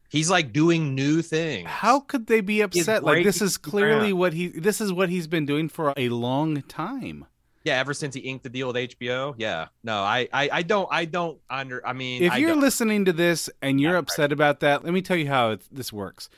He's 0.09 0.29
like 0.29 0.53
doing 0.53 0.95
new 0.95 1.21
things. 1.21 1.67
How 1.67 1.99
could 1.99 2.27
they 2.27 2.41
be 2.41 2.61
upset? 2.61 3.03
Like 3.03 3.23
this 3.23 3.41
is 3.41 3.57
clearly 3.57 4.13
what 4.13 4.33
he 4.33 4.47
this 4.47 4.79
is 4.81 4.93
what 4.93 5.09
he's 5.09 5.27
been 5.27 5.45
doing 5.45 5.67
for 5.69 5.93
a 5.97 6.09
long 6.09 6.61
time. 6.63 7.25
Yeah, 7.63 7.79
ever 7.79 7.95
since 7.95 8.13
he 8.13 8.21
inked 8.21 8.43
the 8.43 8.49
deal 8.49 8.67
with 8.67 8.75
HBO. 8.75 9.33
Yeah. 9.37 9.67
No, 9.83 9.97
I 9.97 10.27
I, 10.31 10.49
I 10.53 10.61
don't 10.61 10.87
I 10.91 11.05
don't 11.05 11.39
under 11.49 11.85
I 11.85 11.93
mean 11.93 12.21
If 12.23 12.31
I 12.33 12.37
you're 12.37 12.51
don't- 12.51 12.61
listening 12.61 13.05
to 13.05 13.13
this 13.13 13.49
and 13.61 13.81
you're 13.81 13.91
Yeah, 13.91 13.95
right. 13.95 13.99
upset 14.03 14.31
about 14.31 14.59
that, 14.59 14.83
let 14.83 14.93
me 14.93 15.01
tell 15.01 15.17
you 15.17 15.27
how 15.27 15.51
it, 15.51 15.61
this 15.71 15.91
works. 15.91 16.29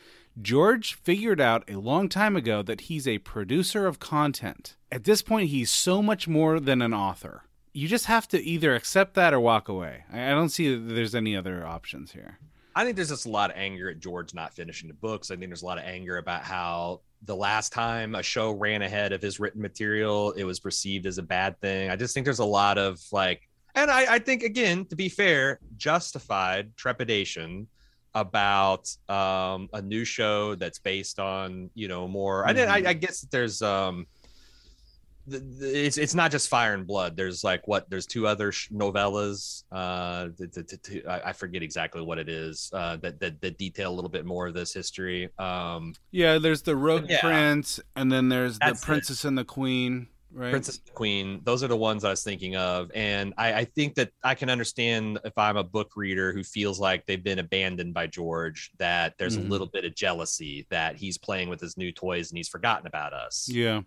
George 0.41 0.93
figured 0.93 1.41
out 1.41 1.63
a 1.67 1.75
long 1.77 2.09
time 2.09 2.35
ago 2.35 2.61
that 2.61 2.81
he's 2.81 3.07
a 3.07 3.17
producer 3.19 3.87
of 3.87 3.99
content. 3.99 4.75
At 4.91 5.03
this 5.03 5.21
point, 5.23 5.49
he's 5.49 5.71
so 5.71 6.01
much 6.01 6.27
more 6.27 6.59
than 6.59 6.81
an 6.81 6.93
author. 6.93 7.43
You 7.73 7.87
just 7.87 8.05
have 8.05 8.27
to 8.29 8.41
either 8.41 8.75
accept 8.75 9.15
that 9.15 9.33
or 9.33 9.39
walk 9.39 9.67
away. 9.67 10.03
I 10.13 10.27
I 10.27 10.29
don't 10.29 10.49
see 10.49 10.73
that 10.73 10.93
there's 10.93 11.15
any 11.15 11.35
other 11.35 11.65
options 11.65 12.11
here. 12.13 12.39
I 12.77 12.83
think 12.83 12.95
there's 12.95 13.09
just 13.09 13.25
a 13.25 13.29
lot 13.31 13.49
of 13.49 13.57
anger 13.57 13.89
at 13.89 13.99
George 13.99 14.35
not 14.35 14.53
finishing 14.53 14.87
the 14.87 14.93
books. 14.93 15.31
I 15.31 15.35
think 15.35 15.49
there's 15.49 15.63
a 15.63 15.65
lot 15.65 15.79
of 15.79 15.83
anger 15.83 16.19
about 16.19 16.43
how 16.43 17.01
the 17.23 17.35
last 17.35 17.73
time 17.73 18.13
a 18.13 18.21
show 18.21 18.51
ran 18.51 18.83
ahead 18.83 19.13
of 19.13 19.19
his 19.19 19.39
written 19.39 19.63
material, 19.63 20.33
it 20.33 20.43
was 20.43 20.59
perceived 20.59 21.07
as 21.07 21.17
a 21.17 21.23
bad 21.23 21.59
thing. 21.59 21.89
I 21.89 21.95
just 21.95 22.13
think 22.13 22.25
there's 22.25 22.37
a 22.37 22.45
lot 22.45 22.77
of 22.77 23.01
like, 23.11 23.49
and 23.73 23.89
I, 23.89 24.13
I 24.13 24.19
think 24.19 24.43
again, 24.43 24.85
to 24.85 24.95
be 24.95 25.09
fair, 25.09 25.59
justified 25.75 26.77
trepidation 26.77 27.67
about 28.13 28.95
um, 29.09 29.69
a 29.73 29.81
new 29.81 30.05
show 30.05 30.53
that's 30.53 30.77
based 30.77 31.19
on 31.19 31.71
you 31.73 31.87
know 31.87 32.07
more. 32.07 32.47
I 32.47 32.53
did. 32.53 32.67
I, 32.67 32.89
I 32.89 32.93
guess 32.93 33.21
that 33.21 33.31
there's 33.31 33.63
um. 33.63 34.05
It's 35.29 35.97
it's 35.97 36.15
not 36.15 36.31
just 36.31 36.47
Fire 36.47 36.73
and 36.73 36.87
Blood. 36.87 37.17
There's 37.17 37.43
like 37.43 37.67
what? 37.67 37.89
There's 37.89 38.05
two 38.05 38.25
other 38.27 38.51
sh- 38.51 38.69
novellas. 38.69 39.63
Uh, 39.71 40.29
the, 40.37 40.47
the, 40.47 40.79
the, 41.03 41.25
I 41.27 41.33
forget 41.33 41.61
exactly 41.61 42.01
what 42.01 42.17
it 42.17 42.29
is. 42.29 42.69
Uh, 42.73 42.95
that, 42.97 43.19
that 43.19 43.41
that 43.41 43.57
detail 43.57 43.91
a 43.91 43.95
little 43.95 44.09
bit 44.09 44.25
more 44.25 44.47
of 44.47 44.53
this 44.53 44.73
history. 44.73 45.29
Um, 45.37 45.93
Yeah, 46.11 46.37
there's 46.37 46.61
the 46.61 46.75
Rogue 46.75 47.05
Yeah. 47.09 47.19
Prince, 47.21 47.79
and 47.95 48.11
then 48.11 48.29
there's 48.29 48.57
That's 48.59 48.79
the 48.79 48.85
it. 48.85 48.87
Princess 48.87 49.25
and 49.25 49.37
the 49.37 49.43
Queen, 49.43 50.07
right? 50.31 50.51
Princess 50.51 50.79
and 50.85 50.95
Queen. 50.95 51.41
Those 51.43 51.61
are 51.61 51.67
the 51.67 51.75
ones 51.77 52.05
I 52.05 52.09
was 52.11 52.23
thinking 52.23 52.55
of, 52.55 52.89
and 52.95 53.33
I, 53.37 53.53
I 53.53 53.65
think 53.65 53.95
that 53.95 54.11
I 54.23 54.33
can 54.33 54.49
understand 54.49 55.19
if 55.25 55.37
I'm 55.37 55.57
a 55.57 55.63
book 55.63 55.91
reader 55.97 56.31
who 56.31 56.43
feels 56.43 56.79
like 56.79 57.05
they've 57.05 57.23
been 57.23 57.39
abandoned 57.39 57.93
by 57.93 58.07
George. 58.07 58.71
That 58.77 59.15
there's 59.19 59.37
Mhm. 59.37 59.47
a 59.47 59.49
little 59.49 59.67
bit 59.67 59.83
of 59.83 59.93
jealousy 59.93 60.65
that 60.69 60.95
he's 60.95 61.17
playing 61.17 61.49
with 61.49 61.59
his 61.59 61.75
new 61.75 61.91
toys 61.91 62.31
and 62.31 62.37
he's 62.37 62.47
forgotten 62.49 62.87
about 62.87 63.11
us. 63.11 63.49
Yeah. 63.51 63.81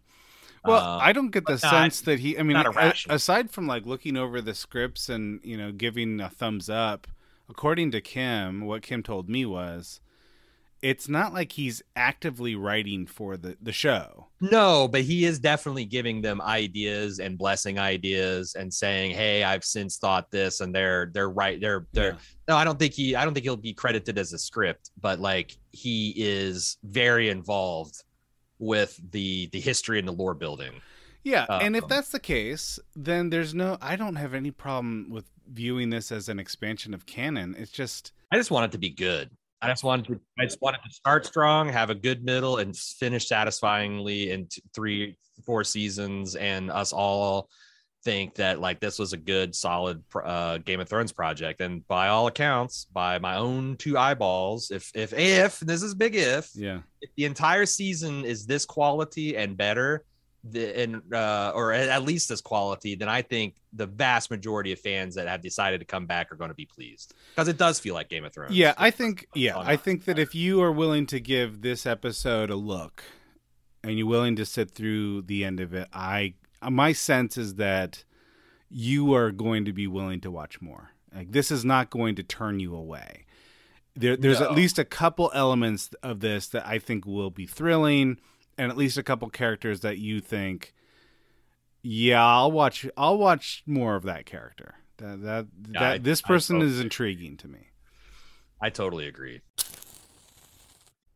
Well, 0.65 0.77
Uh, 0.83 0.99
I 0.99 1.13
don't 1.13 1.31
get 1.31 1.47
the 1.47 1.55
but 1.55 1.63
not- 1.63 1.71
sense 1.71 2.01
that 2.03 2.19
he. 2.21 2.39
I 2.39 2.43
mean, 2.43 2.55
not 2.55 2.77
a- 2.77 3.15
aside 3.15 3.51
from 3.51 3.67
like 3.67 3.87
looking 3.87 4.17
over 4.17 4.41
the 4.41 4.55
scripts 4.55 5.09
and 5.09 5.41
you 5.43 5.57
know 5.57 5.73
giving 5.73 6.21
a 6.21 6.29
thumbs 6.29 6.69
up, 6.69 7.07
according 7.49 7.91
to 7.93 8.01
Kim, 8.01 8.67
what 8.67 8.83
Kim 8.83 9.03
told 9.03 9.29
me 9.29 9.47
was, 9.47 10.01
it's 10.83 11.09
not 11.09 11.33
like 11.35 11.53
he's 11.53 11.83
actively 11.97 12.55
writing 12.55 13.07
for 13.07 13.37
the 13.39 13.57
the 13.63 13.73
show. 13.73 14.27
No, 14.41 14.87
but 14.89 15.03
he 15.03 15.25
is 15.25 15.39
definitely 15.39 15.85
giving 15.87 16.21
them 16.23 16.41
ideas 16.43 17.21
and 17.21 17.37
blessing 17.39 17.79
ideas 17.79 18.55
and 18.55 18.73
saying, 18.73 19.13
"Hey, 19.13 19.43
I've 19.45 19.65
since 19.65 19.97
thought 19.97 20.31
this," 20.31 20.61
and 20.61 20.75
they're 20.75 21.11
they're 21.15 21.31
right. 21.31 21.59
They're 21.61 21.87
they're 21.93 22.13
Yeah. 22.13 22.19
no, 22.49 22.57
I 22.57 22.65
don't 22.65 22.79
think 22.79 22.93
he 22.95 23.17
I 23.17 23.25
don't 23.25 23.33
think 23.35 23.45
he'll 23.45 23.57
be 23.57 23.73
credited 23.75 24.19
as 24.19 24.33
a 24.35 24.39
script, 24.39 24.91
but 25.01 25.21
like 25.21 25.57
he 25.73 26.13
is 26.17 26.77
very 26.85 27.29
involved 27.31 28.03
with 28.61 29.01
the 29.11 29.49
the 29.53 29.59
history 29.59 29.99
and 29.99 30.07
the 30.07 30.13
lore 30.13 30.35
building. 30.35 30.81
Yeah, 31.25 31.45
and 31.49 31.77
if 31.77 31.85
Um, 31.85 31.89
that's 31.89 32.11
the 32.11 32.21
case, 32.21 32.79
then 32.95 33.29
there's 33.29 33.53
no. 33.55 33.77
I 33.83 33.97
don't 33.97 34.17
have 34.17 34.33
any 34.33 34.51
problem 34.53 35.11
with 35.11 35.25
viewing 35.53 35.91
this 35.91 36.13
as 36.13 36.29
an 36.29 36.39
expansion 36.39 36.95
of 36.95 37.05
canon. 37.07 37.57
It's 37.59 37.73
just 37.73 38.13
I 38.31 38.37
just 38.37 38.51
want 38.51 38.67
it 38.67 38.73
to 38.73 38.79
be 38.79 38.91
good. 38.91 39.31
I 39.61 39.69
just 39.69 39.85
wanted 39.85 40.07
to 40.07 40.21
I 40.39 40.45
just 40.45 40.63
wanted 40.63 40.81
to 40.87 40.91
start 40.93 41.27
strong, 41.27 41.69
have 41.69 41.91
a 41.91 41.95
good 41.95 42.25
middle, 42.25 42.59
and 42.59 42.77
finish 42.77 43.27
satisfyingly 43.29 44.31
in 44.31 44.47
t- 44.47 44.63
three 44.73 45.17
four 45.45 45.65
seasons, 45.65 46.37
and 46.37 46.71
us 46.71 46.93
all 46.93 47.51
think 48.03 48.35
that 48.37 48.61
like 48.61 48.81
this 48.81 48.99
was 48.99 49.13
a 49.13 49.17
good 49.17 49.55
solid 49.55 50.03
uh, 50.23 50.59
Game 50.59 50.81
of 50.81 50.89
Thrones 50.89 51.13
project. 51.13 51.61
And 51.61 51.87
by 51.87 52.09
all 52.09 52.27
accounts, 52.27 52.87
by 52.93 53.19
my 53.19 53.37
own 53.37 53.77
two 53.77 53.99
eyeballs, 53.99 54.71
if 54.71 54.91
if 54.95 55.13
if 55.13 55.61
this 55.61 55.83
is 55.83 55.95
big 55.95 56.15
if 56.15 56.51
yeah. 56.55 56.81
if 57.01 57.11
the 57.17 57.25
entire 57.25 57.67
season 57.67 58.25
is 58.25 58.47
this 58.47 58.65
quality 58.65 59.37
and 59.37 59.57
better 59.57 60.05
the, 60.45 60.83
and 60.83 61.15
uh, 61.15 61.53
or 61.55 61.73
at 61.73 62.03
least 62.03 62.29
this 62.29 62.41
quality 62.41 62.95
then 62.95 63.09
i 63.09 63.21
think 63.21 63.57
the 63.75 63.87
vast 63.87 64.31
majority 64.31 64.73
of 64.73 64.79
fans 64.79 65.15
that 65.15 65.29
have 65.29 65.43
decided 65.43 65.81
to 65.81 65.85
come 65.85 66.07
back 66.07 66.33
are 66.33 66.37
going 66.37 66.49
to 66.49 66.55
be 66.55 66.65
pleased 66.65 67.15
because 67.35 67.47
it 67.47 67.59
does 67.59 67.79
feel 67.79 67.95
like 67.95 68.09
game 68.09 68.25
of 68.25 68.33
thrones 68.33 68.57
Yeah, 68.57 68.75
I 68.79 68.91
think 68.91 69.27
yeah, 69.35 69.57
on 69.57 69.67
I 69.67 69.77
think 69.77 70.07
that 70.07 70.19
if 70.19 70.35
you 70.35 70.63
are 70.63 70.73
willing 70.73 71.07
to 71.07 71.21
give 71.21 71.61
this 71.61 71.87
episode 71.87 72.51
a 72.51 72.57
look 72.57 73.05
and 73.85 73.99
you're 73.99 74.07
willing 74.07 74.37
to 74.37 74.47
sit 74.47 74.71
through 74.71 75.23
the 75.23 75.45
end 75.45 75.61
of 75.61 75.75
it, 75.75 75.89
I 75.93 76.35
my 76.69 76.93
sense 76.93 77.37
is 77.39 77.55
that 77.57 78.05
you 78.69 79.15
are 79.15 79.31
going 79.31 79.65
to 79.65 79.73
be 79.73 79.87
willing 79.87 80.21
to 80.21 80.31
watch 80.31 80.61
more. 80.61 80.91
Like 81.15 81.33
this 81.33 81.51
is 81.51 81.65
not 81.65 81.91
going 81.91 82.15
to 82.17 82.23
turn 82.23 82.61
you 82.61 82.75
away. 82.75 83.25
There, 83.97 84.17
there's 84.17 84.41
at 84.41 84.55
least 84.55 84.79
a 84.79 84.85
couple 84.85 85.31
elements 85.35 85.91
of 86.03 86.21
this 86.21 86.47
that 86.49 86.67
I 86.67 86.79
think 86.79 87.05
will 87.07 87.31
be 87.31 87.47
thrilling, 87.47 88.19
and 88.57 88.71
at 88.71 88.77
least 88.79 88.97
a 88.97 89.03
couple 89.03 89.29
characters 89.31 89.81
that 89.81 89.99
you 89.99 90.21
think, 90.21 90.73
yeah, 91.83 92.25
I'll 92.25 92.53
watch. 92.53 92.87
I'll 92.97 93.19
watch 93.19 93.63
more 93.67 93.97
of 93.97 94.05
that 94.05 94.27
character. 94.27 94.77
That 94.99 95.23
that, 95.23 95.47
Yeah, 95.73 95.81
that 95.81 95.93
I- 95.93 95.99
this 95.99 96.23
I 96.25 96.29
person 96.29 96.59
is 96.63 96.73
totally- 96.75 96.85
intriguing 96.85 97.37
to 97.39 97.49
me. 97.49 97.67
i 98.61 98.69
totally 98.71 99.07
agree 99.09 99.41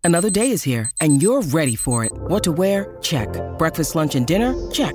Another 0.03 0.29
day 0.31 0.51
is 0.51 0.63
here, 0.65 0.91
and 1.01 1.23
you're 1.23 1.41
ready 1.43 1.77
for 1.77 2.05
it. 2.05 2.13
What 2.13 2.43
to 2.45 2.53
wear? 2.53 2.95
Check. 3.01 3.29
Breakfast, 3.57 3.95
lunch, 3.95 4.15
and 4.15 4.27
dinner? 4.27 4.55
Check. 4.71 4.95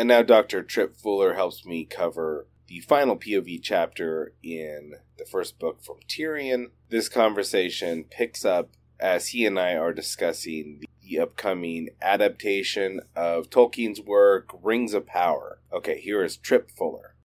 And 0.00 0.08
now 0.08 0.22
Dr. 0.22 0.62
Tripp 0.62 0.96
Fuller 0.96 1.34
helps 1.34 1.66
me 1.66 1.84
cover 1.84 2.46
the 2.68 2.80
final 2.80 3.18
POV 3.18 3.60
chapter 3.62 4.32
in 4.42 4.94
the 5.18 5.26
first 5.26 5.58
book 5.58 5.84
from 5.84 5.96
Tyrion. 6.08 6.70
This 6.88 7.10
conversation 7.10 8.04
picks 8.04 8.42
up 8.42 8.70
as 8.98 9.28
he 9.28 9.44
and 9.44 9.58
I 9.58 9.74
are 9.74 9.92
discussing 9.92 10.80
the 11.02 11.18
upcoming 11.18 11.90
adaptation 12.00 13.02
of 13.14 13.50
Tolkien's 13.50 14.00
work, 14.00 14.48
Rings 14.62 14.94
of 14.94 15.06
Power. 15.06 15.60
Okay, 15.70 16.00
here 16.00 16.24
is 16.24 16.38
Tripp 16.38 16.70
Fuller. 16.70 17.16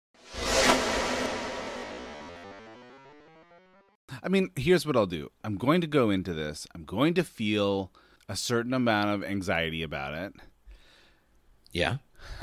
I 4.22 4.28
mean, 4.28 4.50
here's 4.58 4.86
what 4.86 4.98
I'll 4.98 5.06
do. 5.06 5.32
I'm 5.46 5.56
going 5.56 5.80
to 5.80 5.88
go 5.88 6.10
into 6.10 6.34
this. 6.34 6.68
I'm 6.76 6.84
going 6.84 7.14
to 7.14 7.24
feel 7.24 7.94
a 8.28 8.36
certain 8.36 8.74
amount 8.74 9.12
of 9.12 9.24
anxiety 9.24 9.82
about 9.82 10.14
it. 10.14 10.34
Yeah. 11.72 12.00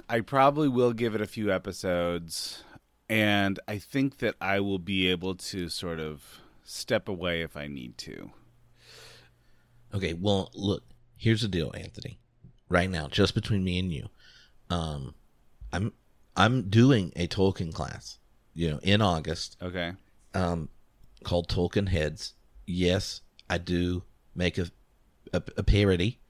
I 0.09 0.21
probably 0.21 0.69
will 0.69 0.93
give 0.93 1.15
it 1.15 1.21
a 1.21 1.27
few 1.27 1.53
episodes, 1.53 2.65
and 3.09 3.59
I 3.67 3.79
think 3.79 4.19
that 4.19 4.35
I 4.41 4.61
will 4.61 4.79
be 4.79 5.09
able 5.09 5.35
to 5.37 5.69
sort 5.69 6.01
of 6.01 6.41
step 6.65 7.09
away 7.09 7.43
if 7.43 7.57
I 7.57 7.67
need 7.67 7.99
to. 7.99 8.31
Okay, 9.95 10.15
well, 10.15 10.51
look, 10.55 10.85
here's 11.17 11.43
the 11.43 11.49
deal, 11.49 11.73
Anthony. 11.75 12.19
Right 12.69 12.91
now, 12.91 13.09
just 13.09 13.35
between 13.35 13.63
me 13.65 13.79
and 13.79 13.93
you, 13.93 14.09
um, 14.71 15.15
I'm 15.73 15.93
I'm 16.37 16.71
doing 16.71 17.13
a 17.17 17.27
Tolkien 17.29 17.73
class, 17.75 18.19
you 18.55 18.71
know, 18.71 18.79
in 18.83 19.03
August, 19.03 19.59
Okay. 19.61 19.93
um, 20.33 20.71
called 21.23 21.49
Tolkien 21.49 21.89
Heads. 21.89 22.33
Yes, 22.67 23.21
I 23.51 23.59
do 23.59 24.05
make 24.35 24.57
a 24.57 24.71
a, 25.35 25.43
a 25.59 25.63
parody 25.63 26.21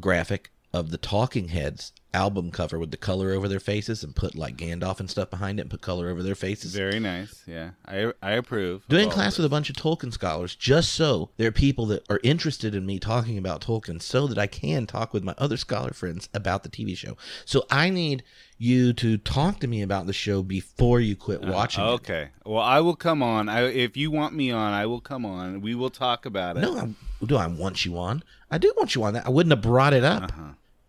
graphic 0.00 0.50
of 0.72 0.90
the 0.90 0.98
Talking 0.98 1.48
Heads 1.48 1.92
album 2.14 2.50
cover 2.50 2.78
with 2.78 2.90
the 2.90 2.96
color 2.96 3.32
over 3.32 3.48
their 3.48 3.60
faces 3.60 4.04
and 4.04 4.14
put 4.14 4.34
like 4.34 4.56
Gandalf 4.56 5.00
and 5.00 5.08
stuff 5.10 5.30
behind 5.30 5.58
it 5.58 5.62
and 5.62 5.70
put 5.70 5.80
color 5.80 6.08
over 6.10 6.22
their 6.22 6.34
faces. 6.34 6.74
Very 6.74 7.00
nice. 7.00 7.42
Yeah. 7.46 7.70
I 7.86 8.12
I 8.22 8.32
approve. 8.32 8.86
doing 8.88 9.08
class 9.10 9.36
with 9.38 9.46
a 9.46 9.48
bunch 9.48 9.70
of 9.70 9.76
Tolkien 9.76 10.12
scholars 10.12 10.54
just 10.54 10.92
so 10.92 11.30
there 11.36 11.48
are 11.48 11.52
people 11.52 11.86
that 11.86 12.04
are 12.10 12.20
interested 12.22 12.74
in 12.74 12.84
me 12.86 12.98
talking 12.98 13.38
about 13.38 13.60
Tolkien 13.62 14.00
so 14.02 14.26
that 14.26 14.38
I 14.38 14.46
can 14.46 14.86
talk 14.86 15.12
with 15.14 15.24
my 15.24 15.34
other 15.38 15.56
scholar 15.56 15.92
friends 15.92 16.28
about 16.34 16.62
the 16.62 16.68
TV 16.68 16.96
show. 16.96 17.16
So 17.44 17.64
I 17.70 17.88
need 17.90 18.22
you 18.58 18.92
to 18.92 19.16
talk 19.18 19.58
to 19.60 19.66
me 19.66 19.82
about 19.82 20.06
the 20.06 20.12
show 20.12 20.42
before 20.42 21.00
you 21.00 21.16
quit 21.16 21.40
watching. 21.42 21.82
Uh, 21.82 21.92
Okay. 21.92 22.28
Well, 22.44 22.62
I 22.62 22.80
will 22.80 22.96
come 22.96 23.22
on. 23.22 23.48
I 23.48 23.62
if 23.68 23.96
you 23.96 24.10
want 24.10 24.34
me 24.34 24.50
on, 24.50 24.72
I 24.72 24.86
will 24.86 25.00
come 25.00 25.24
on. 25.26 25.60
We 25.60 25.74
will 25.74 25.90
talk 25.90 26.26
about 26.26 26.56
it. 26.56 26.60
No, 26.60 26.76
I, 26.78 27.24
do 27.26 27.36
I 27.36 27.46
want 27.46 27.84
you 27.84 27.98
on? 27.98 28.22
I 28.50 28.58
do 28.58 28.72
want 28.76 28.94
you 28.94 29.02
on 29.04 29.14
that. 29.14 29.26
I 29.26 29.30
wouldn't 29.30 29.52
have 29.52 29.62
brought 29.62 29.92
it 29.94 30.04
up 30.04 30.24
Uh-huh. 30.24 30.42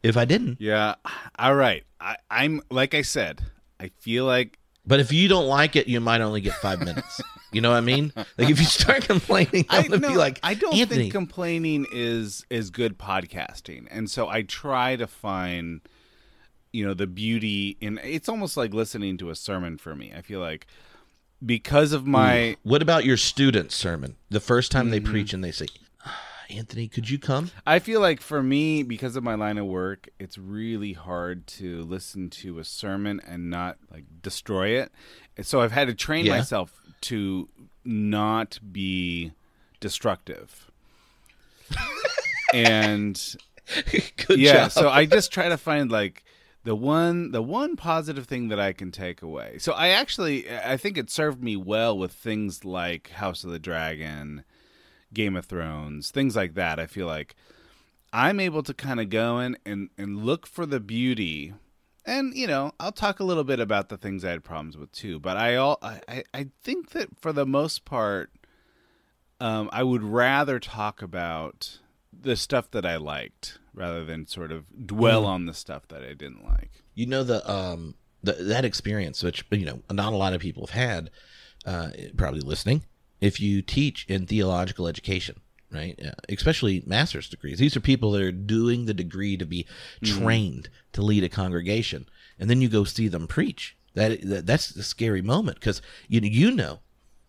If 0.03 0.17
I 0.17 0.25
didn't. 0.25 0.59
Yeah. 0.61 0.95
All 1.39 1.55
right. 1.55 1.83
I, 1.99 2.17
I'm 2.29 2.61
like 2.69 2.93
I 2.93 3.01
said. 3.01 3.41
I 3.79 3.89
feel 3.99 4.25
like 4.25 4.59
But 4.85 4.99
if 4.99 5.11
you 5.11 5.27
don't 5.27 5.47
like 5.47 5.75
it, 5.75 5.87
you 5.87 5.99
might 5.99 6.21
only 6.21 6.41
get 6.41 6.53
five 6.55 6.79
minutes. 6.85 7.21
You 7.51 7.61
know 7.61 7.69
what 7.71 7.77
I 7.77 7.81
mean? 7.81 8.11
Like 8.15 8.49
if 8.49 8.59
you 8.59 8.65
start 8.65 9.03
complaining, 9.07 9.65
I'm 9.69 9.83
gonna 9.87 9.99
no, 9.99 10.09
be 10.09 10.17
like, 10.17 10.39
I 10.43 10.53
don't 10.55 10.73
Anthony, 10.75 11.01
think 11.03 11.13
complaining 11.13 11.85
is 11.91 12.45
is 12.49 12.69
good 12.71 12.97
podcasting, 12.97 13.87
and 13.91 14.09
so 14.09 14.27
I 14.27 14.41
try 14.41 14.95
to 14.95 15.05
find, 15.07 15.81
you 16.71 16.83
know, 16.85 16.93
the 16.95 17.05
beauty 17.07 17.77
in. 17.79 17.99
It's 18.03 18.27
almost 18.27 18.57
like 18.57 18.73
listening 18.73 19.17
to 19.19 19.29
a 19.29 19.35
sermon 19.35 19.77
for 19.77 19.95
me. 19.95 20.11
I 20.17 20.21
feel 20.21 20.39
like 20.39 20.65
because 21.45 21.93
of 21.93 22.07
my 22.07 22.57
what 22.63 22.81
about 22.81 23.05
your 23.05 23.17
students' 23.17 23.75
sermon? 23.75 24.15
The 24.29 24.39
first 24.39 24.71
time 24.71 24.89
they 24.89 24.99
Mm-hmm. 24.99 25.11
preach 25.11 25.33
and 25.33 25.43
they 25.43 25.51
say, 25.51 25.67
"Ah, 26.05 26.19
Anthony, 26.49 26.87
could 26.87 27.09
you 27.09 27.17
come? 27.19 27.51
I 27.65 27.79
feel 27.79 27.99
like 28.01 28.21
for 28.21 28.43
me, 28.43 28.83
because 28.83 29.15
of 29.15 29.23
my 29.23 29.35
line 29.35 29.57
of 29.57 29.65
work, 29.65 30.09
it's 30.19 30.37
really 30.37 30.93
hard 30.93 31.47
to 31.47 31.83
listen 31.83 32.29
to 32.31 32.59
a 32.59 32.63
sermon 32.63 33.21
and 33.25 33.49
not 33.49 33.77
like 33.91 34.05
destroy 34.21 34.69
it. 34.79 34.91
And 35.37 35.45
so 35.45 35.61
I've 35.61 35.71
had 35.71 35.87
to 35.87 35.93
train 35.93 36.25
Yeah. 36.25 36.37
myself 36.37 36.73
to 37.01 37.49
not 37.85 38.59
be 38.71 39.31
destructive. 39.79 40.69
and 42.53 43.35
Good 44.27 44.39
yeah, 44.39 44.53
job. 44.63 44.71
so 44.71 44.89
I 44.89 45.05
just 45.05 45.31
try 45.31 45.49
to 45.49 45.57
find 45.57 45.91
like 45.91 46.23
the 46.65 46.75
one 46.75 47.31
the 47.31 47.41
one 47.41 47.75
positive 47.75 48.25
thing 48.27 48.49
that 48.49 48.59
I 48.59 48.73
can 48.73 48.91
take 48.91 49.21
away. 49.21 49.57
So 49.59 49.73
I 49.73 49.89
actually 49.89 50.49
I 50.49 50.77
think 50.77 50.97
it 50.97 51.09
served 51.09 51.43
me 51.43 51.55
well 51.55 51.97
with 51.97 52.11
things 52.11 52.63
like 52.65 53.09
House 53.11 53.43
of 53.43 53.51
the 53.51 53.59
Dragon, 53.59 54.43
Game 55.13 55.35
of 55.35 55.45
Thrones, 55.45 56.11
things 56.11 56.35
like 56.35 56.53
that. 56.55 56.79
I 56.79 56.87
feel 56.87 57.07
like 57.07 57.35
I'm 58.11 58.39
able 58.39 58.63
to 58.63 58.73
kind 58.73 58.99
of 58.99 59.09
go 59.09 59.39
in 59.39 59.57
and 59.65 59.89
and 59.97 60.23
look 60.25 60.45
for 60.47 60.65
the 60.65 60.79
beauty. 60.79 61.53
And 62.05 62.33
you 62.35 62.47
know, 62.47 62.73
I'll 62.79 62.91
talk 62.91 63.19
a 63.19 63.23
little 63.23 63.43
bit 63.45 63.59
about 63.59 63.89
the 63.89 63.97
things 63.97 64.25
I 64.25 64.31
had 64.31 64.43
problems 64.43 64.77
with 64.77 64.91
too. 64.91 65.19
But 65.19 65.37
I 65.37 65.55
all 65.55 65.79
I, 65.81 66.23
I- 66.33 66.49
think 66.63 66.89
that 66.91 67.09
for 67.21 67.31
the 67.31 67.45
most 67.45 67.85
part, 67.85 68.31
um, 69.39 69.69
I 69.71 69.83
would 69.83 70.03
rather 70.03 70.59
talk 70.59 71.01
about 71.01 71.79
the 72.11 72.35
stuff 72.35 72.69
that 72.71 72.85
I 72.85 72.97
liked 72.97 73.57
rather 73.73 74.05
than 74.05 74.27
sort 74.27 74.51
of 74.51 74.65
dwell 74.85 75.25
on 75.25 75.45
the 75.45 75.53
stuff 75.53 75.87
that 75.87 76.03
I 76.03 76.13
didn't 76.13 76.43
like. 76.45 76.69
you 76.93 77.05
know 77.07 77.23
the 77.23 77.49
um 77.51 77.95
the, 78.21 78.33
that 78.33 78.63
experience 78.63 79.23
which 79.23 79.43
you 79.49 79.65
know 79.65 79.81
not 79.91 80.13
a 80.13 80.15
lot 80.15 80.31
of 80.33 80.39
people 80.39 80.67
have 80.67 80.75
had 80.89 81.09
uh 81.65 81.89
probably 82.15 82.39
listening 82.41 82.83
if 83.23 83.39
you 83.39 83.61
teach 83.61 84.05
in 84.07 84.25
theological 84.27 84.87
education 84.87 85.39
right? 85.71 85.99
Uh, 86.05 86.11
especially 86.29 86.83
master's 86.85 87.27
degrees. 87.27 87.57
These 87.57 87.75
are 87.75 87.79
people 87.79 88.11
that 88.11 88.21
are 88.21 88.31
doing 88.31 88.85
the 88.85 88.93
degree 88.93 89.37
to 89.37 89.45
be 89.45 89.65
trained 90.03 90.69
to 90.91 91.01
lead 91.01 91.23
a 91.23 91.29
congregation. 91.29 92.07
And 92.39 92.47
then 92.47 92.61
you 92.61 92.69
go 92.69 92.83
see 92.83 93.07
them 93.07 93.25
preach. 93.27 93.75
That, 93.95 94.21
that 94.21 94.45
that's 94.45 94.69
the 94.69 94.83
scary 94.83 95.23
moment 95.23 95.59
because 95.59 95.81
you 96.07 96.21
you 96.21 96.51
know 96.51 96.81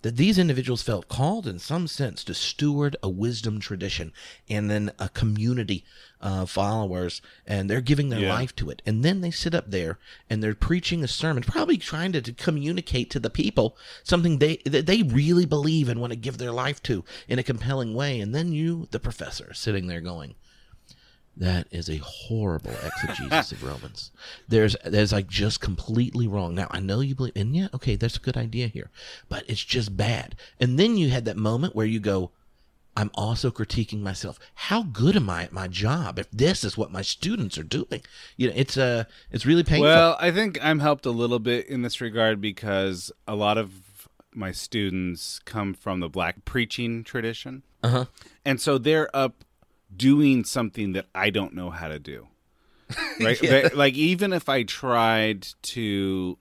that 0.05 0.17
these 0.19 0.39
individuals 0.39 0.83
felt 0.83 1.09
called 1.09 1.47
in 1.47 1.59
some 1.59 1.87
sense 1.87 2.23
to 2.23 2.35
steward 2.35 2.95
a 3.03 3.09
wisdom 3.09 3.59
tradition 3.59 4.13
and 4.51 4.71
then 4.71 4.93
a 4.99 5.09
community 5.09 5.83
of 6.21 6.51
followers 6.51 7.23
and 7.47 7.71
they're 7.71 7.81
giving 7.81 8.11
their 8.11 8.21
Yeah. 8.21 8.35
life 8.35 8.55
to 8.57 8.69
it 8.69 8.83
and 8.85 9.03
then 9.03 9.23
they 9.23 9.31
sit 9.31 9.55
up 9.55 9.71
there 9.71 9.99
and 10.29 10.43
they're 10.43 10.55
preaching 10.55 11.03
a 11.03 11.09
sermon 11.09 11.43
probably 11.43 11.79
trying 11.79 12.13
to, 12.13 12.21
to 12.21 12.33
communicate 12.35 13.09
to 13.13 13.19
the 13.19 13.31
people 13.31 13.79
something 14.03 14.41
they 14.41 14.59
that 14.67 14.85
they 14.85 15.03
really 15.03 15.47
believe 15.47 15.89
and 15.89 16.01
want 16.03 16.13
to 16.13 16.19
give 16.19 16.37
their 16.37 16.53
life 16.53 16.83
to 16.83 17.03
in 17.27 17.39
a 17.39 17.43
compelling 17.43 17.95
way 17.95 18.21
and 18.21 18.35
then 18.35 18.53
you 18.53 18.87
the 18.91 19.01
professor 19.01 19.55
sitting 19.55 19.87
there 19.87 20.03
going 20.03 20.35
that 21.37 21.67
is 21.71 21.89
a 21.89 21.97
horrible 21.97 22.75
exegesis 22.85 23.53
of 23.53 23.63
Romans. 23.63 24.11
There's 24.49 24.77
there's 24.85 25.13
like 25.13 25.27
just 25.27 25.61
completely 25.61 26.27
wrong. 26.27 26.55
Now 26.55 26.69
I 26.71 26.81
know 26.81 27.01
you 27.01 27.15
believe, 27.15 27.37
and 27.37 27.55
yeah, 27.55 27.69
okay, 27.75 27.97
that's 27.97 28.17
a 28.17 28.21
good 28.21 28.37
idea 28.37 28.69
here, 28.69 28.91
but 29.29 29.45
it's 29.49 29.65
just 29.65 29.97
bad. 29.97 30.37
And 30.61 30.79
then 30.79 30.97
you 30.97 31.11
had 31.11 31.25
that 31.25 31.37
moment 31.37 31.75
where 31.75 31.87
you 31.87 32.01
go, 32.01 32.31
I'm 32.97 33.11
also 33.15 33.51
critiquing 33.51 34.01
myself. 34.01 34.39
How 34.55 34.85
good 34.85 35.17
am 35.17 35.29
I 35.29 35.43
at 35.43 35.53
my 35.53 35.67
job 35.67 36.19
if 36.19 36.31
this 36.31 36.63
is 36.63 36.79
what 36.79 36.93
my 36.93 37.03
students 37.03 37.59
are 37.59 37.65
doing? 37.65 38.03
You 38.37 38.49
know, 38.49 38.55
it's 38.57 38.77
uh 38.77 39.05
it's 39.31 39.47
really 39.47 39.65
painful. 39.65 39.87
Well, 39.87 40.17
I 40.21 40.31
think 40.31 40.59
I'm 40.65 40.79
helped 40.79 41.07
a 41.07 41.11
little 41.11 41.41
bit 41.41 41.67
in 41.67 41.83
this 41.83 42.01
regard 42.01 42.41
because 42.41 43.11
a 43.27 43.35
lot 43.35 43.59
of 43.59 44.09
my 44.33 44.53
students 44.53 45.41
come 45.45 45.75
from 45.75 46.01
the 46.01 46.09
black 46.09 46.45
preaching 46.45 47.05
tradition. 47.05 47.63
Uh-huh. 47.83 48.07
And 48.45 48.61
so 48.61 48.79
they're 48.79 49.15
up 49.15 49.45
doing 49.97 50.45
something 50.45 50.93
that 50.93 51.07
I 51.15 51.31
don't 51.31 51.55
know 51.55 51.71
how 51.71 51.89
to 51.89 51.99
do. 51.99 52.29
Right? 53.21 53.39
They- 53.41 53.69
Like 53.71 53.95
even 53.95 54.33
if 54.33 54.49
I 54.49 54.63
tried 54.63 55.47
to 55.63 56.39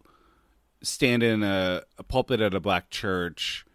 stand 0.82 1.24
in 1.24 1.44
a, 1.44 1.84
a 1.98 2.04
pulpit 2.04 2.42
at 2.42 2.54
a 2.54 2.60
black 2.60 2.90
church, 2.90 3.66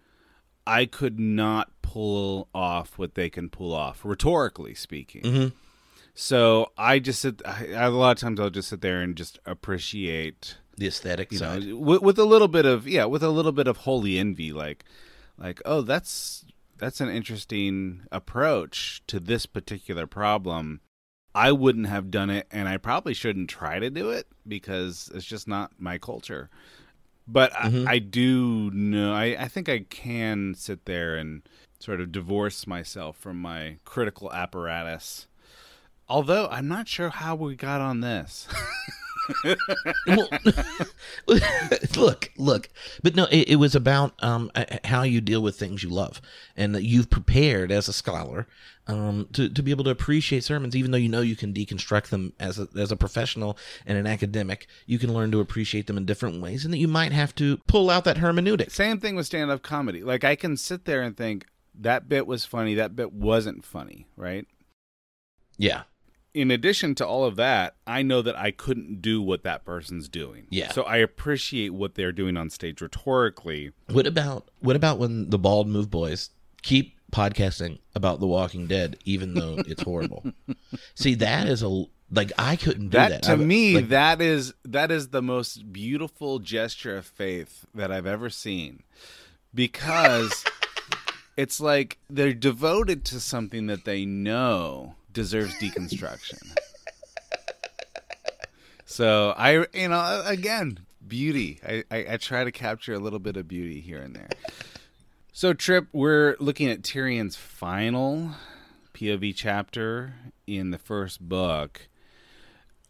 I 0.66 0.84
could 0.84 1.18
not 1.18 1.70
pull 1.80 2.48
off 2.54 2.98
what 2.98 3.14
they 3.14 3.30
can 3.30 3.48
pull 3.48 3.72
off, 3.72 4.04
rhetorically 4.04 4.74
speaking. 4.74 5.22
Mhm. 5.22 5.52
So 6.14 6.72
I 6.76 6.98
just 6.98 7.20
sit. 7.22 7.40
I, 7.46 7.66
a 7.74 7.90
lot 7.90 8.10
of 8.10 8.18
times 8.20 8.40
I'll 8.40 8.50
just 8.50 8.68
sit 8.68 8.80
there 8.80 9.00
and 9.00 9.16
just 9.16 9.38
appreciate 9.46 10.56
the 10.76 10.88
aesthetic 10.88 11.30
you 11.32 11.38
side. 11.38 11.64
know, 11.64 11.76
with, 11.76 12.02
with 12.02 12.18
a 12.18 12.24
little 12.24 12.48
bit 12.48 12.66
of 12.66 12.86
yeah, 12.88 13.04
with 13.06 13.22
a 13.22 13.30
little 13.30 13.52
bit 13.52 13.66
of 13.68 13.78
holy 13.78 14.18
envy, 14.18 14.52
like 14.52 14.84
like 15.38 15.62
oh, 15.64 15.80
that's 15.82 16.44
that's 16.78 17.00
an 17.00 17.08
interesting 17.08 18.02
approach 18.12 19.02
to 19.08 19.20
this 19.20 19.46
particular 19.46 20.06
problem. 20.06 20.80
I 21.34 21.52
wouldn't 21.52 21.86
have 21.86 22.10
done 22.10 22.30
it, 22.30 22.46
and 22.50 22.68
I 22.68 22.76
probably 22.78 23.14
shouldn't 23.14 23.50
try 23.50 23.78
to 23.78 23.90
do 23.90 24.10
it 24.10 24.26
because 24.46 25.10
it's 25.14 25.24
just 25.26 25.46
not 25.46 25.72
my 25.78 25.98
culture. 25.98 26.48
But 27.26 27.52
Mhm. 27.52 27.86
I, 27.86 27.94
I 27.94 27.98
do 27.98 28.70
know. 28.72 29.12
I, 29.12 29.36
I 29.38 29.48
think 29.48 29.68
I 29.68 29.80
can 29.80 30.54
sit 30.54 30.86
there 30.86 31.16
and 31.16 31.42
sort 31.78 32.00
of 32.00 32.10
divorce 32.10 32.66
myself 32.66 33.16
from 33.18 33.40
my 33.40 33.76
critical 33.84 34.32
apparatus. 34.32 35.26
Although 36.08 36.48
I'm 36.48 36.66
not 36.68 36.88
sure 36.88 37.10
how 37.10 37.34
we 37.36 37.54
got 37.54 37.80
on 37.82 38.00
this. 38.00 38.48
well, 40.06 40.28
look, 41.96 42.30
look, 42.36 42.68
but 43.02 43.14
no, 43.14 43.24
it, 43.26 43.50
it 43.50 43.56
was 43.56 43.74
about 43.74 44.14
um, 44.20 44.50
how 44.84 45.02
you 45.02 45.20
deal 45.20 45.42
with 45.42 45.58
things 45.58 45.82
you 45.82 45.90
love, 45.90 46.20
and 46.56 46.74
that 46.74 46.84
you've 46.84 47.10
prepared 47.10 47.70
as 47.70 47.88
a 47.88 47.92
scholar 47.92 48.46
um, 48.88 49.28
to 49.34 49.48
to 49.48 49.62
be 49.62 49.70
able 49.70 49.84
to 49.84 49.90
appreciate 49.90 50.44
sermons, 50.44 50.74
even 50.74 50.90
though 50.90 50.98
you 50.98 51.08
know 51.08 51.20
you 51.20 51.36
can 51.36 51.52
deconstruct 51.52 52.08
them 52.08 52.32
as 52.40 52.58
a 52.58 52.68
as 52.76 52.90
a 52.90 52.96
professional 52.96 53.58
and 53.86 53.98
an 53.98 54.06
academic. 54.06 54.66
You 54.86 54.98
can 54.98 55.12
learn 55.12 55.30
to 55.32 55.40
appreciate 55.40 55.86
them 55.86 55.96
in 55.96 56.06
different 56.06 56.40
ways, 56.40 56.64
and 56.64 56.72
that 56.72 56.78
you 56.78 56.88
might 56.88 57.12
have 57.12 57.34
to 57.36 57.58
pull 57.66 57.90
out 57.90 58.04
that 58.04 58.16
hermeneutic. 58.16 58.70
Same 58.70 58.98
thing 58.98 59.14
with 59.14 59.26
stand 59.26 59.50
up 59.50 59.62
comedy. 59.62 60.02
Like 60.02 60.24
I 60.24 60.36
can 60.36 60.56
sit 60.56 60.86
there 60.86 61.02
and 61.02 61.16
think 61.16 61.46
that 61.74 62.08
bit 62.08 62.26
was 62.26 62.44
funny, 62.44 62.74
that 62.74 62.96
bit 62.96 63.12
wasn't 63.12 63.64
funny, 63.64 64.06
right? 64.16 64.46
Yeah, 65.58 65.82
In 66.34 66.50
addition 66.50 66.94
to 66.96 67.06
all 67.06 67.24
of 67.24 67.36
that, 67.36 67.76
I 67.86 68.02
know 68.02 68.22
that 68.22 68.36
I 68.36 68.50
couldn't 68.50 69.00
do 69.00 69.20
what 69.22 69.42
that 69.44 69.64
person's 69.64 70.08
doing. 70.08 70.46
Yeah. 70.50 70.70
So 70.72 70.82
I 70.82 70.98
appreciate 70.98 71.70
what 71.70 71.94
they're 71.94 72.12
doing 72.12 72.36
on 72.36 72.50
stage 72.50 72.80
rhetorically. 72.80 73.72
What 73.90 74.06
about 74.06 74.48
what 74.60 74.76
about 74.76 74.98
when 74.98 75.30
the 75.30 75.38
bald 75.38 75.68
move 75.68 75.90
boys 75.90 76.30
keep 76.62 76.94
podcasting 77.10 77.78
about 77.94 78.20
The 78.20 78.26
Walking 78.26 78.66
Dead, 78.66 78.98
even 79.04 79.34
though 79.34 79.56
it's 79.66 79.82
horrible? 79.82 80.32
See, 80.94 81.14
that 81.16 81.48
is 81.48 81.62
a 81.62 81.84
like 82.10 82.32
I 82.38 82.56
couldn't 82.56 82.88
do 82.88 82.98
That, 82.98 83.08
that. 83.10 83.22
to 83.24 83.36
me, 83.36 83.74
like, 83.76 83.88
that 83.88 84.20
is 84.20 84.54
that 84.64 84.90
is 84.90 85.08
the 85.08 85.22
most 85.22 85.72
beautiful 85.72 86.38
gesture 86.38 86.96
of 86.96 87.06
faith 87.06 87.64
that 87.74 87.90
I've 87.90 88.06
ever 88.06 88.30
seen. 88.30 88.82
Because 89.54 90.44
it's 91.36 91.60
like 91.60 91.98
they're 92.08 92.34
devoted 92.34 93.04
to 93.06 93.20
something 93.20 93.66
that 93.66 93.84
they 93.84 94.04
know 94.04 94.94
deserves 95.12 95.54
deconstruction. 95.54 96.38
so 98.84 99.34
I 99.36 99.66
you 99.72 99.88
know 99.88 100.22
again, 100.24 100.80
beauty. 101.06 101.60
I, 101.66 101.84
I, 101.90 102.06
I 102.10 102.16
try 102.16 102.44
to 102.44 102.52
capture 102.52 102.94
a 102.94 102.98
little 102.98 103.18
bit 103.18 103.36
of 103.36 103.48
beauty 103.48 103.80
here 103.80 103.98
and 103.98 104.14
there. 104.14 104.28
So 105.32 105.52
Tripp, 105.52 105.88
we're 105.92 106.36
looking 106.40 106.68
at 106.68 106.82
Tyrion's 106.82 107.36
final 107.36 108.32
POV 108.94 109.34
chapter 109.36 110.14
in 110.46 110.70
the 110.70 110.78
first 110.78 111.20
book. 111.20 111.88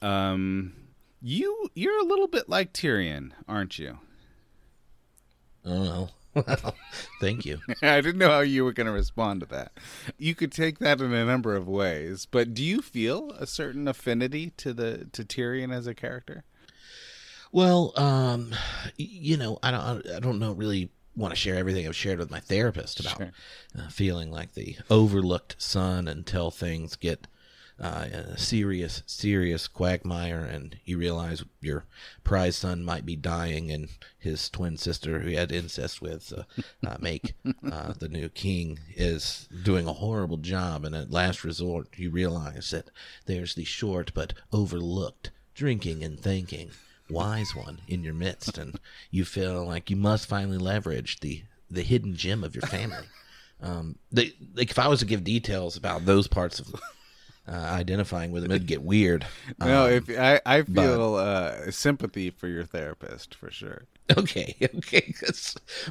Um, 0.00 0.72
you 1.20 1.68
you're 1.74 2.00
a 2.00 2.04
little 2.04 2.28
bit 2.28 2.48
like 2.48 2.72
Tyrion, 2.72 3.33
aren't 3.46 3.78
you? 3.78 3.98
I 5.64 5.68
don't 5.68 5.85
know. 5.85 6.09
Well, 6.34 6.74
thank 7.20 7.44
you. 7.46 7.58
I 7.82 8.00
didn't 8.00 8.18
know 8.18 8.28
how 8.30 8.40
you 8.40 8.64
were 8.64 8.72
going 8.72 8.86
to 8.86 8.92
respond 8.92 9.40
to 9.40 9.46
that. 9.46 9.72
You 10.18 10.34
could 10.34 10.52
take 10.52 10.78
that 10.78 11.00
in 11.00 11.12
a 11.12 11.24
number 11.24 11.54
of 11.56 11.66
ways, 11.68 12.26
but 12.30 12.54
do 12.54 12.62
you 12.62 12.80
feel 12.82 13.30
a 13.32 13.46
certain 13.46 13.88
affinity 13.88 14.50
to 14.58 14.72
the 14.72 15.08
to 15.12 15.24
Tyrion 15.24 15.72
as 15.74 15.86
a 15.86 15.94
character? 15.94 16.44
Well, 17.50 17.92
um, 17.96 18.54
you 18.96 19.36
know, 19.38 19.58
I 19.62 19.70
don't, 19.70 20.06
I 20.08 20.20
don't 20.20 20.38
know 20.38 20.52
really 20.52 20.90
want 21.16 21.32
to 21.32 21.36
share 21.36 21.56
everything 21.56 21.86
I've 21.88 21.96
shared 21.96 22.18
with 22.18 22.30
my 22.30 22.40
therapist 22.40 23.00
about 23.00 23.16
Sure. 23.16 23.32
uh, 23.76 23.88
feeling 23.88 24.30
like 24.30 24.54
the 24.54 24.76
overlooked 24.90 25.56
son 25.58 26.06
until 26.06 26.50
things 26.50 26.94
get 26.94 27.26
uh, 27.80 28.06
in 28.06 28.14
a 28.14 28.38
serious, 28.38 29.02
serious 29.06 29.68
quagmire, 29.68 30.40
and 30.40 30.76
you 30.84 30.98
realize 30.98 31.44
your 31.60 31.84
prize 32.24 32.56
son 32.56 32.82
might 32.82 33.06
be 33.06 33.16
dying, 33.16 33.70
and 33.70 33.88
his 34.18 34.50
twin 34.50 34.76
sister, 34.76 35.20
who 35.20 35.28
he 35.28 35.34
had 35.36 35.52
incest 35.52 36.02
with, 36.02 36.32
uh, 36.32 36.42
uh, 36.86 36.96
make 37.00 37.34
uh, 37.72 37.92
the 37.98 38.08
new 38.08 38.28
king, 38.28 38.80
is 38.96 39.48
doing 39.62 39.86
a 39.86 39.92
horrible 39.92 40.38
job, 40.38 40.84
and 40.84 40.94
at 40.94 41.10
last 41.10 41.44
resort, 41.44 41.88
you 41.96 42.10
realize 42.10 42.70
that 42.70 42.90
there's 43.26 43.54
the 43.54 43.64
short 43.64 44.12
but 44.12 44.34
overlooked 44.52 45.30
drinking 45.54 46.02
and 46.02 46.20
thinking 46.20 46.70
wise 47.10 47.54
one 47.54 47.80
in 47.86 48.02
your 48.02 48.14
midst, 48.14 48.58
and 48.58 48.78
you 49.10 49.24
feel 49.24 49.64
like 49.64 49.88
you 49.88 49.96
must 49.96 50.26
finally 50.26 50.58
leverage 50.58 51.20
the 51.20 51.42
the 51.70 51.82
hidden 51.82 52.14
gem 52.16 52.42
of 52.42 52.54
your 52.54 52.62
family. 52.62 52.96
Um, 53.60 53.96
they, 54.12 54.34
like 54.54 54.70
if 54.70 54.78
I 54.78 54.86
was 54.86 55.00
to 55.00 55.04
give 55.04 55.24
details 55.24 55.76
about 55.76 56.04
those 56.04 56.28
parts 56.28 56.60
of 56.60 56.72
uh, 57.48 57.54
identifying 57.56 58.30
with 58.30 58.42
them, 58.42 58.52
it'd 58.52 58.66
get 58.66 58.82
weird. 58.82 59.26
no, 59.61 59.87
Um, 59.87 59.92
if 59.92 60.11
I 60.11 60.40
I 60.44 60.62
but- 60.62 60.82
feel 60.82 61.14
uh, 61.16 61.70
sympathy 61.70 62.30
for 62.30 62.46
your 62.48 62.64
therapist 62.64 63.34
for 63.34 63.50
sure. 63.50 63.84
okay, 64.16 64.54
okay. 64.76 65.12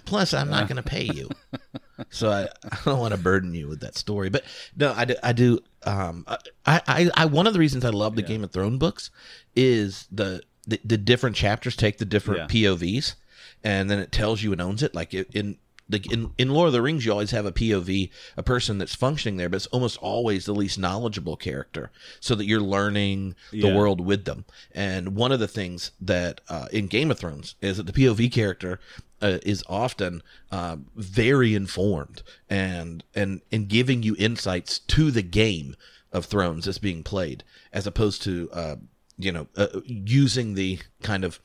Plus, 0.06 0.34
I'm 0.34 0.50
not 0.50 0.68
going 0.68 0.78
to 0.78 0.84
pay 0.84 1.04
you, 1.04 1.30
so 2.10 2.30
I, 2.32 2.44
I 2.72 2.78
don't 2.86 3.00
want 3.00 3.14
to 3.14 3.20
burden 3.20 3.54
you 3.54 3.68
with 3.68 3.80
that 3.82 3.96
story. 3.96 4.30
But 4.30 4.44
no, 4.76 4.94
I 4.96 5.06
do. 5.06 5.16
I 5.24 5.34
do. 5.34 5.60
Um, 5.84 6.26
I, 6.66 6.82
I, 6.88 7.10
I 7.16 7.26
one 7.26 7.48
of 7.48 7.54
the 7.54 7.60
reasons 7.60 7.86
I 7.86 7.90
love 7.90 8.16
the 8.16 8.22
Game 8.24 8.44
of 8.44 8.52
Thrones 8.52 8.80
books 8.80 9.12
is 9.56 10.08
the 10.12 10.42
the, 10.66 10.80
the 10.84 10.98
different 10.98 11.36
chapters 11.36 11.76
take 11.76 11.98
the 11.98 12.06
different 12.06 12.50
POVs, 12.52 13.16
and 13.64 13.90
then 13.90 14.00
it 14.00 14.12
tells 14.12 14.42
you 14.44 14.52
and 14.52 14.62
owns 14.62 14.84
it. 14.84 14.94
Like 14.96 15.14
it, 15.14 15.30
in 15.34 15.58
like 15.90 16.12
in, 16.12 16.32
in 16.38 16.50
Lord 16.50 16.68
of 16.68 16.74
the 16.74 16.82
Rings, 16.82 17.06
you 17.06 17.12
always 17.12 17.32
have 17.32 17.46
a 17.46 17.52
POV, 17.52 18.10
a 18.36 18.44
person 18.44 18.78
that's 18.78 18.94
functioning 18.96 19.38
there, 19.38 19.48
but 19.50 19.56
it's 19.58 19.68
almost 19.68 19.98
always 19.98 20.46
the 20.46 20.54
least 20.54 20.78
knowledgeable 20.78 21.38
character, 21.38 21.92
so 22.20 22.36
that 22.36 22.46
you're 22.46 22.60
learning 22.62 23.36
the 23.52 23.60
Yeah. 23.60 23.76
world 23.76 24.02
with 24.02 24.26
them. 24.26 24.46
And 24.74 25.16
one 25.16 25.32
of 25.32 25.40
the 25.40 25.48
things 25.48 25.92
that 26.02 26.42
uh, 26.50 26.68
in 26.72 26.88
Game 26.88 27.10
of 27.12 27.20
Thrones 27.20 27.56
is 27.62 27.78
that 27.78 27.86
the 27.86 27.94
POV 27.94 28.32
character 28.32 28.80
uh, 29.22 29.40
is 29.44 29.64
often 29.68 30.22
uh, 30.52 30.78
very 30.96 31.56
informed 31.56 32.22
and 32.50 33.04
and 33.16 33.42
and 33.52 33.68
giving 33.68 34.04
you 34.04 34.16
insights 34.20 34.78
to 34.80 35.10
the 35.10 35.24
game 35.24 35.76
of 36.12 36.26
Thrones 36.26 36.66
that's 36.66 36.78
being 36.78 37.02
played, 37.04 37.44
as 37.74 37.88
opposed 37.88 38.22
to 38.24 38.50
uh, 38.52 38.76
you 39.18 39.32
know 39.32 39.48
uh, 39.56 39.68
using 39.86 40.54
the 40.54 40.80
kind 41.02 41.24
of 41.24 41.40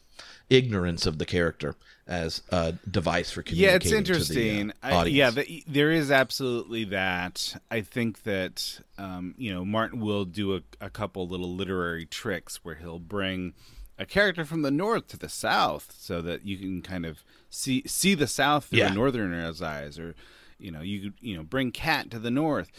ignorance 0.51 1.07
of 1.07 1.19
the 1.19 1.25
character 1.25 1.75
as 2.07 2.43
a 2.51 2.73
device 2.91 3.31
for 3.31 3.45
Yeah, 3.47 3.71
it's 3.77 3.87
communicating 3.87 3.99
interesting. 3.99 4.69
To 4.71 4.75
the, 4.83 4.87
uh, 4.95 5.03
I, 5.03 5.05
yeah, 5.07 5.31
the, 5.31 5.65
there 5.69 5.91
is 5.91 6.11
absolutely 6.11 6.85
that. 6.87 7.55
I 7.71 7.81
think 7.83 8.25
that 8.25 8.81
um, 8.99 9.35
you 9.39 9.53
know 9.55 9.65
Martin 9.65 10.01
will 10.01 10.25
do 10.25 10.57
a, 10.57 10.63
a 10.81 10.91
couple 10.91 11.27
little 11.29 11.55
literary 11.55 12.05
tricks 12.07 12.65
where 12.65 12.75
he'll 12.77 12.99
bring 12.99 13.55
a 13.99 14.07
character 14.07 14.45
from 14.45 14.63
the 14.63 14.71
north 14.71 15.07
to 15.09 15.17
the 15.17 15.29
south, 15.29 15.95
so 15.97 16.21
that 16.23 16.45
you 16.45 16.59
can 16.59 16.83
kind 16.83 17.07
of 17.07 17.23
see 17.51 17.83
see 17.87 18.15
the 18.15 18.27
south 18.27 18.67
through 18.67 18.81
Yeah. 18.81 18.91
a 18.91 18.95
northerner's 18.95 19.63
eyes, 19.63 19.99
or 19.99 20.15
you 20.59 20.71
know 20.73 20.81
you 20.81 21.13
you 21.21 21.37
know 21.37 21.45
bring 21.45 21.71
Cat 21.71 22.11
to 22.11 22.19
the 22.19 22.31
north. 22.31 22.71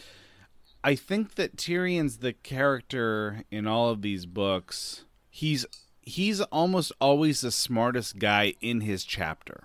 I 0.82 0.96
think 0.96 1.36
that 1.36 1.56
Tyrion's 1.56 2.18
the 2.18 2.34
character 2.34 3.42
in 3.50 3.66
all 3.66 3.88
of 3.88 4.02
these 4.02 4.26
books. 4.26 5.04
He's 5.30 5.64
he's 6.06 6.40
almost 6.40 6.92
always 7.00 7.40
the 7.40 7.50
smartest 7.50 8.18
guy 8.18 8.54
in 8.60 8.80
his 8.82 9.04
chapter. 9.04 9.64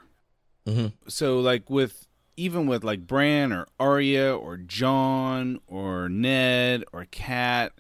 Mhm. 0.66 0.94
So 1.08 1.40
like 1.40 1.70
with 1.70 2.08
even 2.38 2.68
with 2.68 2.84
like 2.84 3.06
Bran 3.06 3.52
or 3.52 3.68
Arya 3.80 4.34
or 4.36 4.56
Jon 4.58 5.60
or 5.68 6.08
Ned 6.08 6.86
or 6.94 7.06
Kat, 7.12 7.74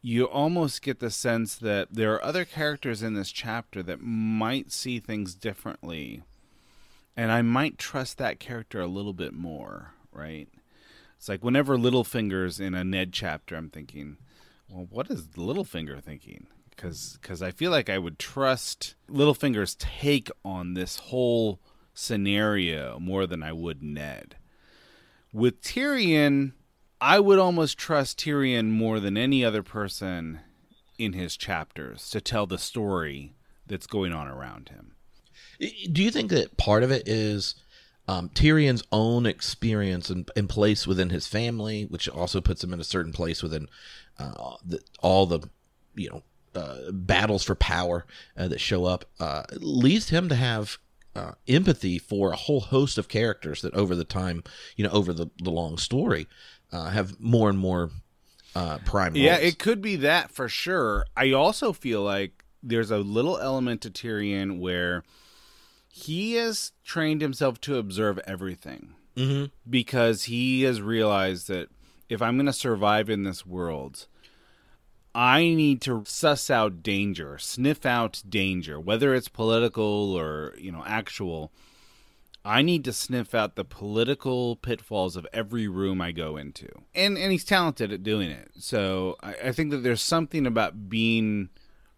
you 0.00 0.28
almost 0.28 0.82
get 0.82 1.00
the 1.00 1.10
sense 1.10 1.56
that 1.56 1.88
there 1.90 2.14
are 2.14 2.24
other 2.24 2.44
characters 2.44 3.02
in 3.02 3.14
this 3.14 3.32
chapter 3.32 3.82
that 3.82 4.00
might 4.00 4.70
see 4.70 5.00
things 5.00 5.34
differently. 5.34 6.22
And 7.16 7.32
I 7.32 7.42
might 7.42 7.78
trust 7.78 8.18
that 8.18 8.38
character 8.38 8.80
a 8.80 8.86
little 8.86 9.14
bit 9.14 9.32
more, 9.32 9.94
right? 10.12 10.48
It's 11.16 11.28
like 11.28 11.42
whenever 11.42 11.76
Littlefinger's 11.76 12.60
in 12.60 12.74
a 12.74 12.84
Ned 12.84 13.12
chapter, 13.12 13.56
I'm 13.56 13.70
thinking, 13.70 14.18
well, 14.68 14.86
what 14.88 15.10
is 15.10 15.28
Littlefinger 15.28 16.00
thinking? 16.00 16.46
Because 16.76 17.18
because 17.20 17.42
I 17.42 17.50
feel 17.50 17.70
like 17.70 17.88
I 17.88 17.98
would 17.98 18.18
trust 18.18 18.94
Littlefinger's 19.10 19.74
take 19.76 20.30
on 20.44 20.74
this 20.74 20.96
whole 20.98 21.60
scenario 21.94 22.98
more 22.98 23.26
than 23.26 23.42
I 23.42 23.52
would 23.52 23.82
Ned. 23.82 24.36
With 25.32 25.62
Tyrion, 25.62 26.52
I 27.00 27.18
would 27.18 27.38
almost 27.38 27.78
trust 27.78 28.20
Tyrion 28.20 28.70
more 28.70 29.00
than 29.00 29.16
any 29.16 29.44
other 29.44 29.62
person 29.62 30.40
in 30.98 31.14
his 31.14 31.36
chapters 31.36 32.10
to 32.10 32.20
tell 32.20 32.46
the 32.46 32.58
story 32.58 33.34
that's 33.66 33.86
going 33.86 34.12
on 34.12 34.28
around 34.28 34.68
him. 34.68 34.92
Do 35.92 36.02
you 36.02 36.10
think 36.10 36.30
that 36.30 36.56
part 36.56 36.82
of 36.82 36.90
it 36.90 37.08
is 37.08 37.54
um, 38.08 38.28
Tyrion's 38.30 38.84
own 38.92 39.26
experience 39.26 40.10
and, 40.10 40.48
place 40.48 40.86
within 40.86 41.10
his 41.10 41.26
family, 41.26 41.84
which 41.84 42.08
also 42.08 42.40
puts 42.40 42.62
him 42.62 42.72
in 42.72 42.80
a 42.80 42.84
certain 42.84 43.12
place 43.12 43.42
within 43.42 43.68
uh, 44.18 44.54
the, 44.64 44.80
all 45.00 45.26
the, 45.26 45.40
you 45.94 46.10
know, 46.10 46.22
uh, 46.56 46.90
battles 46.92 47.44
for 47.44 47.54
power 47.54 48.06
uh, 48.36 48.48
that 48.48 48.60
show 48.60 48.84
up 48.84 49.04
uh, 49.20 49.42
leads 49.60 50.08
him 50.10 50.28
to 50.28 50.34
have 50.34 50.78
uh, 51.14 51.32
empathy 51.48 51.98
for 51.98 52.32
a 52.32 52.36
whole 52.36 52.60
host 52.60 52.98
of 52.98 53.08
characters 53.08 53.62
that 53.62 53.72
over 53.74 53.94
the 53.94 54.04
time, 54.04 54.42
you 54.76 54.84
know, 54.84 54.90
over 54.90 55.12
the, 55.12 55.28
the 55.42 55.50
long 55.50 55.78
story, 55.78 56.26
uh, 56.72 56.90
have 56.90 57.18
more 57.20 57.48
and 57.48 57.58
more 57.58 57.90
uh, 58.54 58.78
prime 58.84 59.14
Yeah, 59.16 59.32
roles. 59.36 59.42
it 59.44 59.58
could 59.58 59.80
be 59.82 59.96
that 59.96 60.30
for 60.30 60.48
sure. 60.48 61.06
I 61.16 61.32
also 61.32 61.72
feel 61.72 62.02
like 62.02 62.42
there's 62.62 62.90
a 62.90 62.98
little 62.98 63.38
element 63.38 63.80
to 63.82 63.90
Tyrion 63.90 64.58
where 64.58 65.04
he 65.88 66.34
has 66.34 66.72
trained 66.84 67.20
himself 67.22 67.60
to 67.62 67.76
observe 67.76 68.18
everything 68.26 68.94
Mhm. 69.16 69.50
because 69.68 70.24
he 70.24 70.62
has 70.62 70.80
realized 70.82 71.48
that 71.48 71.68
if 72.08 72.20
I'm 72.20 72.36
going 72.36 72.46
to 72.46 72.52
survive 72.52 73.08
in 73.08 73.24
this 73.24 73.46
world, 73.46 74.06
I 75.16 75.54
need 75.54 75.80
to 75.82 76.02
suss 76.06 76.50
out 76.50 76.82
danger, 76.82 77.38
sniff 77.38 77.86
out 77.86 78.22
danger, 78.28 78.78
whether 78.78 79.14
it's 79.14 79.28
political 79.28 80.14
or, 80.14 80.52
you 80.58 80.70
know, 80.70 80.84
actual. 80.86 81.50
I 82.44 82.60
need 82.60 82.84
to 82.84 82.92
sniff 82.92 83.34
out 83.34 83.56
the 83.56 83.64
political 83.64 84.56
pitfalls 84.56 85.16
of 85.16 85.26
every 85.32 85.68
room 85.68 86.02
I 86.02 86.12
go 86.12 86.36
into. 86.36 86.68
And 86.94 87.16
and 87.16 87.32
he's 87.32 87.46
talented 87.46 87.92
at 87.92 88.02
doing 88.02 88.30
it. 88.30 88.50
So 88.58 89.16
I, 89.22 89.34
I 89.46 89.52
think 89.52 89.70
that 89.70 89.78
there's 89.78 90.02
something 90.02 90.46
about 90.46 90.90
being 90.90 91.48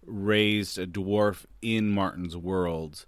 raised 0.06 0.78
a 0.78 0.86
dwarf 0.86 1.44
in 1.60 1.90
Martin's 1.90 2.36
world 2.36 3.04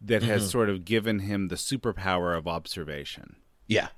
that 0.00 0.22
has 0.22 0.48
sort 0.48 0.70
of 0.70 0.84
given 0.84 1.18
him 1.18 1.48
the 1.48 1.56
superpower 1.56 2.38
of 2.38 2.46
observation. 2.46 3.34
Yeah. 3.66 3.88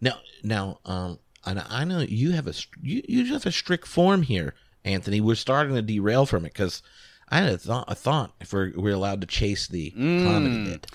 Now, 0.00 0.18
now, 0.42 0.80
um, 0.84 1.20
and 1.46 1.64
I 1.68 1.84
know 1.84 2.00
you 2.00 2.32
have 2.32 2.46
a 2.46 2.54
you 2.82 3.02
you 3.08 3.22
just 3.22 3.44
have 3.44 3.46
a 3.46 3.52
strict 3.52 3.86
form 3.86 4.22
here, 4.22 4.54
Anthony. 4.84 5.20
We're 5.20 5.34
starting 5.36 5.74
to 5.74 5.82
derail 5.82 6.26
from 6.26 6.44
it 6.44 6.52
because 6.52 6.82
I 7.28 7.38
had 7.38 7.52
a 7.52 7.58
thought, 7.58 7.84
a 7.88 7.94
thought 7.94 8.32
if 8.40 8.52
we're 8.52 8.72
we're 8.76 8.94
allowed 8.94 9.20
to 9.22 9.26
chase 9.26 9.66
the 9.66 9.90
comedy 9.90 10.64
bit. 10.64 10.86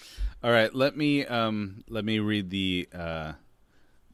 All 0.43 0.51
right, 0.51 0.73
let 0.73 0.97
me 0.97 1.25
um 1.25 1.83
let 1.89 2.05
me 2.05 2.19
read 2.19 2.49
the 2.49 2.87
uh 2.93 3.33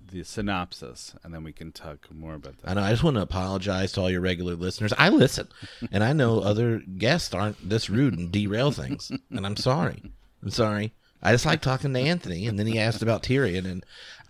the 0.09 0.23
synopsis 0.23 1.15
and 1.23 1.33
then 1.33 1.43
we 1.43 1.51
can 1.51 1.71
talk 1.71 2.07
more 2.13 2.35
about 2.35 2.57
that. 2.59 2.69
I 2.71 2.73
know. 2.75 2.81
I 2.81 2.91
just 2.91 3.03
want 3.03 3.17
to 3.17 3.21
apologize 3.21 3.91
to 3.93 4.01
all 4.01 4.09
your 4.09 4.21
regular 4.21 4.55
listeners. 4.55 4.93
I 4.97 5.09
listen, 5.09 5.47
and 5.91 6.03
I 6.03 6.13
know 6.13 6.39
other 6.39 6.79
guests 6.79 7.33
aren't 7.33 7.69
this 7.69 7.89
rude 7.89 8.17
and 8.17 8.31
derail 8.31 8.71
things, 8.71 9.11
and 9.29 9.45
I'm 9.45 9.57
sorry. 9.57 10.01
I'm 10.41 10.49
sorry. 10.49 10.93
I 11.21 11.31
just 11.31 11.45
like 11.45 11.61
talking 11.61 11.93
to 11.93 11.99
Anthony, 11.99 12.47
and 12.47 12.59
then 12.59 12.67
he 12.67 12.79
asked 12.79 13.01
about 13.01 13.23
Tyrion, 13.23 13.65
and 13.65 13.85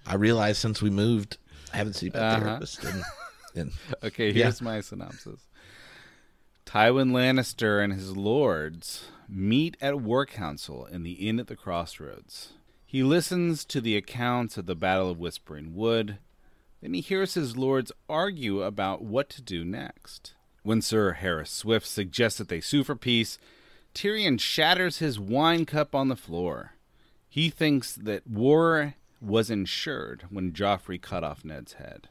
I 0.05 0.15
realized 0.15 0.59
since 0.59 0.81
we 0.81 0.89
moved, 0.89 1.37
I 1.73 1.77
haven't 1.77 1.93
seen 1.93 2.11
my 2.13 2.19
Uh-huh. 2.19 2.39
therapist. 2.45 2.83
And, 2.83 3.03
and 3.55 3.71
Okay, 4.03 4.27
Yeah. 4.31 4.43
here's 4.45 4.61
my 4.61 4.81
synopsis. 4.81 5.41
Tywin 6.65 7.11
Lannister 7.11 7.83
and 7.83 7.93
his 7.93 8.15
lords 8.17 9.05
meet 9.29 9.77
at 9.81 10.01
War 10.01 10.25
Council 10.25 10.85
in 10.85 11.03
the 11.03 11.13
inn 11.13 11.39
at 11.39 11.47
the 11.47 11.55
crossroads. 11.55 12.53
He 12.85 13.03
listens 13.03 13.65
to 13.65 13.81
the 13.81 13.95
accounts 13.97 14.57
of 14.57 14.65
the 14.65 14.75
Battle 14.75 15.09
of 15.09 15.19
Whispering 15.19 15.75
Wood. 15.75 16.17
Then 16.81 16.93
he 16.93 17.01
hears 17.01 17.33
his 17.33 17.57
lords 17.57 17.91
argue 18.09 18.61
about 18.61 19.01
what 19.03 19.29
to 19.31 19.41
do 19.41 19.65
next. 19.65 20.33
When 20.63 20.81
Sir 20.81 21.13
Harys 21.13 21.49
Swyft 21.49 21.85
suggests 21.85 22.37
that 22.37 22.49
they 22.49 22.61
sue 22.61 22.83
for 22.83 22.95
peace, 22.95 23.37
Tyrion 23.95 24.39
shatters 24.39 24.99
his 24.99 25.19
wine 25.19 25.65
cup 25.65 25.95
on 25.95 26.07
the 26.09 26.15
floor. 26.15 26.73
He 27.29 27.49
thinks 27.49 27.95
that 27.95 28.27
war 28.27 28.95
was 29.21 29.49
insured 29.49 30.25
when 30.29 30.51
Joffrey 30.51 31.01
cut 31.01 31.23
off 31.23 31.45
Ned's 31.45 31.73
head. 31.73 32.09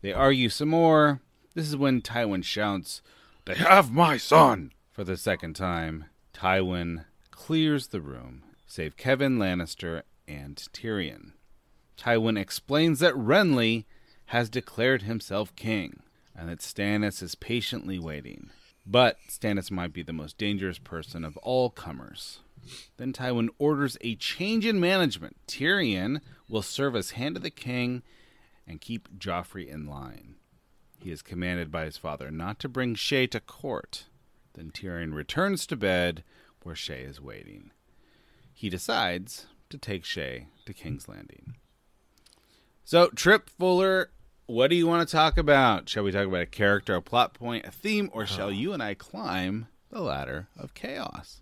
They 0.00 0.12
argue 0.12 0.48
some 0.48 0.68
more. 0.68 1.20
This 1.54 1.68
is 1.68 1.76
when 1.76 2.02
Tywin 2.02 2.44
shouts, 2.44 3.02
They 3.44 3.54
have 3.54 3.92
my 3.92 4.16
son! 4.16 4.72
For 4.90 5.04
the 5.04 5.16
second 5.16 5.54
time, 5.54 6.06
Tywin 6.34 7.04
clears 7.30 7.88
the 7.88 8.00
room, 8.00 8.42
save 8.66 8.96
Kevan 8.96 9.38
Lannister 9.38 10.02
and 10.28 10.56
Tyrion. 10.56 11.32
Tywin 11.98 12.38
explains 12.38 12.98
that 13.00 13.14
Renly 13.14 13.84
has 14.26 14.48
declared 14.48 15.02
himself 15.02 15.54
king, 15.56 16.02
and 16.34 16.48
that 16.48 16.60
Stannis 16.60 17.22
is 17.22 17.34
patiently 17.34 17.98
waiting. 17.98 18.50
But 18.86 19.18
Stannis 19.28 19.70
might 19.70 19.92
be 19.92 20.02
the 20.02 20.12
most 20.12 20.38
dangerous 20.38 20.78
person 20.78 21.24
of 21.24 21.36
all 21.38 21.70
comers. 21.70 22.40
Then 22.96 23.12
Tywin 23.12 23.48
orders 23.58 23.96
a 24.00 24.14
change 24.16 24.66
in 24.66 24.80
management. 24.80 25.36
Tyrion 25.46 26.20
will 26.48 26.62
serve 26.62 26.94
as 26.96 27.12
hand 27.12 27.36
of 27.36 27.42
the 27.42 27.50
king 27.50 28.02
and 28.66 28.80
keep 28.80 29.18
Joffrey 29.18 29.66
in 29.66 29.86
line. 29.86 30.36
He 30.98 31.10
is 31.10 31.22
commanded 31.22 31.70
by 31.72 31.84
his 31.84 31.96
father 31.96 32.30
not 32.30 32.58
to 32.60 32.68
bring 32.68 32.94
Shae 32.94 33.30
to 33.30 33.40
court. 33.40 34.04
Then 34.54 34.70
Tyrion 34.70 35.14
returns 35.14 35.66
to 35.66 35.76
bed 35.76 36.22
where 36.62 36.74
Shae 36.74 37.08
is 37.08 37.20
waiting. 37.20 37.72
He 38.52 38.68
decides 38.68 39.46
to 39.70 39.78
take 39.78 40.04
Shae 40.04 40.46
to 40.66 40.72
King's 40.72 41.08
Landing. 41.08 41.56
So, 42.84 43.08
Tripp 43.08 43.48
Fuller, 43.48 44.10
what 44.46 44.68
do 44.68 44.76
you 44.76 44.86
want 44.86 45.08
to 45.08 45.12
talk 45.12 45.38
about? 45.38 45.88
Shall 45.88 46.04
we 46.04 46.12
talk 46.12 46.26
about 46.26 46.42
a 46.42 46.46
character, 46.46 46.94
a 46.94 47.02
plot 47.02 47.32
point, 47.32 47.64
a 47.64 47.70
theme, 47.70 48.10
or 48.12 48.26
shall 48.26 48.48
oh. 48.48 48.50
you 48.50 48.72
and 48.72 48.82
I 48.82 48.94
climb 48.94 49.66
the 49.90 50.00
ladder 50.00 50.48
of 50.56 50.74
chaos? 50.74 51.40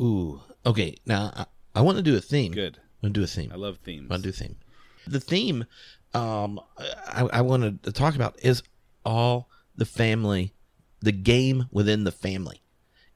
Ooh, 0.00 0.40
okay. 0.66 0.96
Now 1.06 1.30
I, 1.34 1.46
I 1.76 1.80
want 1.82 1.96
to 1.98 2.02
do 2.02 2.16
a 2.16 2.20
theme. 2.20 2.52
Good. 2.52 2.76
I 2.78 3.06
want 3.06 3.14
to 3.14 3.20
do 3.20 3.24
a 3.24 3.26
theme. 3.28 3.50
I 3.52 3.56
love 3.56 3.78
themes. 3.78 4.06
I 4.10 4.14
want 4.14 4.22
to 4.24 4.30
do 4.30 4.34
a 4.34 4.46
theme. 4.46 4.56
The 5.06 5.20
theme 5.20 5.64
um, 6.14 6.60
I, 6.78 7.28
I 7.32 7.40
wanted 7.42 7.82
to 7.82 7.92
talk 7.92 8.14
about 8.14 8.38
is 8.42 8.62
all 9.04 9.48
the 9.76 9.84
family, 9.84 10.52
the 11.00 11.12
game 11.12 11.66
within 11.70 12.04
the 12.04 12.12
family. 12.12 12.62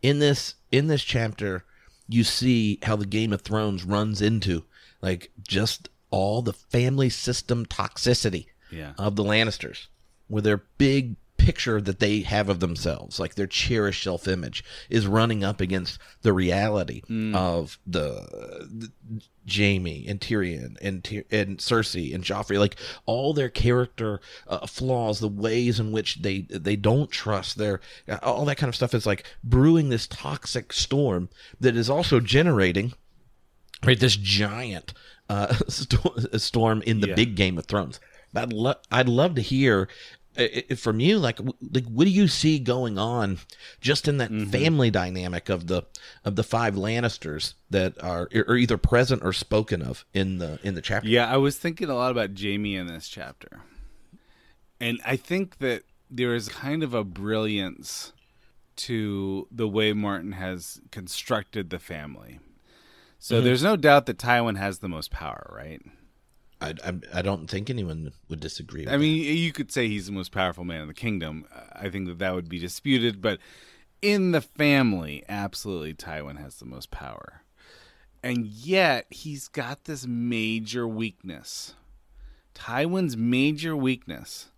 In 0.03 0.19
this 0.19 0.55
in 0.71 0.89
this 0.89 1.03
chapter, 1.03 1.65
you 2.09 2.25
see 2.25 2.79
how 2.83 2.97
the 2.97 3.07
Game 3.07 3.33
of 3.33 3.43
Thrones 3.43 3.85
runs 3.85 4.21
into 4.23 4.65
like 5.01 5.31
just 5.47 5.89
all 6.11 6.43
the 6.43 6.53
family 6.53 7.09
system 7.11 7.67
toxicity 7.67 8.47
Yeah. 8.71 8.93
of 8.99 9.17
the 9.17 9.25
Lannisters, 9.25 9.87
with 10.29 10.45
their 10.45 10.59
big 10.79 11.17
picture 11.39 11.81
that 11.81 11.99
they 12.01 12.21
have 12.21 12.49
of 12.51 12.61
themselves, 12.61 13.19
like 13.19 13.35
their 13.37 13.47
cherished 13.47 14.03
self 14.03 14.29
image, 14.29 14.63
is 14.91 15.07
running 15.07 15.43
up 15.43 15.61
against 15.63 15.99
the 16.23 16.33
reality 16.35 17.01
of 17.35 17.79
the, 17.87 18.69
the 18.71 18.91
Jaime 19.51 20.07
and 20.07 20.21
Tyrion 20.21 20.77
and 20.83 21.07
and 21.31 21.57
Cersei 21.59 22.15
and 22.15 22.23
Joffrey, 22.23 22.59
like 22.59 22.77
all 23.07 23.33
their 23.33 23.49
character 23.49 24.21
uh, 24.47 24.67
flaws, 24.67 25.21
the 25.21 25.29
ways 25.29 25.81
in 25.81 25.91
which 25.93 26.17
they 26.23 26.43
they 26.51 26.77
don't 26.77 27.11
trust 27.11 27.57
their 27.57 27.81
all 28.23 28.45
that 28.45 28.57
kind 28.59 28.69
of 28.69 28.75
stuff 28.77 28.93
is 28.93 29.07
like 29.07 29.25
brewing 29.43 29.89
this 29.89 30.07
toxic 30.07 30.73
storm 30.73 31.31
that 31.61 31.77
is 31.77 31.89
also 31.89 32.21
generating 32.21 32.93
right 33.87 34.01
this 34.01 34.17
giant 34.17 34.93
uh 35.31 35.55
sto- 35.69 36.15
storm 36.37 36.83
in 36.83 37.01
the 37.01 37.09
Yeah. 37.09 37.15
big 37.15 37.37
game 37.37 37.57
of 37.59 37.67
thrones 37.67 38.01
but 38.33 38.43
i'd, 38.43 38.53
lo- 38.53 38.75
I'd 38.91 39.09
love 39.09 39.35
to 39.37 39.41
hear 39.43 39.83
uh, 39.83 39.87
uh, 39.87 40.18
from 40.77 41.01
you 41.01 41.19
like 41.19 41.41
like 41.73 41.85
what 41.87 42.05
do 42.05 42.11
you 42.11 42.29
see 42.29 42.59
going 42.59 42.99
on 42.99 43.39
just 43.81 44.07
in 44.07 44.19
that 44.19 44.31
Mm-hmm. 44.31 44.51
family 44.51 44.91
dynamic 44.91 45.49
of 45.49 45.67
the 45.67 45.83
of 46.25 46.37
the 46.37 46.43
five 46.45 46.75
lannisters 46.75 47.55
that 47.71 48.01
are 48.03 48.29
are 48.35 48.57
either 48.57 48.77
present 48.79 49.23
or 49.25 49.33
spoken 49.33 49.83
of 49.83 50.05
in 50.13 50.39
the 50.39 50.59
in 50.63 50.75
the 50.75 50.83
chapter 50.83 51.09
Yeah, 51.09 51.27
I 51.33 51.37
was 51.39 51.57
thinking 51.59 51.89
a 51.89 51.95
lot 51.95 52.11
about 52.11 52.31
Jaime 52.39 52.77
in 52.77 52.87
this 52.87 53.09
chapter. 53.09 53.63
And 54.81 55.01
I 55.05 55.17
think 55.17 55.59
that 55.59 55.83
there 56.11 56.35
is 56.35 56.49
kind 56.49 56.83
of 56.83 56.95
a 56.95 57.03
brilliance 57.05 58.13
to 58.77 59.49
the 59.51 59.67
way 59.67 59.93
Martin 59.93 60.33
has 60.33 60.81
constructed 60.93 61.71
the 61.71 61.81
family. 61.81 62.39
So 63.19 63.41
there's 63.41 63.65
no 63.65 63.75
doubt 63.77 64.07
that 64.07 64.19
Tywin 64.19 64.57
has 64.57 64.79
the 64.79 64.89
most 64.89 65.11
power, 65.11 65.51
right? 65.53 65.83
I, 66.61 66.75
I, 66.85 66.93
I 67.15 67.23
don't 67.23 67.49
think 67.49 67.71
anyone 67.71 68.13
would 68.29 68.41
disagree 68.41 68.85
with 68.85 68.93
I 68.93 68.97
mean, 68.97 69.23
you 69.37 69.53
could 69.53 69.71
say 69.71 69.89
he's 69.89 70.07
the 70.07 70.13
most 70.13 70.33
powerful 70.33 70.65
man 70.65 70.83
in 70.83 70.89
the 70.89 70.95
kingdom. 70.95 71.47
I 71.73 71.89
think 71.89 72.09
that 72.09 72.19
that 72.19 72.35
would 72.35 72.49
be 72.49 72.59
disputed, 72.59 73.23
but 73.23 73.39
in 74.03 74.33
the 74.33 74.41
family, 74.41 75.25
absolutely, 75.29 75.95
Tywin 75.95 76.41
has 76.41 76.57
the 76.57 76.65
most 76.65 76.91
power. 76.91 77.43
And 78.23 78.47
yet, 78.47 79.07
he's 79.11 79.49
got 79.49 79.85
this 79.85 80.07
major 80.07 80.87
weakness. 80.87 81.75
Tywin's 82.55 83.17
major 83.17 83.77
weakness 83.77 84.49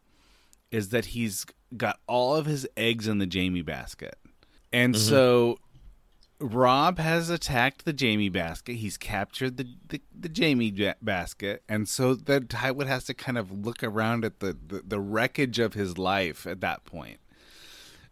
is 0.70 0.88
that 0.90 1.06
he's 1.06 1.44
got 1.76 2.00
all 2.06 2.36
of 2.36 2.46
his 2.46 2.66
eggs 2.76 3.06
in 3.06 3.18
the 3.18 3.28
Jaime 3.30 3.62
basket. 3.62 4.16
And 4.72 4.94
mm-hmm. 4.94 5.08
so 5.08 5.58
Robb 6.40 6.98
has 6.98 7.28
attacked 7.28 7.84
the 7.84 7.94
Jaime 7.98 8.28
basket. 8.30 8.76
He's 8.76 8.96
captured 8.96 9.56
the, 9.58 9.66
the, 9.88 10.00
the 10.18 10.30
Jaime 10.34 10.66
ja- 10.70 10.94
basket. 11.02 11.62
And 11.68 11.88
so 11.88 12.14
then 12.14 12.44
Tywin 12.46 12.86
has 12.86 13.04
to 13.04 13.14
kind 13.14 13.36
of 13.36 13.50
look 13.52 13.82
around 13.84 14.24
at 14.24 14.40
the, 14.40 14.56
the, 14.66 14.82
the 14.86 15.00
wreckage 15.00 15.58
of 15.58 15.74
his 15.74 15.98
life 15.98 16.46
at 16.46 16.60
that 16.62 16.84
point 16.84 17.18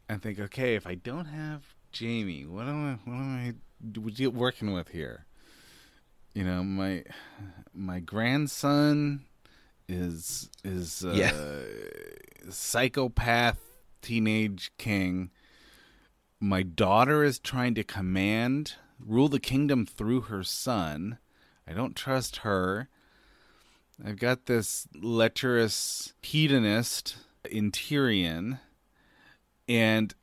and 0.08 0.22
think, 0.22 0.38
okay, 0.38 0.74
if 0.74 0.86
I 0.86 0.94
don't 0.94 1.26
have 1.26 1.74
Jaime, 1.98 2.44
what 2.44 2.66
am 2.66 2.86
I, 3.06 3.10
what 3.10 3.16
am 3.16 3.54
I 4.22 4.26
working 4.28 4.72
with 4.72 4.88
here? 4.88 5.24
You 6.34 6.44
know, 6.44 6.62
my 6.62 7.02
my 7.74 7.98
grandson 8.00 9.24
is 9.88 10.50
is 10.62 11.04
uh, 11.04 11.12
Yeah. 11.14 12.50
psychopath 12.50 13.58
teenage 14.02 14.70
king. 14.78 15.30
My 16.40 16.62
daughter 16.62 17.24
is 17.24 17.40
trying 17.40 17.74
to 17.74 17.82
command, 17.82 18.74
rule 19.04 19.28
the 19.28 19.40
kingdom 19.40 19.84
through 19.86 20.22
her 20.22 20.44
son. 20.44 21.18
I 21.66 21.72
don't 21.72 21.96
trust 21.96 22.38
her. 22.38 22.88
I've 24.04 24.20
got 24.20 24.46
this 24.46 24.86
lecherous 24.94 26.12
hedonist 26.22 27.16
in 27.50 27.72
Tyrion. 27.72 28.60
And 29.66 30.14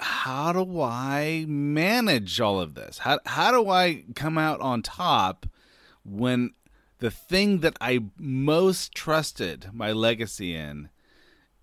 how 0.00 0.54
do 0.54 0.80
I 0.80 1.44
manage 1.46 2.40
all 2.40 2.58
of 2.58 2.74
this? 2.74 2.98
How, 2.98 3.18
how 3.26 3.50
do 3.52 3.68
I 3.68 4.04
come 4.14 4.38
out 4.38 4.60
on 4.62 4.80
top 4.80 5.46
when 6.02 6.54
the 6.98 7.10
thing 7.10 7.60
that 7.60 7.76
I 7.78 8.04
most 8.16 8.94
trusted 8.94 9.68
my 9.74 9.92
legacy 9.92 10.54
in 10.54 10.88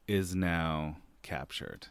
is 0.07 0.35
now 0.35 0.97
captured? 1.23 1.87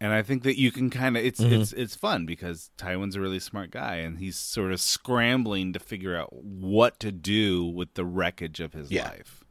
And 0.00 0.12
I 0.12 0.22
think 0.22 0.44
that 0.44 0.56
you 0.58 0.70
can 0.70 0.90
kind 0.90 1.16
of 1.16 1.24
it's 1.24 1.40
Mm-hmm. 1.40 1.60
it's 1.60 1.72
it's 1.72 1.94
fun 1.96 2.24
because 2.26 2.70
Tywin's 2.78 3.16
a 3.16 3.20
really 3.20 3.40
smart 3.40 3.70
guy 3.72 3.96
and 3.96 4.18
he's 4.18 4.36
sort 4.36 4.72
of 4.72 4.80
scrambling 4.80 5.72
to 5.72 5.78
figure 5.80 6.16
out 6.16 6.28
what 6.32 7.00
to 7.00 7.10
do 7.10 7.64
with 7.66 7.94
the 7.94 8.04
wreckage 8.04 8.60
of 8.60 8.72
his 8.74 8.90
Yeah. 8.92 9.08
life. 9.08 9.44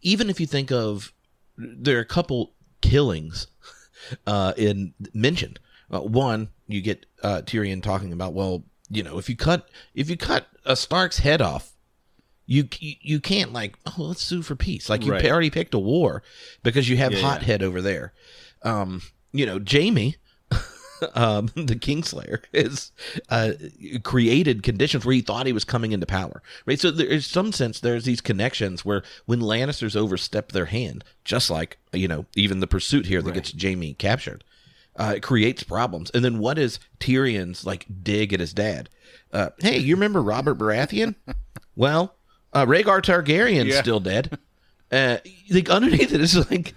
even 0.00 0.30
if 0.30 0.40
you 0.40 0.46
think 0.46 0.70
of 0.70 1.12
there 1.58 1.96
are 1.98 2.00
a 2.00 2.06
couple 2.06 2.54
killings 2.80 3.46
uh 4.26 4.52
in 4.56 4.94
mentioned 5.12 5.58
uh, 5.90 6.00
one 6.00 6.48
you 6.66 6.80
get 6.80 7.04
uh 7.22 7.42
Tyrion 7.44 7.82
talking 7.82 8.12
about 8.12 8.32
well 8.32 8.64
you 8.88 9.02
know 9.02 9.18
if 9.18 9.28
you 9.28 9.36
cut 9.36 9.68
if 9.94 10.08
you 10.10 10.16
cut 10.16 10.46
a 10.64 10.76
Stark's 10.76 11.18
head 11.18 11.40
off 11.42 11.72
you 12.46 12.68
you 12.80 13.20
can't 13.20 13.52
like 13.52 13.76
oh 13.86 13.94
let's 14.02 14.22
sue 14.22 14.42
for 14.42 14.56
peace 14.56 14.88
like 14.88 15.04
you 15.04 15.12
Right. 15.12 15.24
already 15.30 15.50
picked 15.50 15.74
a 15.74 15.78
war 15.78 16.22
because 16.62 16.88
you 16.88 16.96
have 16.96 17.12
Yeah, 17.12 17.18
yeah. 17.18 17.30
hothead 17.34 17.62
over 17.62 17.80
there 17.82 18.12
um 18.62 19.02
you 19.34 19.44
know 19.44 19.60
Jaime 19.70 20.16
um, 21.14 21.46
the 21.54 21.76
Kingslayer 21.76 22.42
is 22.52 22.92
uh, 23.28 23.52
created 24.02 24.62
conditions 24.62 25.04
where 25.04 25.14
he 25.14 25.20
thought 25.20 25.46
he 25.46 25.52
was 25.52 25.64
coming 25.64 25.92
into 25.92 26.06
power, 26.06 26.42
right? 26.66 26.78
So 26.80 26.90
there 26.90 27.06
is 27.06 27.26
some 27.26 27.52
sense 27.52 27.80
there's 27.80 28.04
these 28.04 28.20
connections 28.20 28.84
where 28.84 29.02
when 29.26 29.40
Lannisters 29.40 29.96
overstep 29.96 30.52
their 30.52 30.66
hand, 30.66 31.04
just 31.24 31.50
like 31.50 31.78
you 31.92 32.08
know 32.08 32.24
even 32.36 32.60
the 32.60 32.66
pursuit 32.66 33.06
here 33.06 33.20
that 33.22 33.34
gets 33.34 33.52
Jaime 33.60 33.94
captured, 33.94 34.44
uh, 34.96 35.14
it 35.16 35.22
creates 35.22 35.62
problems. 35.64 36.10
And 36.14 36.24
then 36.24 36.38
what 36.38 36.58
is 36.58 36.78
Tyrion's 37.00 37.66
like 37.66 37.86
dig 38.02 38.32
at 38.32 38.40
his 38.40 38.52
dad? 38.54 38.88
Uh, 39.32 39.50
hey, 39.58 39.78
you 39.78 39.96
remember 39.96 40.22
Robert 40.22 40.56
Baratheon? 40.56 41.16
well, 41.76 42.14
uh, 42.52 42.64
Rhaegar 42.64 43.02
Targaryen's 43.02 43.74
Yeah. 43.74 43.82
still 43.82 44.00
dead. 44.00 44.38
Uh, 44.94 45.18
like 45.50 45.68
underneath 45.70 46.12
it 46.12 46.20
is 46.20 46.36
like 46.50 46.74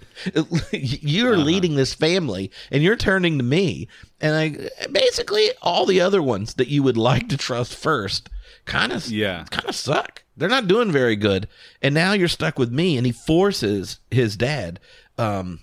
you're 0.72 1.34
Uh-huh. 1.34 1.44
leading 1.44 1.74
this 1.76 1.94
family 1.94 2.50
and 2.72 2.82
you're 2.82 2.96
turning 2.96 3.38
to 3.38 3.44
me 3.44 3.86
and 4.20 4.34
I 4.34 4.88
basically 4.90 5.50
all 5.62 5.86
the 5.86 6.00
other 6.00 6.20
ones 6.22 6.54
that 6.54 6.68
you 6.68 6.82
would 6.82 6.96
like 6.96 7.28
to 7.28 7.36
trust 7.36 7.74
first 7.74 8.28
kind 8.64 8.92
of 8.92 9.06
Yeah. 9.08 9.44
kind 9.50 9.68
of 9.68 9.74
suck. 9.76 10.22
They're 10.36 10.48
not 10.48 10.68
doing 10.68 10.90
very 10.92 11.16
good, 11.16 11.48
and 11.82 11.94
now 11.94 12.12
you're 12.12 12.28
stuck 12.28 12.58
with 12.58 12.70
me. 12.70 12.96
And 12.96 13.04
he 13.06 13.12
forces 13.12 13.98
his 14.10 14.36
dad 14.36 14.78
um, 15.18 15.60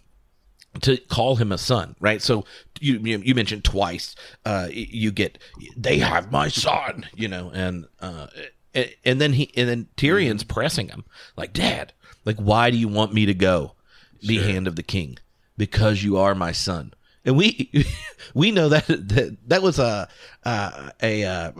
to 0.82 0.98
call 0.98 1.38
him 1.38 1.52
a 1.52 1.58
son, 1.58 1.96
right? 2.02 2.22
So 2.22 2.44
you 2.82 3.00
you, 3.00 3.20
you 3.20 3.36
mentioned 3.36 3.64
twice. 3.64 4.16
Uh, 4.46 4.68
you 4.72 5.12
get 5.12 5.38
they 5.78 6.00
have 6.00 6.32
my 6.32 6.50
son, 6.50 7.06
you 7.16 7.28
know, 7.30 7.52
and 7.54 7.86
uh, 8.02 8.28
and, 8.74 8.90
and 9.06 9.22
then 9.22 9.34
he 9.34 9.50
and 9.56 9.70
then 9.70 9.88
Tyrion's 9.98 10.44
pressing 10.44 10.90
him 10.90 11.06
like, 11.38 11.54
Dad, 11.54 11.94
like 12.26 12.38
why 12.38 12.70
do 12.72 12.78
you 12.78 12.88
want 12.88 13.14
me 13.14 13.26
to 13.28 13.34
go? 13.34 13.74
Be 14.26 14.38
hand 14.40 14.68
of 14.68 14.76
the 14.76 14.84
king 14.84 15.18
because 15.58 16.04
you 16.04 16.18
are 16.18 16.34
my 16.36 16.52
son. 16.52 16.94
And 17.24 17.38
we 17.38 17.72
we 18.34 18.52
know 18.52 18.70
that 18.70 18.88
that, 18.88 19.38
that 19.48 19.62
was 19.62 19.80
a 19.80 20.08
uh, 20.44 20.90
a 21.02 21.24
uh, 21.24 21.52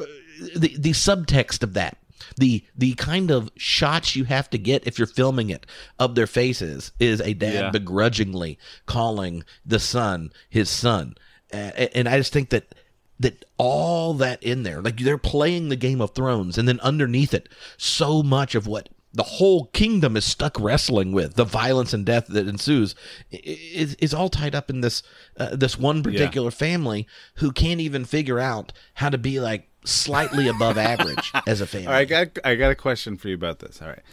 the 0.56 0.76
the 0.78 0.92
subtext 0.92 1.64
of 1.64 1.74
that 1.74 1.98
the 2.38 2.64
the 2.76 2.94
kind 2.96 3.30
of 3.30 3.52
shots 3.56 4.16
you 4.16 4.24
have 4.24 4.50
to 4.50 4.58
get 4.58 4.88
if 4.88 4.98
you're 4.98 5.06
filming 5.08 5.50
it 5.50 5.66
of 6.00 6.16
their 6.16 6.26
faces 6.28 6.92
is 7.00 7.22
a 7.22 7.34
dad 7.34 7.54
Yeah. 7.54 7.70
begrudgingly 7.72 8.58
calling 8.86 9.44
the 9.66 9.80
son 9.80 10.32
his 10.50 10.70
son 10.70 11.16
uh, 11.54 11.58
and 11.94 12.08
i 12.10 12.18
just 12.18 12.34
think 12.34 12.50
that 12.50 12.74
that 13.20 13.46
all 13.58 14.14
that 14.16 14.42
in 14.42 14.64
there 14.64 14.82
like 14.82 14.98
they're 14.98 15.18
playing 15.18 15.70
the 15.70 15.76
game 15.76 16.02
of 16.02 16.12
thrones 16.16 16.58
and 16.58 16.68
then 16.68 16.80
underneath 16.80 17.34
it 17.34 17.48
so 17.78 18.24
much 18.24 18.56
of 18.56 18.66
what 18.66 18.90
the 19.16 19.24
whole 19.24 19.66
kingdom 19.68 20.18
is 20.18 20.26
stuck 20.26 20.60
wrestling 20.60 21.12
with 21.12 21.36
the 21.36 21.46
violence 21.46 21.94
and 21.94 22.06
death 22.06 22.28
that 22.28 22.48
ensues 22.48 22.96
is, 23.32 23.96
is 23.96 24.14
all 24.14 24.30
tied 24.30 24.54
up 24.54 24.70
in 24.70 24.82
this 24.82 25.02
uh, 25.38 25.56
this 25.56 25.80
one 25.80 26.04
particular 26.04 26.52
family 26.52 27.08
who 27.36 27.52
can't 27.52 27.80
even 27.80 28.06
figure 28.06 28.40
out 28.40 28.74
how 28.96 29.10
to 29.10 29.18
be 29.18 29.40
like 29.40 29.70
slightly 29.86 30.48
above 30.48 30.78
average 30.78 31.32
as 31.48 31.62
a 31.62 31.68
family 31.68 31.88
All 31.88 31.94
right, 31.94 32.02
I 32.02 32.06
got 32.06 32.38
I 32.44 32.56
got 32.56 32.72
a 32.72 32.76
question 32.76 33.18
for 33.18 33.30
you 33.30 33.36
about 33.36 33.60
this. 33.60 33.82
All 33.82 33.88
right. 33.88 34.04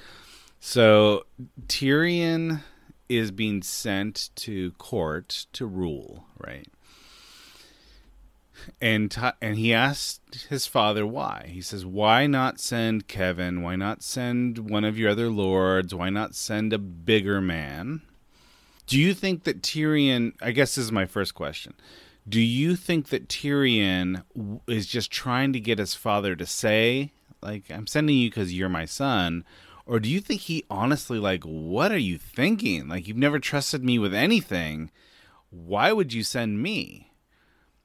So 0.60 1.24
Tyrion 1.66 2.60
is 3.08 3.30
being 3.32 3.62
sent 3.62 4.30
to 4.36 4.70
court 4.72 5.46
to 5.54 5.66
rule, 5.66 6.26
right? 6.38 6.66
And 8.80 9.10
Ty- 9.10 9.34
and 9.40 9.56
he 9.56 9.72
asked 9.72 10.46
his 10.48 10.66
father 10.66 11.06
why. 11.06 11.48
He 11.48 11.60
says, 11.60 11.84
"Why 11.84 12.26
not 12.26 12.60
send 12.60 13.08
Kevan? 13.08 13.62
Why 13.62 13.76
not 13.76 14.02
send 14.02 14.70
one 14.70 14.84
of 14.84 14.98
your 14.98 15.10
other 15.10 15.30
lords? 15.30 15.94
Why 15.94 16.10
not 16.10 16.34
send 16.34 16.72
a 16.72 16.78
bigger 16.78 17.40
man?" 17.40 18.02
Do 18.86 18.98
you 18.98 19.14
think 19.14 19.44
that 19.44 19.62
Tyrion? 19.62 20.32
I 20.42 20.50
guess 20.50 20.74
this 20.74 20.84
is 20.84 20.92
my 20.92 21.06
first 21.06 21.34
question. 21.34 21.74
Do 22.28 22.40
you 22.40 22.76
think 22.76 23.08
that 23.08 23.28
Tyrion 23.28 24.24
is 24.66 24.86
just 24.86 25.10
trying 25.10 25.52
to 25.52 25.60
get 25.60 25.78
his 25.78 25.94
father 25.94 26.36
to 26.36 26.46
say, 26.46 27.12
like, 27.40 27.70
"I'm 27.70 27.86
sending 27.86 28.16
you 28.16 28.30
because 28.30 28.54
you're 28.54 28.68
my 28.68 28.84
son," 28.84 29.44
or 29.86 29.98
do 29.98 30.08
you 30.08 30.20
think 30.20 30.42
he 30.42 30.64
honestly, 30.70 31.18
like, 31.18 31.42
what 31.44 31.90
are 31.90 31.98
you 31.98 32.18
thinking? 32.18 32.88
Like, 32.88 33.08
you've 33.08 33.16
never 33.16 33.38
trusted 33.38 33.82
me 33.82 33.98
with 33.98 34.14
anything. 34.14 34.90
Why 35.50 35.92
would 35.92 36.12
you 36.12 36.22
send 36.22 36.62
me? 36.62 37.11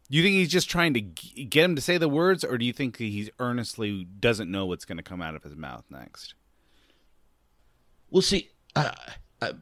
Do 0.10 0.18
you 0.18 0.24
think 0.24 0.36
he's 0.36 0.50
just 0.50 0.70
trying 0.70 0.94
to 0.94 1.02
g- 1.02 1.46
get 1.46 1.66
him 1.66 1.76
to 1.76 1.82
say 1.82 1.98
the 1.98 2.08
words, 2.08 2.44
or 2.44 2.58
do 2.58 2.66
you 2.66 2.74
think 2.74 2.98
he 2.98 3.30
earnestly 3.40 4.06
doesn't 4.06 4.50
know 4.50 4.66
what's 4.66 4.86
going 4.86 4.98
to 4.98 5.04
come 5.04 5.22
out 5.22 5.36
of 5.36 5.44
his 5.44 5.56
mouth 5.56 5.84
next? 5.90 6.34
Well, 8.10 8.22
see, 8.22 8.50
uh, 8.76 8.92
uh, 9.42 9.54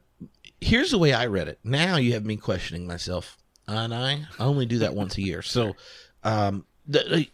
here's 0.60 0.92
the 0.92 0.98
way 0.98 1.12
I 1.12 1.26
read 1.26 1.48
it. 1.48 1.58
Now 1.64 1.96
you 1.96 2.12
have 2.12 2.24
me 2.24 2.36
questioning 2.36 2.86
myself, 2.86 3.36
and 3.66 3.92
I 3.92 4.26
only 4.38 4.66
do 4.66 4.78
that 4.78 4.94
once 4.94 5.18
a 5.18 5.22
year. 5.22 5.42
So, 5.42 5.74
um, 6.22 6.64
the, 6.86 7.26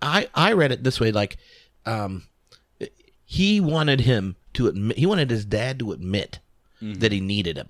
I 0.00 0.28
I 0.32 0.52
read 0.52 0.70
it 0.70 0.84
this 0.84 1.00
way: 1.00 1.10
like, 1.10 1.38
um, 1.86 2.22
he 3.24 3.60
wanted 3.60 4.02
him 4.02 4.36
to 4.54 4.68
admit, 4.68 4.96
he 4.96 5.06
wanted 5.06 5.30
his 5.30 5.44
dad 5.44 5.80
to 5.80 5.90
admit 5.92 6.38
that 7.00 7.10
he 7.12 7.20
needed 7.20 7.58
him, 7.58 7.68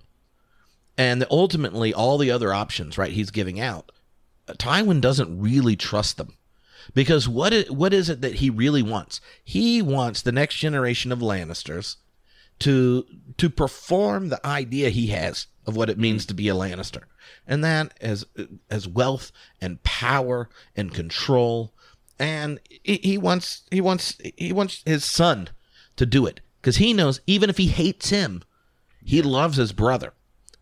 and 0.98 1.24
ultimately 1.30 1.94
all 1.94 2.18
the 2.18 2.30
other 2.30 2.52
options, 2.52 2.98
right? 2.98 3.12
He's 3.12 3.30
giving 3.30 3.58
out. 3.58 3.90
Tywin 4.58 5.00
doesn't 5.00 5.40
really 5.40 5.76
trust 5.76 6.16
them. 6.16 6.36
Because 6.94 7.28
what 7.28 7.52
is, 7.52 7.70
what 7.70 7.92
is 7.92 8.08
it 8.08 8.20
that 8.22 8.36
he 8.36 8.50
really 8.50 8.82
wants? 8.82 9.20
He 9.44 9.82
wants 9.82 10.22
the 10.22 10.32
next 10.32 10.56
generation 10.56 11.12
of 11.12 11.20
Lannisters 11.20 11.96
to 12.60 13.04
to 13.38 13.50
perform 13.50 14.28
the 14.28 14.44
idea 14.46 14.90
he 14.90 15.08
has 15.08 15.46
of 15.66 15.76
what 15.76 15.90
it 15.90 15.98
means 15.98 16.26
to 16.26 16.34
be 16.34 16.48
a 16.48 16.54
Lannister, 16.54 17.02
and 17.46 17.64
that 17.64 17.92
as 18.00 18.24
as 18.70 18.88
wealth 18.88 19.32
and 19.60 19.82
power 19.82 20.48
and 20.76 20.94
control, 20.94 21.72
and 22.18 22.60
he, 22.82 22.96
he 22.96 23.18
wants 23.18 23.62
he 23.70 23.80
wants 23.80 24.18
he 24.36 24.52
wants 24.52 24.82
his 24.86 25.04
son 25.04 25.48
to 25.96 26.06
do 26.06 26.26
it 26.26 26.40
because 26.60 26.76
he 26.76 26.92
knows 26.92 27.20
even 27.26 27.50
if 27.50 27.56
he 27.56 27.68
hates 27.68 28.10
him, 28.10 28.42
he 29.02 29.22
loves 29.22 29.56
his 29.56 29.72
brother 29.72 30.12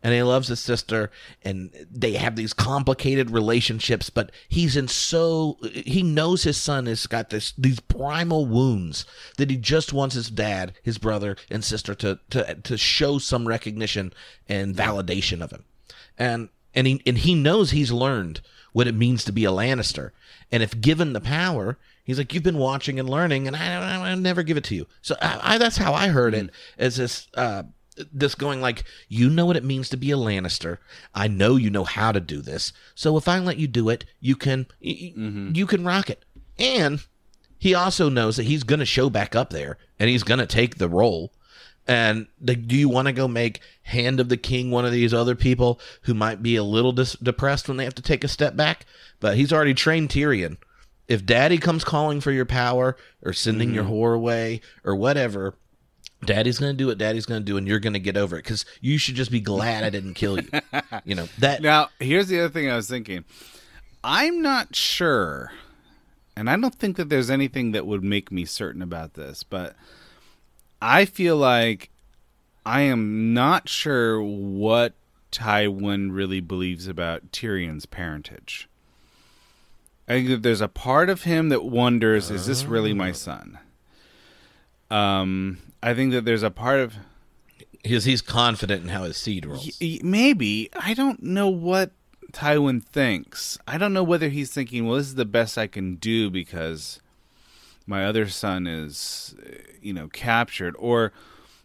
and 0.03 0.15
he 0.15 0.23
loves 0.23 0.49
his 0.49 0.61
sister 0.61 1.11
and 1.43 1.71
they 1.91 2.13
have 2.13 2.37
these 2.37 2.53
complicated 2.53 3.31
relationships 3.31 4.11
but 4.11 4.31
he's 4.49 4.77
in 4.77 4.89
so 4.89 5.57
he 5.73 6.03
knows 6.03 6.45
his 6.45 6.57
son 6.57 6.87
has 6.87 7.07
got 7.07 7.31
this 7.31 7.53
these 7.59 7.81
primal 7.81 8.47
wounds 8.47 9.05
that 9.37 9.51
he 9.51 9.57
just 9.57 9.93
wants 9.93 10.15
his 10.15 10.31
dad 10.31 10.73
his 10.83 10.99
brother 10.99 11.37
and 11.51 11.65
sister 11.65 11.95
to 11.95 12.19
to 12.31 12.55
to 12.55 12.77
show 12.77 13.19
some 13.19 13.47
recognition 13.47 14.13
and 14.49 14.75
validation 14.75 15.43
of 15.43 15.51
him. 15.51 15.65
And 16.17 16.49
and 16.75 16.87
he 16.87 17.03
and 17.07 17.19
he 17.19 17.35
knows 17.35 17.71
he's 17.71 17.93
learned 17.93 18.41
what 18.73 18.87
it 18.87 18.95
means 18.95 19.25
to 19.25 19.33
be 19.33 19.45
a 19.45 19.51
Lannister. 19.51 20.11
And 20.53 20.63
if 20.63 20.81
given 20.81 21.13
the 21.13 21.21
power 21.21 21.79
he's 22.05 22.19
like 22.19 22.33
you've 22.33 22.43
been 22.43 22.59
watching 22.59 22.99
and 22.99 23.09
learning 23.09 23.47
and 23.47 23.57
I 23.57 23.97
I, 23.97 24.11
I 24.11 24.15
never 24.15 24.43
give 24.43 24.57
it 24.57 24.65
to 24.65 24.75
you. 24.75 24.87
So 25.03 25.17
I, 25.21 25.55
I 25.55 25.59
that's 25.59 25.77
how 25.77 25.93
I 25.95 26.09
heard 26.09 26.35
it 26.35 26.51
as 26.79 26.97
this 26.97 27.29
uh 27.35 27.65
this 28.13 28.35
going 28.35 28.61
like 28.61 28.85
you 29.09 29.31
know 29.31 29.47
what 29.47 29.57
it 29.57 29.65
means 29.65 29.89
to 29.91 29.97
be 29.97 30.11
a 30.11 30.17
Lannister. 30.17 30.79
I 31.15 31.29
know 31.29 31.57
you 31.57 31.71
know 31.71 31.85
how 31.85 32.13
to 32.13 32.21
do 32.21 32.41
this. 32.41 32.73
So 32.95 33.17
if 33.17 33.29
I 33.29 33.39
let 33.39 33.59
you 33.59 33.67
do 33.67 33.89
it, 33.89 34.05
you 34.21 34.37
can 34.37 34.67
y- 34.83 35.13
mm-hmm. 35.17 35.51
you 35.55 35.67
can 35.67 35.85
rock 35.85 36.11
it. 36.11 36.25
And 36.59 37.05
he 37.59 37.75
also 37.75 38.09
knows 38.09 38.37
that 38.37 38.45
he's 38.45 38.63
going 38.63 38.79
to 38.79 38.87
show 38.87 39.11
back 39.11 39.35
up 39.35 39.51
there 39.51 39.79
and 39.99 40.09
he's 40.09 40.23
going 40.23 40.41
to 40.41 40.47
take 40.47 40.79
the 40.79 40.89
role. 40.89 41.33
And 41.87 42.27
like, 42.41 42.69
do 42.69 42.77
you 42.77 42.89
want 42.89 43.09
to 43.09 43.13
go 43.13 43.27
make 43.27 43.61
Hand 43.83 44.21
of 44.21 44.29
the 44.29 44.37
King 44.37 44.71
one 44.71 44.85
of 44.85 44.93
these 44.93 45.15
other 45.15 45.35
people 45.35 45.81
who 46.03 46.13
might 46.13 46.43
be 46.43 46.55
a 46.57 46.63
little 46.63 46.93
dis- 46.93 47.15
depressed 47.15 47.67
when 47.67 47.79
they 47.79 47.85
have 47.85 47.95
to 47.95 48.03
take 48.03 48.23
a 48.23 48.29
step 48.29 48.55
back? 48.55 48.85
But 49.21 49.37
he's 49.37 49.53
already 49.53 49.75
trained 49.75 50.11
Tyrion. 50.11 50.59
If 51.09 51.25
Daddy 51.25 51.57
comes 51.57 51.85
calling 51.85 52.21
for 52.21 52.31
your 52.31 52.45
power 52.45 52.97
or 53.23 53.33
sending 53.33 53.73
your 53.73 53.85
mm-hmm. 53.85 53.93
whore 53.95 54.15
away 54.15 54.61
or 54.85 54.95
whatever, 54.95 55.55
Daddy's 56.25 56.59
going 56.59 56.73
to 56.73 56.77
do 56.77 56.89
what 56.89 56.99
Daddy's 56.99 57.27
going 57.27 57.41
to 57.41 57.45
do, 57.45 57.57
and 57.57 57.67
you're 57.67 57.79
going 57.79 57.93
to 57.93 58.01
get 58.01 58.17
over 58.17 58.37
it 58.37 58.43
because 58.43 58.65
you 58.81 58.99
should 58.99 59.15
just 59.15 59.31
be 59.31 59.41
glad 59.41 59.85
I 59.85 59.91
didn't 59.91 60.15
kill 60.15 60.41
you. 60.41 60.49
You 61.05 61.15
know 61.15 61.29
that. 61.39 61.63
Now, 61.69 61.89
here's 62.01 62.29
the 62.29 62.41
other 62.41 62.49
thing 62.49 62.71
I 62.71 62.77
was 62.77 62.89
thinking. 62.89 63.25
I'm 64.03 64.43
not 64.43 64.75
sure, 64.75 65.53
and 66.37 66.51
I 66.51 66.57
don't 66.57 66.75
think 66.75 66.97
that 66.97 67.09
there's 67.09 67.31
anything 67.31 67.73
that 67.73 67.87
would 67.87 68.03
make 68.03 68.33
me 68.33 68.45
certain 68.45 68.83
about 68.83 69.15
this, 69.15 69.43
but 69.43 69.77
I 70.81 71.05
feel 71.05 71.37
like 71.37 71.91
I 72.65 72.83
am 72.83 73.33
not 73.33 73.69
sure 73.69 74.23
what 74.23 74.95
Tywin 75.33 76.11
really 76.13 76.41
believes 76.41 76.87
about 76.87 77.33
Tyrion's 77.33 77.87
parentage. 77.87 78.69
I 80.09 80.13
think 80.13 80.29
that 80.29 80.43
there's 80.43 80.61
a 80.61 80.69
part 80.69 81.11
of 81.11 81.23
him 81.23 81.51
that 81.51 81.65
wonders, 81.65 82.31
is 82.31 82.47
this 82.47 82.65
really 82.65 82.95
my 82.95 83.13
son? 83.13 83.59
Um, 84.91 85.59
I 85.83 85.95
think 85.95 86.13
that 86.13 86.25
there's 86.25 86.43
a 86.43 86.51
part 86.51 86.81
of 86.81 86.97
Because 87.83 88.05
he's 88.05 88.21
confident 88.23 88.83
in 88.83 88.89
how 88.89 89.05
his 89.05 89.17
seed 89.17 89.47
rolls. 89.47 89.79
Y- 89.81 90.01
Maybe. 90.03 90.69
I 90.75 90.95
don't 90.95 91.23
know 91.23 91.49
what 91.49 91.93
Tywin 92.33 92.83
thinks. 92.85 93.59
I 93.67 93.79
don't 93.79 93.93
know 93.93 94.03
whether 94.03 94.29
he's 94.29 94.51
thinking, 94.53 94.87
well, 94.87 94.97
this 94.97 95.07
is 95.07 95.15
the 95.15 95.25
best 95.25 95.57
I 95.57 95.67
can 95.67 95.97
do 95.97 96.31
because 96.31 97.01
my 97.87 98.05
other 98.05 98.29
son 98.29 98.67
is, 98.67 99.35
uh, 99.43 99.55
you 99.81 99.93
know, 99.95 100.09
captured, 100.09 100.75
or 100.79 101.13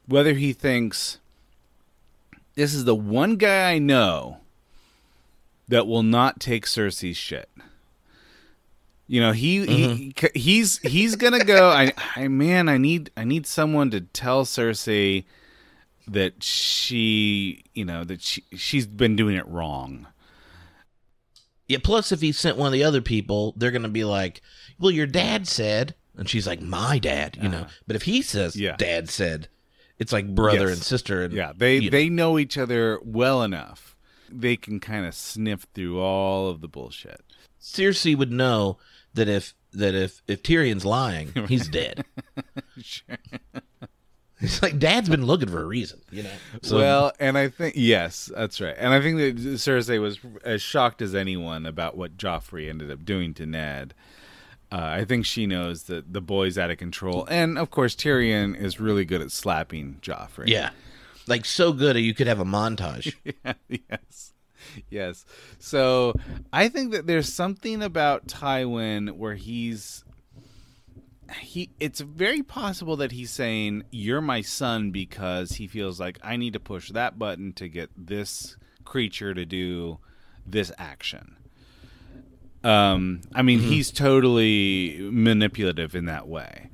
whether 0.07 0.33
he 0.33 0.53
thinks 0.53 1.19
this 2.55 2.73
is 2.73 2.85
the 2.85 2.95
one 2.95 3.35
guy 3.35 3.71
I 3.71 3.79
know 3.79 4.37
that 5.67 5.87
will 5.87 6.03
not 6.03 6.39
take 6.39 6.65
Cersei's 6.65 7.17
shit. 7.17 7.49
You 9.07 9.19
know, 9.21 9.31
he, 9.31 9.65
he 9.65 10.13
mm-hmm. 10.13 10.27
he's 10.33 10.79
he's 10.79 11.15
gonna 11.15 11.43
go. 11.43 11.69
I, 11.69 11.93
I 12.15 12.27
man, 12.29 12.69
I 12.69 12.77
need 12.77 13.11
I 13.17 13.25
need 13.25 13.45
someone 13.45 13.91
to 13.91 14.01
tell 14.01 14.45
Cersei 14.45 15.25
that 16.07 16.43
she, 16.43 17.65
you 17.73 17.85
know, 17.85 18.03
that 18.03 18.21
she 18.21 18.43
she's 18.55 18.87
been 18.87 19.15
doing 19.15 19.35
it 19.35 19.47
wrong. 19.47 20.07
Yeah. 21.67 21.79
Plus, 21.83 22.11
if 22.11 22.21
he 22.21 22.31
sent 22.31 22.57
one 22.57 22.67
of 22.67 22.73
the 22.73 22.83
other 22.83 23.01
people, 23.01 23.53
they're 23.57 23.71
going 23.71 23.83
to 23.83 23.89
be 23.89 24.03
like, 24.03 24.41
"Well, 24.79 24.91
your 24.91 25.07
dad 25.07 25.47
said," 25.47 25.95
and 26.17 26.29
she's 26.29 26.47
like, 26.47 26.61
"My 26.61 26.97
dad," 26.99 27.37
you 27.41 27.49
know. 27.49 27.59
Uh-huh. 27.59 27.69
But 27.87 27.95
if 27.95 28.03
he 28.03 28.21
says, 28.21 28.55
Yeah. 28.55 28.75
"Dad 28.77 29.09
said," 29.09 29.47
it's 29.99 30.13
like 30.13 30.33
brother 30.33 30.69
Yes. 30.69 30.77
and 30.77 30.83
sister. 30.83 31.23
And, 31.23 31.33
Yeah, 31.33 31.51
they 31.55 31.75
you 31.75 31.89
know. 31.89 31.97
they 31.97 32.09
know 32.09 32.39
each 32.39 32.57
other 32.57 32.99
well 33.03 33.43
enough. 33.43 33.95
They 34.29 34.55
can 34.55 34.79
kind 34.79 35.05
of 35.05 35.13
sniff 35.13 35.67
through 35.73 35.99
all 35.99 36.49
of 36.49 36.61
the 36.61 36.67
bullshit. 36.67 37.21
Cersei 37.61 38.17
would 38.17 38.31
know 38.31 38.77
that 39.13 39.27
if 39.27 39.53
that 39.73 39.95
if 39.95 40.21
if 40.27 40.43
Tyrion's 40.43 40.85
lying, 40.85 41.31
he's 41.47 41.67
dead. 41.67 42.05
It's 44.43 44.61
like 44.61 44.77
Dad's 44.77 45.07
been 45.07 45.25
looking 45.25 45.47
for 45.47 45.61
a 45.61 45.65
reason, 45.65 46.01
you 46.11 46.23
know. 46.23 46.31
So, 46.63 46.77
well, 46.77 47.13
and 47.17 47.37
I 47.37 47.47
think 47.47 47.75
yes, 47.77 48.29
that's 48.35 48.59
right. 48.59 48.75
And 48.77 48.93
I 48.93 48.99
think 48.99 49.17
that 49.17 49.37
Cersei 49.53 50.01
was 50.01 50.19
as 50.43 50.61
shocked 50.61 51.01
as 51.01 51.15
anyone 51.15 51.65
about 51.65 51.95
what 51.95 52.17
Joffrey 52.17 52.69
ended 52.69 52.91
up 52.91 53.05
doing 53.05 53.33
to 53.35 53.45
Ned. 53.45 53.93
Uh, 54.69 54.81
I 54.81 55.05
think 55.05 55.25
she 55.25 55.47
knows 55.47 55.83
that 55.83 56.11
the 56.11 56.19
boy's 56.19 56.57
out 56.57 56.71
of 56.71 56.77
control, 56.77 57.25
and 57.29 57.57
of 57.57 57.71
course 57.71 57.95
Tyrion 57.95 58.53
is 58.53 58.81
really 58.81 59.05
good 59.05 59.21
at 59.21 59.31
slapping 59.31 59.99
Joffrey. 60.01 60.47
yeah, 60.47 60.71
like 61.25 61.45
so 61.45 61.71
good 61.71 61.95
you 61.95 62.13
could 62.13 62.27
have 62.27 62.41
a 62.41 62.45
montage. 62.45 63.15
yes. 63.69 64.32
Yes. 64.89 65.25
So 65.59 66.13
I 66.51 66.69
think 66.69 66.91
that 66.91 67.07
there's 67.07 67.31
something 67.31 67.81
about 67.81 68.27
Tywin 68.27 69.17
where 69.17 69.35
he's 69.35 70.03
he 71.39 71.69
it's 71.79 71.99
very 71.99 72.43
possible 72.43 72.95
that 72.97 73.11
he's 73.11 73.31
saying 73.31 73.83
you're 73.91 74.21
my 74.21 74.41
son 74.41 74.91
because 74.91 75.53
he 75.53 75.67
feels 75.67 75.99
like 75.99 76.19
I 76.23 76.37
need 76.37 76.53
to 76.53 76.59
push 76.59 76.91
that 76.91 77.17
button 77.17 77.53
to 77.53 77.67
get 77.67 77.89
this 77.97 78.55
creature 78.83 79.33
to 79.33 79.45
do 79.45 79.99
this 80.45 80.71
action. 80.77 81.37
Um 82.63 83.21
I 83.33 83.41
mean 83.41 83.59
he's 83.59 83.89
totally 83.91 84.99
manipulative 85.11 85.95
in 85.95 86.05
that 86.05 86.27
way. 86.27 86.69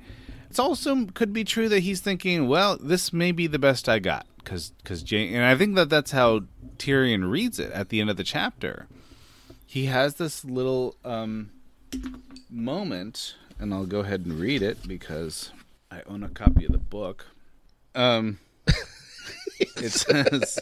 It's 0.50 0.58
also 0.58 1.06
could 1.06 1.32
be 1.32 1.44
true 1.44 1.68
that 1.68 1.80
he's 1.80 2.00
thinking, 2.00 2.48
well, 2.48 2.76
this 2.76 3.12
may 3.12 3.32
be 3.32 3.46
the 3.46 3.58
best 3.58 3.88
I 3.88 4.00
got 4.00 4.26
because 4.42 4.70
because 4.82 5.02
Jane, 5.02 5.34
and 5.34 5.44
I 5.44 5.56
think 5.56 5.74
that 5.76 5.90
that's 5.90 6.10
how 6.10 6.42
Tyrion 6.78 7.30
reads 7.30 7.58
it 7.58 7.72
at 7.72 7.88
the 7.88 8.00
end 8.00 8.10
of 8.10 8.16
the 8.16 8.24
chapter. 8.24 8.86
He 9.66 9.86
has 9.86 10.16
this 10.16 10.44
little 10.44 10.96
um, 11.04 11.50
moment, 12.50 13.36
and 13.58 13.72
I'll 13.72 13.86
go 13.86 14.00
ahead 14.00 14.24
and 14.26 14.38
read 14.38 14.62
it 14.62 14.86
because 14.86 15.52
I 15.90 16.02
own 16.06 16.24
a 16.24 16.28
copy 16.28 16.64
of 16.64 16.72
the 16.72 16.78
book. 16.78 17.26
Um, 17.94 18.38
it 19.58 19.92
says, 19.92 20.58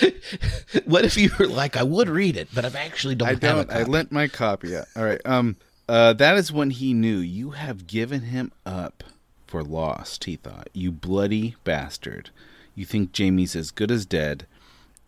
what 0.84 1.04
if 1.04 1.16
you 1.16 1.30
were 1.38 1.46
like, 1.46 1.76
I 1.76 1.82
would 1.82 2.08
read 2.08 2.36
it, 2.36 2.48
but 2.54 2.64
I 2.64 2.80
actually 2.80 3.14
don't. 3.14 3.28
"I 3.28 3.34
don't. 3.34 3.70
I 3.70 3.82
lent 3.82 4.12
my 4.12 4.28
copy. 4.28 4.76
Out. 4.76 4.86
All 4.96 5.04
right. 5.04 5.20
Um, 5.24 5.56
uh, 5.88 6.12
that 6.14 6.36
is 6.36 6.52
when 6.52 6.70
he 6.70 6.92
knew 6.94 7.18
you 7.18 7.50
have 7.50 7.86
given 7.86 8.22
him 8.22 8.52
up 8.64 9.04
for 9.46 9.62
lost. 9.62 10.24
He 10.24 10.36
thought, 10.36 10.68
"You 10.72 10.92
bloody 10.92 11.56
bastard! 11.64 12.30
You 12.78 12.84
think 12.86 13.12
Jaime's 13.12 13.56
as 13.56 13.70
good 13.70 13.90
as 13.90 14.06
dead." 14.06 14.46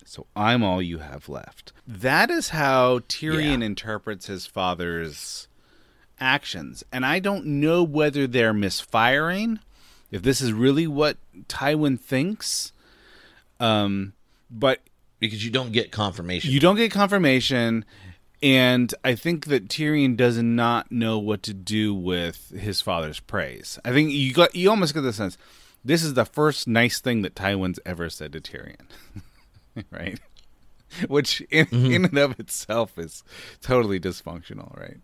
So 0.05 0.27
I'm 0.35 0.61
all 0.63 0.81
you 0.81 0.97
have 0.97 1.29
left. 1.29 1.71
That 1.87 2.29
is 2.29 2.49
how 2.49 2.99
Tyrion 2.99 3.59
Yeah. 3.59 3.65
interprets 3.65 4.25
his 4.27 4.45
father's 4.45 5.47
actions. 6.19 6.83
And 6.91 7.05
I 7.05 7.19
don't 7.19 7.45
know 7.45 7.81
whether 7.83 8.27
they're 8.27 8.53
misfiring, 8.53 9.59
if 10.11 10.21
this 10.21 10.41
is 10.41 10.51
really 10.51 10.85
what 10.87 11.17
Tywin 11.47 11.99
thinks. 11.99 12.73
Um, 13.59 14.13
but 14.49 14.81
because 15.19 15.45
you 15.45 15.51
don't 15.51 15.71
get 15.71 15.91
confirmation. 15.91 16.51
you 16.51 16.59
don't 16.59 16.75
get 16.75 16.91
confirmation. 16.91 17.85
And 18.43 18.93
I 19.03 19.13
think 19.15 19.45
that 19.45 19.67
Tyrion 19.67 20.17
does 20.17 20.37
not 20.37 20.91
know 20.91 21.19
what 21.19 21.43
to 21.43 21.53
do 21.53 21.93
with 21.93 22.49
his 22.59 22.81
father's 22.81 23.19
praise. 23.19 23.77
I 23.85 23.91
think 23.91 24.11
you 24.11 24.33
got 24.33 24.55
you 24.55 24.69
almost 24.69 24.93
get 24.95 25.01
the 25.01 25.13
sense 25.13 25.37
this 25.83 26.03
is 26.03 26.13
the 26.13 26.25
first 26.25 26.67
nice 26.67 26.99
thing 26.99 27.21
that 27.21 27.35
Tywin's 27.35 27.79
ever 27.85 28.09
said 28.09 28.33
to 28.33 28.41
Tyrion. 28.41 28.87
right? 29.91 30.19
Which 31.07 31.41
in, 31.49 31.65
mm-hmm. 31.67 31.91
in 31.91 32.05
and 32.05 32.17
of 32.17 32.39
itself 32.39 32.97
is 32.97 33.23
totally 33.61 33.99
dysfunctional, 33.99 34.77
right? 34.77 34.97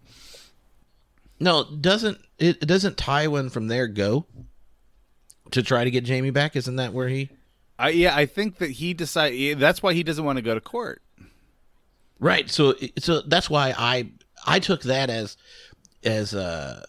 no, 1.39 1.63
doesn't 1.63 2.19
it? 2.39 2.61
Doesn't 2.61 2.97
Tywin 2.97 3.51
from 3.51 3.67
there 3.67 3.88
go 3.88 4.25
to 5.51 5.63
try 5.63 5.84
to 5.84 5.91
get 5.91 6.07
Jaime 6.07 6.32
back? 6.32 6.55
Isn't 6.55 6.78
that 6.78 6.93
where 6.93 7.07
he? 7.07 7.30
I, 7.80 7.89
yeah, 7.89 8.15
I 8.15 8.25
think 8.25 8.57
that 8.57 8.71
he 8.71 8.93
decided 8.93 9.59
that's 9.59 9.84
why 9.84 9.93
he 9.93 10.03
doesn't 10.03 10.23
want 10.23 10.38
to 10.38 10.41
go 10.41 10.55
to 10.55 10.61
court. 10.61 11.01
Right. 12.19 12.49
So 12.49 12.75
so 12.97 13.21
that's 13.21 13.49
why 13.49 13.73
I 13.78 14.09
I 14.45 14.59
took 14.59 14.82
that 14.84 15.09
as 15.09 15.38
as 16.04 16.34
uh 16.34 16.86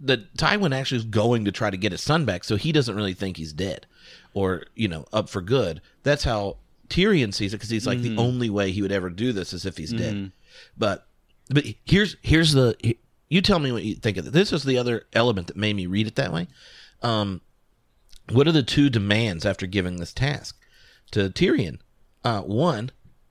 the 0.00 0.18
Tywin 0.38 0.74
actually 0.74 0.98
is 0.98 1.04
going 1.04 1.44
to 1.44 1.52
try 1.52 1.70
to 1.70 1.76
get 1.76 1.92
his 1.92 2.00
son 2.02 2.24
back, 2.24 2.44
so 2.44 2.56
he 2.56 2.72
doesn't 2.72 2.94
really 2.94 3.14
think 3.14 3.36
he's 3.36 3.52
dead 3.52 3.86
or 4.34 4.64
you 4.74 4.88
know 4.88 5.04
up 5.12 5.28
for 5.28 5.40
good. 5.42 5.80
That's 6.02 6.24
how 6.24 6.56
Tyrion 6.88 7.32
sees 7.34 7.52
it 7.52 7.56
because 7.56 7.70
he's 7.70 7.86
like 7.86 7.98
the 8.00 8.16
only 8.18 8.50
way 8.50 8.70
he 8.70 8.82
would 8.82 8.92
ever 8.92 9.10
do 9.10 9.32
this 9.32 9.52
is 9.52 9.66
if 9.66 9.76
he's 9.76 9.92
dead. 9.92 10.14
But 10.76 11.06
but 11.50 11.64
here's 11.84 12.16
here's 12.22 12.52
the 12.52 12.76
you 13.28 13.40
tell 13.40 13.58
me 13.58 13.72
what 13.72 13.82
you 13.82 13.94
think 13.94 14.16
of 14.18 14.26
it. 14.26 14.32
This 14.32 14.52
is 14.52 14.62
the 14.62 14.76
other 14.78 15.06
element 15.14 15.46
that 15.48 15.56
made 15.56 15.74
me 15.74 15.86
read 15.86 16.06
it 16.06 16.16
that 16.16 16.32
way. 16.32 16.48
Um, 17.02 17.40
what 18.30 18.46
are 18.46 18.52
the 18.52 18.62
two 18.62 18.90
demands 18.90 19.44
after 19.46 19.66
giving 19.66 19.96
this 19.96 20.12
task 20.12 20.58
to 21.12 21.30
Tyrion? 21.30 21.78
Uh, 22.22 22.42
one, 22.42 22.90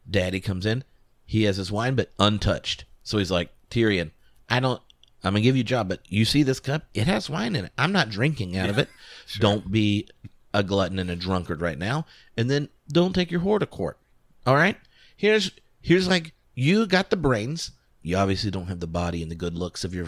Daddy 0.10 0.40
comes 0.42 0.66
in, 0.66 0.84
he 1.26 1.44
has 1.44 1.58
his 1.58 1.72
wine, 1.72 1.96
but 1.96 2.12
untouched. 2.20 2.84
So 3.04 3.20
he's 3.20 3.32
like, 3.32 3.52
Tyrion, 3.70 4.12
I 4.50 4.60
don't. 4.60 4.82
I'm 5.24 5.34
gonna 5.34 5.42
give 5.42 5.56
you 5.56 5.62
a 5.62 5.66
job, 5.66 5.88
but 5.88 6.02
you 6.08 6.26
see 6.26 6.44
this 6.44 6.60
cup? 6.60 6.84
It 6.94 7.08
has 7.08 7.30
wine 7.30 7.56
in 7.56 7.66
it. 7.66 7.72
I'm 7.78 7.92
not 7.92 8.10
drinking 8.10 8.58
out 8.58 8.70
of 8.70 8.78
it. 8.78 8.90
Don't 9.40 9.72
be 9.72 10.08
a 10.54 10.64
glutton 10.64 11.00
and 11.00 11.10
a 11.10 11.16
drunkard 11.16 11.62
right 11.62 11.78
now. 11.78 12.06
And 12.36 12.50
then 12.50 12.70
don't 12.92 13.14
take 13.14 13.32
your 13.32 13.42
whore 13.42 13.60
to 13.60 13.66
court. 13.66 13.98
All 14.46 14.56
right. 14.56 14.78
Here's 15.16 15.52
here's 15.82 16.08
like 16.08 16.34
you 16.56 16.86
got 16.88 17.10
the 17.10 17.18
brains. 17.18 17.72
You 18.02 18.18
obviously 18.18 18.52
don't 18.52 18.68
have 18.68 18.80
the 18.80 18.88
body 18.88 19.22
and 19.22 19.30
the 19.30 19.36
good 19.36 19.56
looks 19.56 19.84
of 19.84 19.94
your 19.94 20.08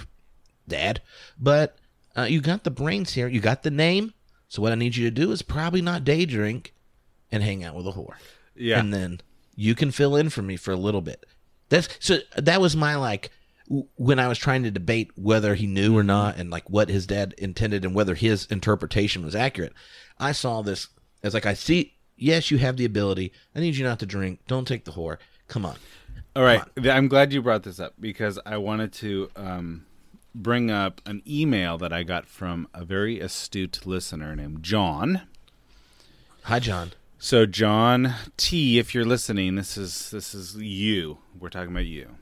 dad, 0.68 1.02
but 1.40 1.78
uh, 2.18 2.24
you 2.24 2.42
got 2.42 2.64
the 2.64 2.72
brains 2.72 3.14
here. 3.14 3.28
You 3.28 3.40
got 3.40 3.64
the 3.64 3.72
name. 3.72 4.14
So 4.48 4.62
what 4.62 4.72
I 4.72 4.76
need 4.76 4.96
you 4.96 5.06
to 5.06 5.12
do 5.12 5.32
is 5.32 5.42
probably 5.42 5.82
not 5.82 6.04
day 6.04 6.26
drink 6.26 6.74
and 7.32 7.44
hang 7.44 7.64
out 7.64 7.76
with 7.76 7.88
a 7.88 7.92
whore. 7.92 8.16
Yeah. 8.56 8.80
And 8.80 8.94
then 8.94 9.22
you 9.56 9.76
can 9.76 9.92
fill 9.92 10.16
in 10.16 10.30
for 10.30 10.42
me 10.42 10.58
for 10.58 10.72
a 10.72 10.78
little 10.78 11.02
bit. 11.02 11.26
That's 11.70 11.88
so 12.00 12.20
that 12.36 12.62
was 12.62 12.76
my 12.76 12.96
like 12.96 13.32
when 13.68 14.20
I 14.20 14.28
was 14.28 14.38
trying 14.38 14.64
to 14.64 14.72
debate 14.72 15.12
whether 15.16 15.56
he 15.56 15.68
knew 15.68 15.98
or 15.98 16.04
not, 16.04 16.38
and 16.38 16.50
like 16.50 16.70
what 16.70 16.90
his 16.90 17.08
dad 17.08 17.34
intended, 17.38 17.86
and 17.86 17.96
whether 17.96 18.16
his 18.16 18.46
interpretation 18.48 19.24
was 19.24 19.36
accurate, 19.36 19.74
I 20.20 20.32
saw 20.32 20.62
this 20.62 20.88
as 21.24 21.34
like 21.34 21.46
I 21.46 21.54
see. 21.54 21.94
Yes, 22.16 22.52
you 22.52 22.58
have 22.60 22.78
the 22.78 22.86
ability. 22.86 23.32
I 23.56 23.60
need 23.60 23.76
you 23.76 23.84
not 23.84 24.00
to 24.00 24.06
drink. 24.06 24.42
Don't 24.48 24.68
take 24.68 24.86
the 24.86 24.92
whore. 24.92 25.18
Come 25.48 25.66
on. 25.66 25.76
All 26.36 26.44
right, 26.44 26.64
I'm 26.84 27.08
glad 27.08 27.32
you 27.32 27.42
brought 27.42 27.64
this 27.64 27.80
up 27.80 27.94
because 28.00 28.40
I 28.46 28.58
wanted 28.58 28.92
to 28.94 29.30
um, 29.36 29.86
bring 30.34 30.72
up 30.72 31.02
an 31.06 31.22
email 31.28 31.78
that 31.78 31.94
I 31.94 32.04
got 32.04 32.28
from 32.28 32.68
a 32.74 32.84
very 32.84 33.20
astute 33.20 33.86
listener 33.86 34.36
named 34.36 34.64
John. 34.64 35.24
Hi, 36.44 36.60
John. 36.60 36.92
So 37.20 37.46
John 37.46 38.16
T, 38.36 38.80
if 38.80 38.94
you're 38.94 39.06
listening, 39.06 39.56
this 39.56 39.78
is 39.78 40.12
this 40.12 40.34
is 40.34 40.56
you. 40.58 41.20
We're 41.40 41.50
talking 41.50 41.72
about 41.72 41.86
you. 41.86 42.16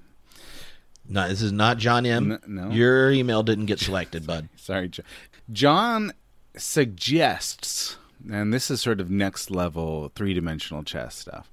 No, 1.11 1.27
this 1.27 1.41
is 1.41 1.51
not 1.51 1.77
John 1.77 2.05
M. 2.05 2.31
N- 2.31 2.39
no. 2.47 2.69
Your 2.69 3.11
email 3.11 3.43
didn't 3.43 3.65
get 3.65 3.79
selected, 3.79 4.25
bud. 4.25 4.47
Sorry, 4.55 4.87
John. 4.87 5.05
John 5.51 6.13
suggests, 6.55 7.97
and 8.31 8.53
this 8.53 8.71
is 8.71 8.81
sort 8.81 8.99
of 9.01 9.11
next 9.11 9.51
level 9.51 10.11
three 10.15 10.33
dimensional 10.33 10.83
chess 10.83 11.15
stuff. 11.15 11.51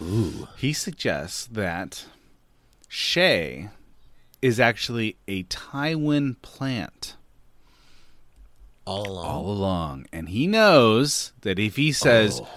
Ooh. 0.00 0.48
He 0.56 0.72
suggests 0.72 1.46
that 1.46 2.06
Shae 2.90 3.70
is 4.42 4.58
actually 4.58 5.16
a 5.28 5.44
Tywin 5.44 6.40
plant 6.42 7.16
All 8.86 9.06
along. 9.08 9.24
all 9.26 9.50
along, 9.50 10.06
and 10.12 10.28
he 10.30 10.46
knows 10.46 11.32
that 11.42 11.58
if 11.58 11.76
he 11.76 11.92
says, 11.92 12.40
Oh. 12.42 12.48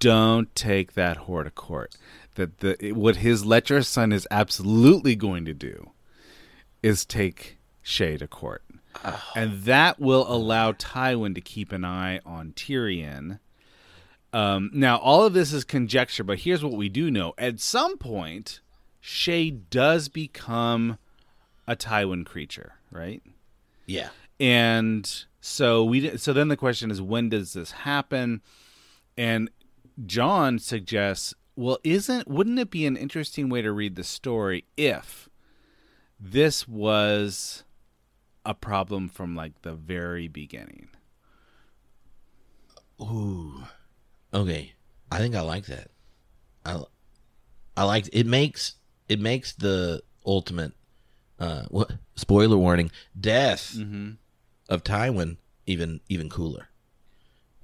"Don't 0.00 0.54
take 0.54 0.92
that 0.94 1.26
whore 1.26 1.44
to 1.44 1.50
court," 1.50 1.96
that 2.34 2.58
the 2.58 2.92
what 2.92 3.16
his 3.16 3.44
lecherous 3.44 3.88
son 3.88 4.12
is 4.12 4.26
absolutely 4.30 5.16
going 5.16 5.44
to 5.44 5.54
do 5.54 5.90
is 6.82 7.04
take 7.04 7.58
Shae 7.84 8.18
to 8.18 8.26
court, 8.26 8.62
and 9.34 9.62
that 9.62 9.98
will 10.00 10.26
allow 10.32 10.72
Tywin 10.72 11.34
to 11.34 11.40
keep 11.40 11.72
an 11.72 11.84
eye 11.84 12.20
on 12.24 12.52
Tyrion. 12.52 13.38
Um, 14.32 14.70
now, 14.72 14.96
all 14.96 15.24
of 15.24 15.34
this 15.34 15.52
is 15.52 15.62
conjecture, 15.64 16.24
but 16.24 16.40
here's 16.40 16.64
what 16.64 16.72
we 16.72 16.88
do 16.88 17.10
know: 17.10 17.34
at 17.38 17.60
some 17.60 17.98
point, 17.98 18.60
Shae 19.02 19.60
does 19.70 20.08
become 20.08 20.98
a 21.66 21.76
Tywin 21.76 22.24
creature, 22.26 22.74
right? 22.90 23.22
Yeah. 23.86 24.08
and 24.40 25.24
so 25.40 25.84
we 25.84 26.16
so 26.16 26.32
then 26.32 26.48
the 26.48 26.56
question 26.56 26.90
is 26.90 27.02
when 27.02 27.28
does 27.28 27.52
this 27.52 27.72
happen 27.72 28.40
and 29.18 29.50
john 30.06 30.58
suggests 30.58 31.34
well 31.56 31.78
isn't 31.84 32.28
wouldn't 32.28 32.58
it 32.58 32.70
be 32.70 32.86
an 32.86 32.96
interesting 32.96 33.48
way 33.48 33.60
to 33.60 33.70
read 33.72 33.96
the 33.96 34.04
story 34.04 34.64
if 34.76 35.28
this 36.24 36.68
was 36.68 37.64
a 38.46 38.54
problem 38.54 39.08
from 39.08 39.34
like 39.34 39.60
the 39.62 39.74
very 39.74 40.28
beginning 40.28 40.88
Ooh. 43.00 43.64
Okay. 44.32 44.74
I 45.10 45.18
think 45.18 45.34
I 45.34 45.40
like 45.40 45.66
that. 45.66 45.90
I 46.64 46.82
I 47.76 47.82
like 47.84 48.08
it 48.12 48.26
makes 48.26 48.74
it 49.08 49.18
makes 49.20 49.52
the 49.52 50.02
ultimate 50.24 50.72
uh 51.40 51.64
what 51.68 51.90
spoiler 52.14 52.56
warning 52.56 52.90
death 53.18 53.76
of 54.68 54.84
Tywin 54.84 55.38
even 55.66 56.00
even 56.08 56.30
cooler. 56.30 56.68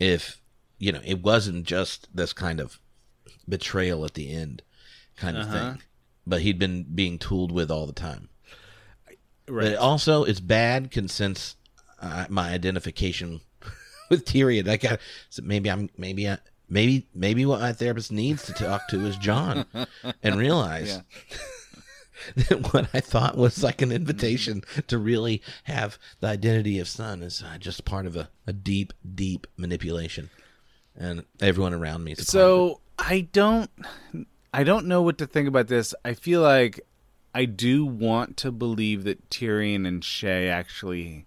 If 0.01 0.41
you 0.79 0.91
know, 0.93 1.01
it 1.05 1.23
wasn't 1.23 1.65
just 1.67 2.09
this 2.15 2.33
kind 2.33 2.59
of 2.61 2.81
betrayal 3.49 4.05
at 4.05 4.15
the 4.15 4.33
end 4.33 4.63
kind 5.17 5.37
of 5.37 5.45
Uh-huh. 5.47 5.53
thing. 5.75 5.83
But 6.27 6.43
he'd 6.43 6.59
been 6.59 6.83
being 6.83 7.19
tooled 7.19 7.53
with 7.53 7.71
all 7.71 7.87
the 7.87 7.93
time. 7.93 8.29
Right 9.49 9.71
But 9.73 9.77
also, 9.79 10.25
it's 10.25 10.41
bad 10.41 10.91
'cause 10.91 11.13
since 11.13 11.57
uh, 12.01 12.27
my 12.29 12.51
identification 12.51 13.41
with 14.11 14.25
Tyrion, 14.25 14.69
I 14.69 14.77
got 14.77 15.01
so 15.31 15.43
maybe 15.43 15.71
I'm 15.71 15.91
maybe 15.97 16.29
I, 16.29 16.39
maybe 16.69 17.07
maybe 17.15 17.45
what 17.47 17.61
my 17.61 17.73
therapist 17.73 18.13
needs 18.13 18.45
to 18.47 18.53
talk 18.53 18.89
to 18.89 19.05
is 19.07 19.17
John, 19.17 19.65
and 20.23 20.37
realize 20.39 21.01
that 22.37 22.73
what 22.73 22.89
I 22.93 23.01
thought 23.01 23.37
was 23.37 23.63
like 23.63 23.81
an 23.83 23.93
invitation 23.93 24.63
to 24.89 24.99
really 24.99 25.41
have 25.65 25.99
the 26.21 26.27
identity 26.29 26.79
of 26.79 26.89
son 26.89 27.23
is 27.23 27.43
uh, 27.43 27.59
just 27.59 27.85
part 27.85 28.07
of 28.07 28.17
a, 28.17 28.29
a 28.47 28.53
deep, 28.53 28.93
deep 29.15 29.47
manipulation, 29.57 30.31
and 30.97 31.25
everyone 31.41 31.75
around 31.75 32.05
me. 32.05 32.13
Is 32.13 32.19
a 32.19 32.23
part 32.23 32.29
of 32.29 32.29
it. 32.29 32.33
so 32.33 32.81
i 33.01 33.21
don't 33.33 33.71
i 34.53 34.65
don't 34.65 34.87
know 34.87 35.03
what 35.03 35.19
to 35.19 35.27
think 35.27 35.47
about 35.47 35.69
this 35.69 35.95
i 36.05 36.15
feel 36.15 36.41
like 36.41 36.81
i 37.35 37.45
do 37.45 37.85
want 37.85 38.37
to 38.37 38.51
believe 38.51 39.05
that 39.05 39.29
tyrion 39.31 39.87
and 39.87 40.03
shae 40.03 40.49
actually 40.51 41.27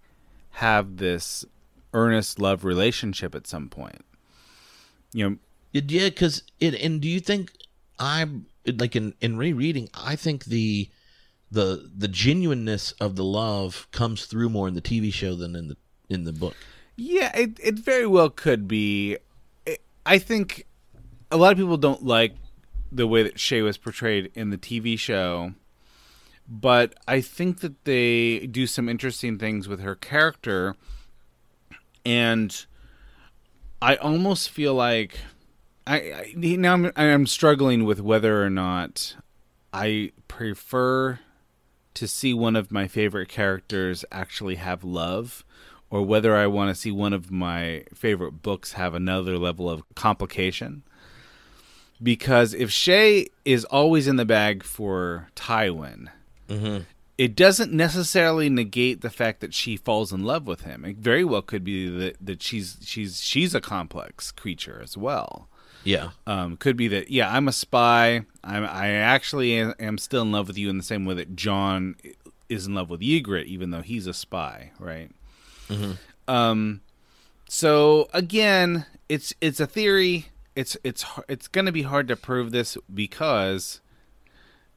have 0.56 0.98
this 0.98 1.46
earnest 1.94 2.40
love 2.40 2.64
relationship 2.64 3.36
at 3.36 3.48
some 3.48 3.70
point 3.70 4.06
you 5.14 5.30
know 5.30 5.38
yeah, 5.74 6.10
because 6.10 6.44
it. 6.60 6.76
And 6.76 7.00
do 7.02 7.08
you 7.08 7.20
think 7.20 7.54
I'm 7.98 8.46
like 8.66 8.96
in 8.96 9.14
in 9.22 9.38
rereading? 9.38 9.90
I 9.94 10.16
think 10.16 10.46
the 10.46 10.90
the 11.50 11.90
the 11.96 12.08
genuineness 12.08 12.92
of 12.94 13.16
the 13.16 13.24
love 13.24 13.88
comes 13.92 14.26
through 14.26 14.50
more 14.50 14.68
in 14.68 14.74
the 14.74 14.82
TV 14.82 15.14
show 15.14 15.36
than 15.36 15.56
in 15.56 15.70
the 15.70 15.78
in 16.10 16.26
the 16.26 16.34
book. 16.34 16.56
Yeah, 16.98 17.32
it 17.38 17.58
it 17.64 17.80
very 17.80 18.06
well 18.06 18.30
could 18.30 18.68
be. 18.68 19.18
I- 19.68 19.78
I 20.06 20.18
think 20.18 20.66
a 21.32 21.38
lot 21.38 21.52
of 21.54 21.58
people 21.58 21.78
don't 21.78 22.04
like 22.04 22.36
the 22.92 23.08
way 23.08 23.24
that 23.24 23.36
Shae 23.36 23.64
was 23.64 23.78
portrayed 23.78 24.32
in 24.34 24.50
the 24.50 24.58
TV 24.58 25.00
show, 25.00 25.54
but 26.52 26.96
I 27.08 27.22
think 27.22 27.62
that 27.62 27.86
they 27.86 28.40
do 28.40 28.68
some 28.68 28.90
interesting 28.90 29.38
things 29.38 29.70
with 29.70 29.80
her 29.80 29.96
character, 29.96 30.76
and 32.06 32.66
I 33.82 33.96
almost 33.96 34.50
feel 34.50 34.74
like 34.74 35.18
I, 35.88 35.96
I 35.96 36.34
now 36.36 36.74
I'm, 36.74 36.92
I'm 36.98 37.26
struggling 37.26 37.86
with 37.86 38.02
whether 38.02 38.44
or 38.44 38.50
not 38.50 39.16
I 39.72 40.12
prefer 40.28 41.20
to 41.94 42.08
see 42.08 42.34
one 42.34 42.58
of 42.58 42.70
my 42.70 42.86
favorite 42.86 43.30
characters 43.30 44.04
actually 44.12 44.56
have 44.56 44.84
love 44.84 45.46
or 45.90 46.02
whether 46.02 46.36
I 46.36 46.48
want 46.48 46.70
to 46.70 46.80
see 46.80 46.92
one 46.92 47.14
of 47.14 47.32
my 47.32 47.86
favorite 47.94 48.42
books 48.42 48.74
have 48.74 48.94
another 48.94 49.38
level 49.38 49.70
of 49.70 49.84
complication. 49.96 50.84
Because 52.04 52.54
if 52.54 52.70
Shae 52.70 53.28
is 53.46 53.64
always 53.66 54.08
in 54.08 54.18
the 54.18 54.26
bag 54.26 54.64
for 54.64 55.30
Tywin, 55.36 56.10
it 57.18 57.36
doesn't 57.36 57.72
necessarily 57.72 58.50
negate 58.50 59.02
the 59.02 59.10
fact 59.10 59.42
that 59.42 59.54
she 59.54 59.78
falls 59.78 60.12
in 60.12 60.24
love 60.24 60.48
with 60.48 60.62
him. 60.62 60.84
It 60.86 60.98
very 60.98 61.24
well 61.24 61.42
could 61.42 61.64
be 61.64 61.88
that, 61.90 62.18
that 62.20 62.42
she's 62.42 62.78
she's 62.84 63.22
she's 63.22 63.54
a 63.56 63.62
complex 63.62 64.32
creature 64.32 64.80
as 64.84 64.98
well. 64.98 65.48
Yeah, 65.84 66.12
Um, 66.28 66.58
could 66.58 66.78
be 66.78 66.88
that 66.90 67.10
yeah, 67.10 67.36
I'm 67.36 67.48
a 67.48 67.52
spy. 67.52 68.22
I'm 68.44 68.64
I 68.66 68.90
actually 68.92 69.56
am, 69.56 69.74
am 69.80 69.98
still 69.98 70.22
in 70.22 70.32
love 70.32 70.48
with 70.48 70.58
you 70.58 70.70
in 70.70 70.78
the 70.78 70.84
same 70.84 71.06
way 71.06 71.16
that 71.16 71.36
Jon 71.36 71.96
is 72.50 72.68
in 72.68 72.76
love 72.76 72.90
with 72.90 73.02
Ygritte, 73.02 73.46
even 73.46 73.72
though 73.72 73.82
he's 73.82 74.06
a 74.08 74.14
spy, 74.14 74.72
right? 74.80 75.10
Um, 76.28 76.82
so 77.48 78.10
again, 78.14 78.86
it's 79.10 79.34
it's 79.42 79.60
a 79.60 79.68
theory. 79.68 80.28
It's 80.56 80.78
it's 80.84 81.06
it's 81.28 81.48
going 81.48 81.66
to 81.66 81.72
be 81.72 81.84
hard 81.84 82.08
to 82.10 82.16
prove 82.16 82.52
this 82.52 82.78
because 82.94 83.80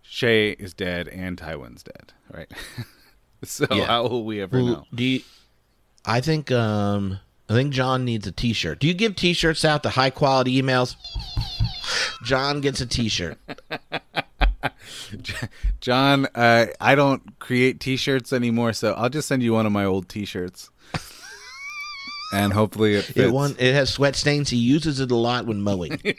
Shae 0.08 0.54
is 0.58 0.74
dead 0.74 1.08
and 1.08 1.36
Tywin's 1.36 1.82
dead, 1.82 2.12
right? 2.32 2.50
so 3.44 3.66
Yeah. 3.70 3.86
how 3.86 4.06
will 4.06 4.24
we 4.24 4.40
ever 4.40 4.56
Well, 4.56 4.66
know? 4.66 4.84
do 4.94 5.04
you? 5.04 5.20
I 6.04 6.20
think 6.20 6.50
um 6.52 7.18
I 7.48 7.52
think 7.52 7.72
John 7.74 8.04
needs 8.04 8.26
a 8.26 8.32
T-shirt. 8.32 8.78
Do 8.80 8.86
you 8.86 8.94
give 8.94 9.16
T-shirts 9.16 9.64
out 9.64 9.82
to 9.82 9.90
high 9.90 10.10
quality 10.10 10.60
emails? 10.60 10.96
John 12.24 12.60
gets 12.62 12.80
a 12.80 12.86
T-shirt. 12.86 13.38
John, 15.80 16.26
uh, 16.34 16.66
I 16.80 16.94
don't 16.94 17.38
create 17.38 17.80
T-shirts 17.80 18.32
anymore, 18.32 18.72
so 18.72 18.94
I'll 18.94 19.10
just 19.10 19.28
send 19.28 19.42
you 19.42 19.52
one 19.52 19.66
of 19.66 19.72
my 19.72 19.84
old 19.84 20.08
T-shirts, 20.08 20.70
and 22.32 22.52
hopefully 22.52 22.94
it 22.94 23.04
fits. 23.04 23.18
It 23.18 23.32
one 23.32 23.56
it 23.58 23.74
has 23.74 23.90
sweat 23.92 24.16
stains. 24.16 24.50
He 24.50 24.56
uses 24.56 25.00
it 25.00 25.10
a 25.10 25.16
lot 25.16 25.46
when 25.46 25.60
mowing. 25.60 26.00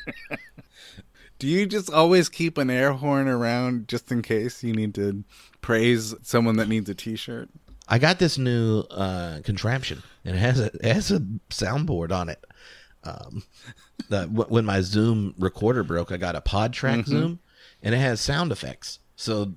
Do 1.40 1.48
you 1.48 1.66
just 1.66 1.92
always 1.92 2.30
keep 2.30 2.58
an 2.58 2.70
air 2.70 2.94
horn 2.94 3.28
around 3.28 3.88
just 3.88 4.12
in 4.12 4.22
case 4.22 4.64
you 4.64 4.74
need 4.74 4.96
to 4.96 5.24
praise 5.62 6.14
someone 6.24 6.56
that 6.58 6.70
needs 6.70 6.90
a 6.90 6.96
T-shirt? 6.96 7.50
I 7.88 8.00
got 8.00 8.20
this 8.20 8.38
new 8.38 8.80
uh, 8.90 9.42
contraption, 9.44 10.02
and 10.24 10.36
it 10.36 10.40
has 10.40 10.60
a 10.60 10.66
it 10.76 10.86
has 10.94 11.12
a 11.12 11.20
soundboard 11.50 12.12
on 12.12 12.30
it. 12.30 12.44
Um, 13.04 13.44
the, 14.10 14.26
wh- 14.26 14.50
when 14.50 14.66
my 14.66 14.82
Zoom 14.82 15.36
recorder 15.38 15.84
broke, 15.84 16.12
I 16.12 16.18
got 16.18 16.36
a 16.36 16.42
PodTrak 16.42 17.06
Zoom, 17.06 17.40
and 17.84 17.94
it 17.94 18.00
has 18.00 18.20
sound 18.22 18.52
effects. 18.52 19.00
So 19.16 19.54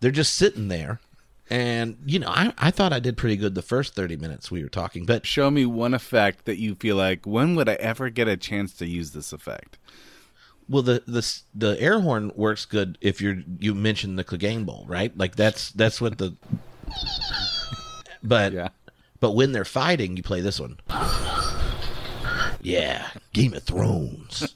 they're 0.00 0.10
just 0.10 0.34
sitting 0.34 0.68
there, 0.68 1.00
and 1.48 1.96
you 2.04 2.18
know, 2.18 2.28
I 2.28 2.52
I 2.58 2.70
thought 2.70 2.92
I 2.92 2.98
did 3.00 3.16
pretty 3.16 3.36
good 3.36 3.54
the 3.54 3.62
first 3.62 3.94
thirty 3.94 4.16
minutes 4.16 4.50
we 4.50 4.62
were 4.62 4.68
talking, 4.68 5.06
but 5.06 5.24
Show 5.24 5.50
me 5.50 5.64
one 5.64 5.94
effect 5.94 6.44
that 6.44 6.58
you 6.58 6.74
feel 6.74 6.96
like 6.96 7.24
when 7.24 7.54
would 7.54 7.68
I 7.68 7.74
ever 7.74 8.10
get 8.10 8.28
a 8.28 8.36
chance 8.36 8.74
to 8.74 8.86
use 8.86 9.12
this 9.12 9.32
effect? 9.32 9.78
Well, 10.70 10.82
the 10.82 11.02
the 11.06 11.40
the 11.54 11.80
air 11.80 11.98
horn 12.00 12.30
works 12.36 12.64
good 12.64 12.96
if 13.00 13.20
you're 13.20 13.42
you 13.58 13.74
mention 13.74 14.14
the 14.16 14.22
Clegane 14.24 14.64
Bowl, 14.64 14.84
right? 14.88 15.16
Like 15.18 15.34
that's 15.36 15.72
that's 15.72 16.00
what 16.00 16.16
the. 16.18 16.36
But 18.22 18.52
Yeah. 18.52 18.68
but 19.18 19.32
when 19.32 19.50
they're 19.52 19.64
fighting, 19.64 20.16
you 20.16 20.22
play 20.22 20.40
this 20.40 20.60
one. 20.60 20.78
Yeah, 22.62 23.08
Game 23.32 23.54
of 23.54 23.62
Thrones. 23.64 24.54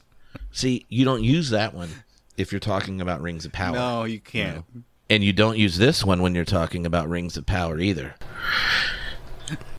See, 0.51 0.85
you 0.89 1.03
don't 1.05 1.23
use 1.23 1.49
that 1.49 1.73
one 1.73 1.89
if 2.37 2.51
you're 2.51 2.59
talking 2.59 3.01
about 3.01 3.21
Rings 3.21 3.45
of 3.45 3.51
Power. 3.51 3.75
No, 3.75 4.03
you 4.05 4.19
can't. 4.19 4.63
And 5.09 5.23
you 5.23 5.33
don't 5.33 5.57
use 5.57 5.77
this 5.77 6.03
one 6.05 6.21
when 6.21 6.33
you're 6.35 6.45
talking 6.45 6.85
about 6.85 7.09
Rings 7.09 7.35
of 7.35 7.45
Power 7.45 7.79
either. 7.79 8.15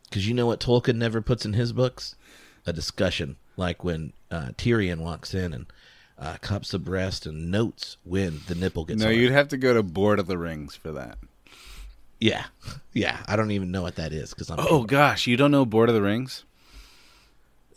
Because 0.04 0.28
you 0.28 0.34
know 0.34 0.46
what 0.46 0.60
Tolkien 0.60 0.96
never 0.96 1.20
puts 1.22 1.44
in 1.46 1.52
his 1.54 1.72
books? 1.72 2.14
A 2.66 2.72
discussion. 2.72 3.36
Like 3.56 3.82
when 3.84 4.12
uh, 4.30 4.48
Tyrion 4.58 4.98
walks 4.98 5.32
in 5.34 5.52
and 5.52 5.66
uh, 6.18 6.36
cups 6.40 6.70
the 6.70 6.78
breast 6.78 7.26
and 7.26 7.50
notes 7.50 7.96
when 8.04 8.40
the 8.48 8.54
nipple 8.54 8.84
gets 8.84 9.00
No, 9.00 9.06
hard. 9.06 9.16
you'd 9.16 9.32
have 9.32 9.48
to 9.48 9.56
go 9.56 9.74
to 9.74 9.82
Bored 9.82 10.18
of 10.18 10.26
the 10.26 10.38
Rings 10.38 10.74
for 10.74 10.92
that. 10.92 11.18
Yeah. 12.20 12.44
Yeah. 12.92 13.18
I 13.28 13.36
don't 13.36 13.50
even 13.50 13.70
know 13.70 13.82
what 13.82 13.96
that 13.96 14.14
is 14.14 14.30
because 14.30 14.48
I'm. 14.50 14.58
Oh 14.58 14.84
gosh, 14.84 15.26
you 15.26 15.36
don't 15.36 15.50
know 15.50 15.66
Bored 15.66 15.90
of 15.90 15.94
the 15.94 16.00
Rings? 16.00 16.44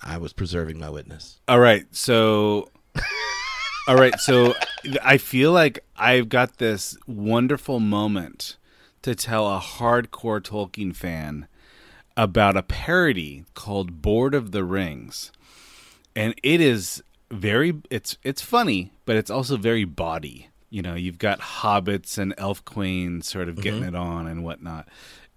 I 0.01 0.17
was 0.17 0.31
preserving 0.31 0.79
my 0.79 0.89
witness. 0.89 1.41
All 1.49 1.59
right, 1.59 1.85
so 1.91 2.69
All 3.87 3.95
right, 3.97 4.17
so 4.19 4.53
I 5.03 5.17
feel 5.17 5.51
like 5.51 5.79
I've 5.97 6.29
got 6.29 6.57
this 6.57 6.95
wonderful 7.05 7.81
moment 7.81 8.55
to 9.01 9.13
tell 9.13 9.47
a 9.53 9.59
hardcore 9.59 10.39
Tolkien 10.41 10.95
fan 10.95 11.47
about 12.15 12.55
a 12.55 12.63
parody 12.63 13.43
called 13.55 14.01
Bored 14.01 14.33
of 14.33 14.51
the 14.51 14.63
Rings. 14.63 15.33
And 16.15 16.33
it 16.43 16.61
is 16.61 17.03
very 17.32 17.73
it's 17.89 18.17
it's 18.23 18.41
funny, 18.41 18.91
but 19.05 19.15
it's 19.15 19.30
also 19.30 19.57
very 19.57 19.86
body. 19.86 20.49
You 20.69 20.82
know, 20.82 20.95
you've 20.95 21.17
got 21.17 21.39
hobbits 21.39 22.17
and 22.17 22.34
elf 22.38 22.63
queens 22.63 23.27
sort 23.27 23.49
of 23.49 23.61
getting 23.61 23.84
it 23.84 23.95
on 23.95 24.27
and 24.27 24.43
whatnot. 24.43 24.88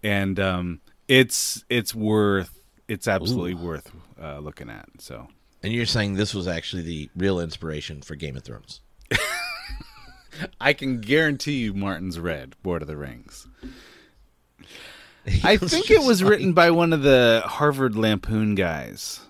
And 0.02 0.38
um 0.38 0.80
it's 1.08 1.64
it's 1.68 1.94
worth 1.94 2.58
it's 2.88 3.08
absolutely 3.08 3.54
worth 3.54 3.90
uh, 4.20 4.38
looking 4.38 4.68
at. 4.68 4.86
So 4.98 5.28
And 5.62 5.72
you're 5.72 5.86
saying 5.86 6.14
this 6.14 6.34
was 6.34 6.46
actually 6.48 6.82
the 6.82 7.10
real 7.16 7.40
inspiration 7.40 8.02
for 8.02 8.14
Game 8.14 8.36
of 8.36 8.44
Thrones. 8.44 8.80
I 10.60 10.72
can 10.72 11.00
guarantee 11.00 11.58
you 11.58 11.74
Martin's 11.74 12.18
read 12.18 12.54
Bored 12.62 12.82
of 12.82 12.88
the 12.88 12.96
Rings. 12.96 13.46
I 15.44 15.56
think 15.56 15.90
it 15.90 16.02
was 16.02 16.24
written 16.24 16.52
by 16.52 16.70
one 16.70 16.92
of 16.92 17.02
the 17.02 17.42
Harvard 17.44 17.94
Lampoon 17.94 18.54
guys. 18.54 19.20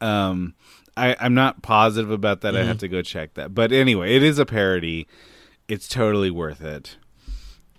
Um, 0.00 0.54
I, 0.96 1.16
I'm 1.18 1.34
not 1.34 1.62
positive 1.62 2.10
about 2.10 2.42
that. 2.42 2.54
I 2.56 2.64
have 2.64 2.78
to 2.78 2.88
go 2.88 3.00
check 3.02 3.34
that. 3.34 3.54
But 3.54 3.72
anyway, 3.72 4.14
it 4.14 4.22
is 4.22 4.38
a 4.38 4.44
parody. 4.44 5.06
It's 5.68 5.88
totally 5.88 6.30
worth 6.30 6.60
it. 6.62 6.96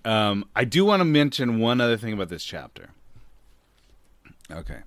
Um, 0.04 0.46
I 0.56 0.66
do 0.66 0.84
want 0.84 1.02
to 1.02 1.06
mention 1.06 1.60
one 1.60 1.80
other 1.80 1.98
thing 1.98 2.14
about 2.14 2.30
this 2.30 2.44
chapter. 2.44 2.90
Okay. 4.52 4.80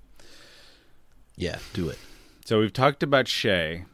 Yeah, 1.37 1.59
do 1.72 1.89
it. 1.89 1.99
So 2.45 2.61
we've 2.61 2.72
talked 2.72 3.03
about 3.03 3.27
Shae. 3.27 3.85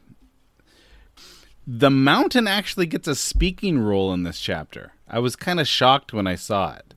The 1.65 1.89
mountain 1.89 2.47
actually 2.47 2.87
gets 2.87 3.07
a 3.07 3.15
speaking 3.15 3.79
role 3.79 4.13
in 4.13 4.23
this 4.23 4.39
chapter. 4.39 4.93
I 5.07 5.19
was 5.19 5.35
kind 5.35 5.59
of 5.59 5.67
shocked 5.67 6.11
when 6.11 6.27
I 6.27 6.35
saw 6.35 6.75
it. 6.75 6.93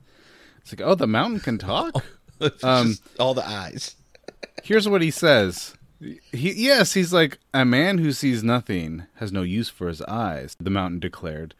It's 0.61 0.71
like, 0.71 0.81
oh, 0.85 0.95
the 0.95 1.07
mountain 1.07 1.39
can 1.39 1.57
talk. 1.57 2.03
Um, 2.61 2.99
all 3.19 3.33
the 3.33 3.47
eyes. 3.47 3.95
Here's 4.61 4.87
what 4.87 5.01
he 5.01 5.09
says. 5.09 5.73
He, 5.99 6.19
yes, 6.31 6.93
he's 6.93 7.11
like 7.11 7.39
a 7.53 7.65
man 7.65 7.97
who 7.97 8.11
sees 8.11 8.43
nothing 8.43 9.05
has 9.15 9.31
no 9.31 9.41
use 9.41 9.69
for 9.69 9.87
his 9.87 10.01
eyes. 10.03 10.55
The 10.59 10.69
mountain 10.69 10.99
declared, 10.99 11.55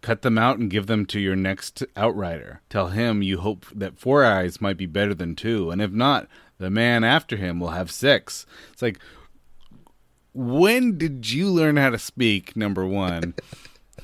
"Cut 0.00 0.22
them 0.22 0.38
out 0.38 0.58
and 0.58 0.70
give 0.70 0.86
them 0.86 1.06
to 1.06 1.18
your 1.20 1.36
next 1.36 1.82
outrider. 1.96 2.60
Tell 2.68 2.88
him 2.88 3.22
you 3.22 3.38
hope 3.38 3.66
that 3.74 3.98
four 3.98 4.24
eyes 4.24 4.60
might 4.60 4.76
be 4.76 4.86
better 4.86 5.14
than 5.14 5.34
two, 5.34 5.70
and 5.70 5.82
if 5.82 5.90
not, 5.90 6.28
the 6.58 6.70
man 6.70 7.04
after 7.04 7.36
him 7.36 7.58
will 7.58 7.70
have 7.70 7.90
six." 7.90 8.46
It's 8.72 8.82
like, 8.82 9.00
when 10.32 10.96
did 10.96 11.30
you 11.30 11.48
learn 11.48 11.76
how 11.76 11.90
to 11.90 11.98
speak? 11.98 12.56
Number 12.56 12.86
one. 12.86 13.34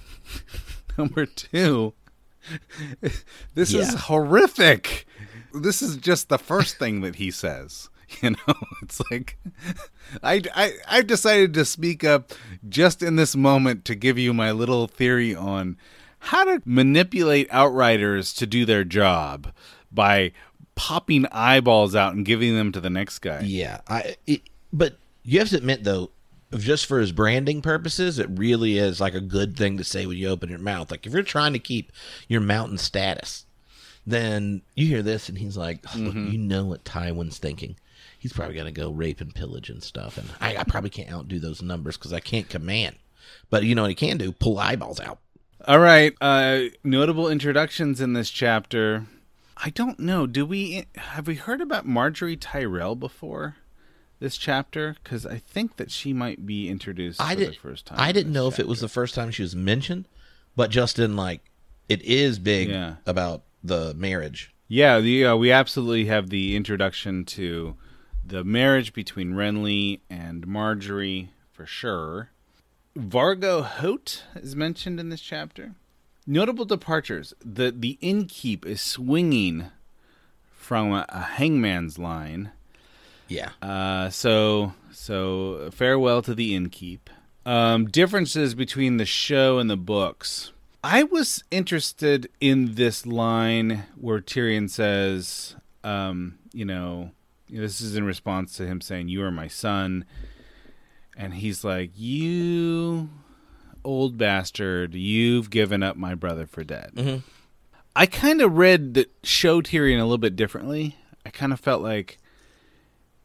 number 0.98 1.26
two. 1.26 1.94
This 3.54 3.74
is 3.74 3.94
horrific. 3.94 5.06
This 5.52 5.82
is 5.82 5.96
just 5.96 6.28
the 6.28 6.38
first 6.38 6.78
thing 6.78 7.00
that 7.00 7.16
he 7.16 7.30
says. 7.30 7.88
You 8.22 8.30
know, 8.30 8.54
it's 8.82 9.00
like 9.10 9.36
I, 10.22 10.42
I 10.54 10.72
I've 10.88 11.06
decided 11.06 11.54
to 11.54 11.64
speak 11.64 12.04
up 12.04 12.32
just 12.68 13.02
in 13.02 13.16
this 13.16 13.34
moment 13.34 13.84
to 13.86 13.94
give 13.94 14.16
you 14.16 14.32
my 14.32 14.52
little 14.52 14.86
theory 14.86 15.34
on 15.34 15.76
how 16.20 16.44
to 16.44 16.62
manipulate 16.64 17.48
outriders 17.50 18.32
to 18.34 18.46
do 18.46 18.64
their 18.64 18.84
job 18.84 19.52
by 19.92 20.32
popping 20.76 21.26
eyeballs 21.32 21.94
out 21.94 22.14
and 22.14 22.24
giving 22.24 22.54
them 22.54 22.70
to 22.72 22.80
the 22.80 22.90
next 22.90 23.18
guy. 23.18 23.40
Yeah, 23.40 23.80
I. 23.88 24.16
It, 24.26 24.42
but 24.72 24.98
you 25.24 25.38
have 25.40 25.48
to 25.50 25.56
admit 25.56 25.84
though, 25.84 26.10
just 26.56 26.86
for 26.86 27.00
his 27.00 27.12
branding 27.12 27.62
purposes, 27.62 28.18
it 28.18 28.28
really 28.30 28.78
is 28.78 29.00
like 29.00 29.14
a 29.14 29.20
good 29.20 29.56
thing 29.56 29.78
to 29.78 29.84
say 29.84 30.06
when 30.06 30.16
you 30.16 30.28
open 30.28 30.48
your 30.48 30.58
mouth. 30.58 30.90
Like 30.90 31.06
if 31.06 31.12
you're 31.12 31.22
trying 31.22 31.54
to 31.54 31.58
keep 31.58 31.92
your 32.28 32.40
mountain 32.40 32.78
status, 32.78 33.46
then 34.06 34.62
you 34.74 34.86
hear 34.86 35.02
this 35.02 35.28
and 35.28 35.38
he's 35.38 35.56
like, 35.56 35.82
"Look, 35.96 36.14
mm-hmm. 36.14 36.30
you 36.30 36.38
know 36.38 36.64
what 36.64 36.84
Tywin's 36.84 37.38
thinking." 37.38 37.76
He's 38.26 38.32
probably 38.32 38.56
gonna 38.56 38.72
go 38.72 38.90
rape 38.90 39.20
and 39.20 39.32
pillage 39.32 39.70
and 39.70 39.80
stuff, 39.80 40.18
and 40.18 40.28
I, 40.40 40.56
I 40.56 40.64
probably 40.64 40.90
can't 40.90 41.12
outdo 41.12 41.38
those 41.38 41.62
numbers 41.62 41.96
because 41.96 42.12
I 42.12 42.18
can't 42.18 42.48
command. 42.48 42.96
But 43.50 43.62
you 43.62 43.76
know 43.76 43.82
what 43.82 43.92
he 43.92 43.94
can 43.94 44.18
do? 44.18 44.32
Pull 44.32 44.58
eyeballs 44.58 44.98
out. 44.98 45.20
All 45.64 45.78
right. 45.78 46.12
Uh, 46.20 46.62
notable 46.82 47.28
introductions 47.28 48.00
in 48.00 48.14
this 48.14 48.28
chapter. 48.30 49.06
I 49.56 49.70
don't 49.70 50.00
know. 50.00 50.26
Do 50.26 50.44
we 50.44 50.86
have 50.96 51.28
we 51.28 51.36
heard 51.36 51.60
about 51.60 51.86
Margaery 51.86 52.36
Tyrell 52.40 52.96
before 52.96 53.54
this 54.18 54.36
chapter? 54.36 54.96
Because 55.04 55.24
I 55.24 55.38
think 55.38 55.76
that 55.76 55.92
she 55.92 56.12
might 56.12 56.44
be 56.44 56.68
introduced 56.68 57.20
I 57.20 57.34
for 57.34 57.38
did, 57.40 57.48
the 57.50 57.58
first 57.58 57.86
time. 57.86 57.98
I 58.00 58.10
didn't 58.10 58.32
know 58.32 58.48
if 58.48 58.58
it 58.58 58.66
was 58.66 58.80
the 58.80 58.88
first 58.88 59.14
time 59.14 59.30
she 59.30 59.42
was 59.42 59.54
mentioned, 59.54 60.08
but 60.56 60.70
just 60.72 60.98
in 60.98 61.14
like 61.14 61.42
it 61.88 62.02
is 62.02 62.40
big 62.40 62.70
Yeah. 62.70 62.96
about 63.06 63.44
the 63.62 63.94
marriage. 63.94 64.52
Yeah, 64.66 64.98
the, 64.98 65.26
uh, 65.26 65.36
we 65.36 65.52
absolutely 65.52 66.06
have 66.06 66.28
the 66.30 66.56
introduction 66.56 67.24
to 67.26 67.76
the 68.26 68.44
marriage 68.44 68.92
between 68.92 69.32
Renly 69.32 70.00
and 70.10 70.46
Margaery 70.46 71.28
for 71.52 71.66
sure. 71.66 72.30
Vargo 72.96 73.62
Hoat 73.62 74.24
is 74.34 74.56
mentioned 74.56 74.98
in 74.98 75.10
this 75.10 75.20
chapter. 75.20 75.74
Notable 76.26 76.64
departures: 76.64 77.34
the 77.44 77.70
the 77.70 77.98
innkeep 78.02 78.64
is 78.64 78.80
swinging 78.80 79.70
from 80.50 80.92
a, 80.92 81.06
a 81.08 81.20
hangman's 81.20 81.98
line. 81.98 82.50
Yeah. 83.28 83.50
Uh, 83.62 84.10
so 84.10 84.72
so 84.90 85.70
farewell 85.72 86.22
to 86.22 86.34
the 86.34 86.56
innkeep. 86.56 87.00
Um, 87.44 87.86
differences 87.86 88.54
between 88.56 88.96
the 88.96 89.06
show 89.06 89.58
and 89.58 89.70
the 89.70 89.76
books. 89.76 90.52
I 90.82 91.04
was 91.04 91.44
interested 91.50 92.28
in 92.40 92.74
this 92.74 93.06
line 93.06 93.84
where 93.96 94.20
Tyrion 94.20 94.68
says, 94.68 95.54
um, 95.84 96.38
you 96.52 96.64
know, 96.64 97.12
this 97.50 97.80
is 97.80 97.96
in 97.96 98.04
response 98.04 98.56
to 98.56 98.66
him 98.66 98.80
saying, 98.80 99.08
"You 99.08 99.22
are 99.22 99.30
my 99.30 99.48
son," 99.48 100.04
and 101.16 101.34
he's 101.34 101.64
like, 101.64 101.90
"You 101.96 103.10
old 103.84 104.18
bastard, 104.18 104.94
you've 104.94 105.50
given 105.50 105.82
up 105.82 105.96
my 105.96 106.14
brother 106.14 106.46
for 106.46 106.64
dead." 106.64 106.92
Mm-hmm. 106.94 107.18
I 107.94 108.06
kind 108.06 108.42
of 108.42 108.56
read 108.56 108.94
the 108.94 109.08
show 109.22 109.62
Tyrion 109.62 109.98
a 109.98 110.02
little 110.02 110.18
bit 110.18 110.36
differently. 110.36 110.96
I 111.24 111.30
kind 111.30 111.52
of 111.52 111.60
felt 111.60 111.82
like 111.82 112.18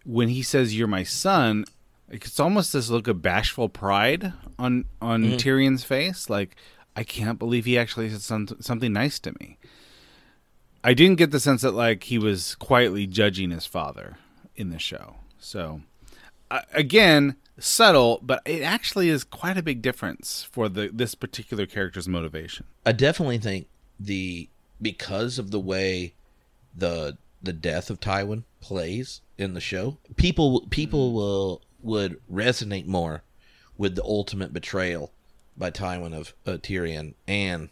when 0.03 0.30
he 0.30 0.41
says 0.41 0.76
you're 0.76 0.88
my 0.88 1.03
son 1.03 1.65
it's 2.09 2.39
almost 2.39 2.74
this 2.74 2.89
look 2.89 3.07
of 3.07 3.22
bashful 3.22 3.69
pride 3.69 4.34
on 4.59 4.86
on 5.01 5.24
mm-hmm. 5.24 5.36
Tyrion's 5.36 5.84
face 5.84 6.30
like 6.30 6.55
I 6.95 7.03
can't 7.03 7.39
believe 7.39 7.65
he 7.65 7.78
actually 7.78 8.09
said 8.09 8.22
some, 8.22 8.47
something 8.59 8.91
nice 8.91 9.17
to 9.19 9.32
me. 9.39 9.57
I 10.84 10.93
didn't 10.93 11.17
get 11.17 11.32
the 11.32 11.39
sense 11.39 11.61
that 11.61 11.71
like 11.71 12.03
he 12.03 12.17
was 12.17 12.55
quietly 12.55 13.07
judging 13.07 13.51
his 13.51 13.65
father 13.65 14.17
in 14.55 14.69
the 14.69 14.79
show. 14.79 15.17
So 15.39 15.82
uh, 16.49 16.61
again, 16.73 17.36
subtle, 17.59 18.19
but 18.21 18.41
it 18.45 18.61
actually 18.61 19.09
is 19.09 19.23
quite 19.23 19.57
a 19.57 19.63
big 19.63 19.82
difference 19.82 20.47
for 20.51 20.69
the 20.69 20.89
this 20.91 21.15
particular 21.15 21.65
character's 21.65 22.07
motivation. 22.07 22.65
I 22.86 22.91
definitely 22.93 23.38
think 23.38 23.67
the 23.99 24.49
because 24.82 25.38
of 25.38 25.51
the 25.51 25.59
way 25.59 26.13
the 26.75 27.17
the 27.43 27.53
death 27.53 27.89
of 27.89 27.99
Tywin 27.99 28.43
plays 28.59 29.21
in 29.38 29.53
the 29.53 29.61
show, 29.61 29.97
people 30.15 30.67
people 30.69 31.13
will 31.13 31.61
would 31.82 32.19
resonate 32.32 32.86
more 32.86 33.23
with 33.77 33.95
the 33.95 34.03
ultimate 34.03 34.53
betrayal 34.53 35.11
by 35.57 35.71
Tywin 35.71 36.13
of 36.13 36.34
uh, 36.45 36.57
Tyrion 36.57 37.13
and 37.27 37.69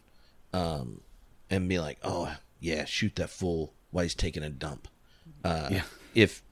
um 0.53 1.01
and 1.49 1.67
be 1.67 1.79
like, 1.79 1.97
oh 2.03 2.35
yeah, 2.59 2.85
shoot 2.85 3.15
that 3.15 3.29
fool 3.29 3.73
while 3.91 4.03
he's 4.03 4.15
taking 4.15 4.43
a 4.43 4.49
dump. 4.49 4.87
Uh, 5.43 5.69
Yeah. 5.71 5.83
If 6.15 6.43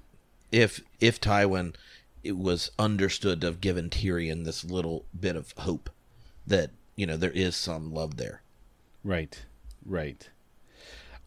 if 0.51 0.81
if 0.99 1.19
Tywin 1.19 1.75
it 2.23 2.37
was 2.37 2.71
understood 2.79 3.41
to 3.41 3.47
have 3.47 3.61
given 3.61 3.89
Tyrion 3.89 4.43
this 4.45 4.63
little 4.63 5.05
bit 5.17 5.35
of 5.35 5.53
hope 5.57 5.89
that 6.45 6.71
you 6.95 7.05
know 7.05 7.17
there 7.17 7.31
is 7.31 7.55
some 7.55 7.93
love 7.93 8.17
there. 8.17 8.41
Right, 9.03 9.45
right. 9.85 10.29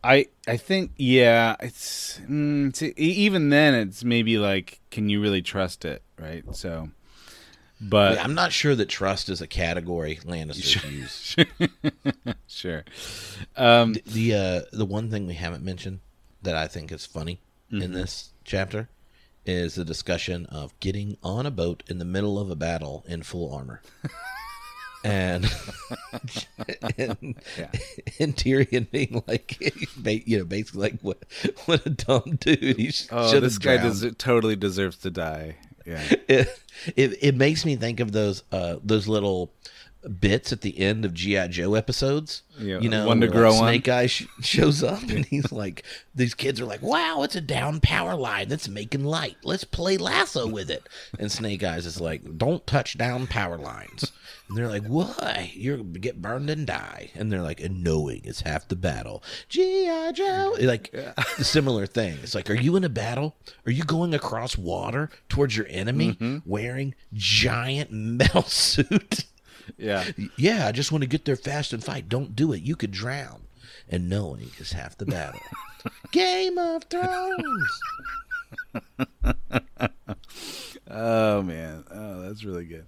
I 0.02 0.26
I 0.48 0.56
think 0.56 0.92
yeah, 0.96 1.56
it's 1.60 2.20
mm, 2.28 2.74
see, 2.74 2.88
e- 2.98 3.24
even 3.26 3.50
then 3.50 3.74
it's 3.74 4.02
maybe 4.04 4.38
like, 4.38 4.80
can 4.90 5.08
you 5.08 5.20
really 5.20 5.42
trust 5.42 5.84
it, 5.84 6.02
right? 6.18 6.44
So, 6.54 6.90
but 7.80 8.18
I'm 8.18 8.34
not 8.34 8.52
sure 8.52 8.74
that 8.74 8.88
trust 8.88 9.28
is 9.28 9.40
a 9.40 9.46
category 9.46 10.16
Lannisters 10.24 10.90
use. 10.92 11.36
sure. 12.46 12.84
Um, 13.56 13.94
The, 13.94 14.02
the 14.06 14.34
uh 14.34 14.60
the 14.72 14.84
one 14.84 15.10
thing 15.10 15.26
we 15.26 15.34
haven't 15.34 15.64
mentioned 15.64 16.00
that 16.42 16.54
I 16.54 16.66
think 16.68 16.92
is 16.92 17.06
funny 17.06 17.40
in 17.70 17.92
this 17.92 18.30
chapter 18.44 18.88
is 19.46 19.76
the 19.76 19.84
discussion 19.84 20.44
of 20.46 20.78
getting 20.80 21.16
on 21.22 21.46
a 21.46 21.50
boat 21.50 21.82
in 21.88 21.98
the 21.98 22.04
middle 22.04 22.38
of 22.38 22.50
a 22.50 22.56
battle 22.56 23.04
in 23.08 23.22
full 23.22 23.54
armor. 23.54 23.80
and 25.04 25.44
and, 26.98 27.36
and 28.18 28.36
Tyrion 28.36 28.90
being 28.90 29.22
like, 29.26 29.56
you 30.26 30.38
know, 30.38 30.44
basically 30.44 30.80
like, 30.80 31.00
what, 31.00 31.22
what 31.66 31.86
a 31.86 31.90
dumb 31.90 32.38
dude. 32.40 32.76
He 32.76 32.92
oh, 33.10 33.40
this 33.40 33.58
guy 33.58 33.76
drowned. 33.78 34.00
des- 34.00 34.10
totally 34.12 34.56
deserves 34.56 34.96
to 34.98 35.10
die. 35.10 35.56
Yeah. 35.90 36.02
it, 36.28 36.48
it 36.96 37.18
it 37.20 37.34
makes 37.36 37.64
me 37.64 37.76
think 37.76 38.00
of 38.00 38.12
those 38.12 38.42
uh 38.52 38.76
those 38.82 39.08
little 39.08 39.52
bits 40.18 40.52
at 40.52 40.62
the 40.62 40.78
end 40.78 41.04
of 41.04 41.12
GI 41.14 41.48
Joe 41.48 41.74
episodes. 41.74 42.42
Yeah, 42.58 42.78
you 42.80 42.88
know, 42.90 43.06
one 43.06 43.20
to 43.20 43.26
grow 43.28 43.50
like, 43.52 43.60
on. 43.62 43.68
Snake 43.68 43.88
Eye 43.88 44.06
sh- 44.06 44.26
shows 44.42 44.82
up 44.82 45.02
and 45.08 45.24
he's 45.24 45.50
like, 45.50 45.82
these 46.14 46.34
kids 46.34 46.60
are 46.60 46.66
like, 46.66 46.82
"Wow, 46.82 47.22
it's 47.22 47.36
a 47.36 47.40
down 47.40 47.80
power 47.80 48.14
line 48.14 48.48
that's 48.48 48.68
making 48.68 49.04
light. 49.04 49.36
Let's 49.44 49.64
play 49.64 49.96
lasso 49.96 50.46
with 50.46 50.70
it." 50.70 50.86
And 51.18 51.30
Snake 51.32 51.62
Eyes 51.64 51.86
is 51.86 52.00
like, 52.00 52.36
"Don't 52.36 52.66
touch 52.66 52.98
down 52.98 53.26
power 53.26 53.56
lines." 53.56 54.12
And 54.48 54.58
they're 54.58 54.68
like, 54.68 54.84
"Why? 54.86 55.52
You're 55.54 55.78
gonna 55.78 55.98
get 55.98 56.20
burned 56.20 56.50
and 56.50 56.66
die." 56.66 57.10
And 57.14 57.32
they're 57.32 57.40
like, 57.42 57.60
"And 57.60 57.82
knowing 57.82 58.20
is 58.24 58.40
half 58.42 58.68
the 58.68 58.76
battle." 58.76 59.22
GI 59.48 60.12
Joe, 60.12 60.56
like 60.60 60.92
a 60.92 61.14
similar 61.44 61.86
thing. 61.86 62.18
It's 62.22 62.34
like, 62.34 62.50
are 62.50 62.54
you 62.54 62.76
in 62.76 62.84
a 62.84 62.88
battle? 62.90 63.36
Are 63.64 63.72
you 63.72 63.84
going 63.84 64.12
across 64.12 64.58
water 64.58 65.08
towards 65.28 65.56
your 65.56 65.66
enemy 65.70 66.12
Mm-hmm. 66.14 66.38
wearing 66.44 66.94
giant 67.14 67.90
metal 67.92 68.42
suit? 68.42 69.24
Yeah. 69.78 70.04
yeah, 70.36 70.66
I 70.66 70.72
just 70.72 70.92
want 70.92 71.02
to 71.02 71.08
get 71.08 71.24
there 71.24 71.36
fast 71.36 71.72
and 71.72 71.82
fight. 71.82 72.08
Don't 72.08 72.36
do 72.36 72.52
it. 72.52 72.62
You 72.62 72.76
could 72.76 72.92
drown. 72.92 73.42
And 73.88 74.08
knowing 74.08 74.50
is 74.58 74.72
half 74.72 74.96
the 74.96 75.06
battle. 75.06 75.40
Game 76.12 76.58
of 76.58 76.84
Thrones. 76.84 77.80
Oh 80.90 81.42
man, 81.42 81.84
oh 81.90 82.22
that's 82.22 82.42
really 82.42 82.64
good. 82.64 82.84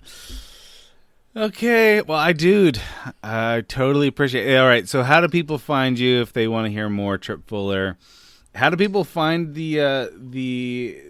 Okay, 1.37 2.03
well, 2.03 2.19
I 2.19 2.33
dude, 2.33 2.81
I 3.23 3.63
totally 3.63 4.09
appreciate. 4.09 4.49
It. 4.49 4.57
All 4.57 4.67
right, 4.67 4.89
so 4.89 5.03
how 5.03 5.21
do 5.21 5.29
people 5.29 5.57
find 5.57 5.99
you 5.99 6.21
if 6.21 6.33
they 6.33 6.49
want 6.49 6.67
to 6.67 6.71
hear 6.71 6.89
more 6.89 7.17
Tripp 7.17 7.47
Fuller? 7.47 7.97
How 8.55 8.71
do 8.71 8.77
people 8.77 9.05
find 9.05 9.55
the 9.55 9.81
uh, 9.81 10.07
the 10.15 11.01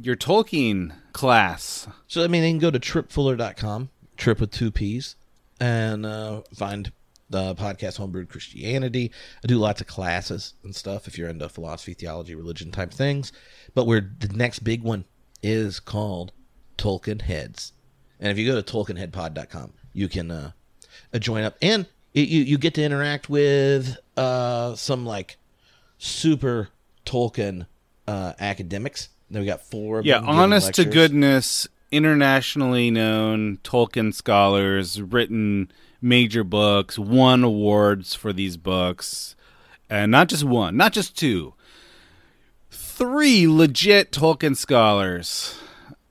your 0.00 0.16
Tolkien 0.16 0.94
class? 1.12 1.86
So, 2.08 2.24
I 2.24 2.28
mean, 2.28 2.42
they 2.42 2.50
can 2.50 2.58
go 2.58 2.70
to 2.70 2.80
trippfuller.com, 2.80 3.90
Tripp 4.22 4.38
with 4.38 4.52
two 4.52 4.70
P's, 4.70 5.16
and 5.58 6.06
uh, 6.06 6.42
find 6.54 6.92
the 7.28 7.56
podcast 7.56 7.98
Homebrewed 7.98 8.28
Christianity. 8.28 9.10
I 9.42 9.48
do 9.48 9.58
lots 9.58 9.80
of 9.80 9.88
classes 9.88 10.54
and 10.62 10.76
stuff 10.76 11.08
if 11.08 11.18
you're 11.18 11.28
into 11.28 11.48
philosophy, 11.48 11.92
theology, 11.92 12.36
religion 12.36 12.70
type 12.70 12.92
things. 12.94 13.32
But 13.74 13.88
we're, 13.88 14.12
the 14.20 14.28
next 14.28 14.60
big 14.60 14.84
one 14.84 15.06
is 15.42 15.80
called 15.80 16.30
Tolkien 16.78 17.22
Heads. 17.22 17.72
And 18.20 18.30
if 18.30 18.38
you 18.38 18.46
go 18.46 18.62
to 18.62 18.72
tolkienheadpod.com, 18.72 19.72
you 19.92 20.08
can 20.08 20.30
uh, 20.30 20.52
uh, 21.12 21.18
join 21.18 21.42
up. 21.42 21.56
And 21.60 21.86
it, 22.14 22.28
you, 22.28 22.42
you 22.44 22.58
get 22.58 22.74
to 22.74 22.82
interact 22.84 23.28
with 23.28 23.98
uh, 24.16 24.76
some 24.76 25.04
like 25.04 25.36
super 25.98 26.68
Tolkien 27.04 27.66
uh, 28.06 28.34
academics. 28.38 29.08
Then 29.28 29.42
we 29.42 29.46
got 29.46 29.62
four. 29.62 30.02
Yeah, 30.02 30.20
honest 30.20 30.74
to 30.74 30.84
goodness, 30.84 31.66
internationally 31.92 32.90
known 32.90 33.58
Tolkien 33.58 34.12
scholars, 34.12 35.00
written 35.00 35.70
major 36.00 36.42
books, 36.42 36.98
won 36.98 37.44
awards 37.44 38.14
for 38.14 38.32
these 38.32 38.56
books, 38.56 39.36
and 39.88 40.10
not 40.10 40.28
just 40.28 40.42
one, 40.42 40.76
not 40.76 40.92
just 40.92 41.16
two, 41.16 41.54
three 42.70 43.46
legit 43.46 44.10
Tolkien 44.10 44.56
scholars 44.56 45.58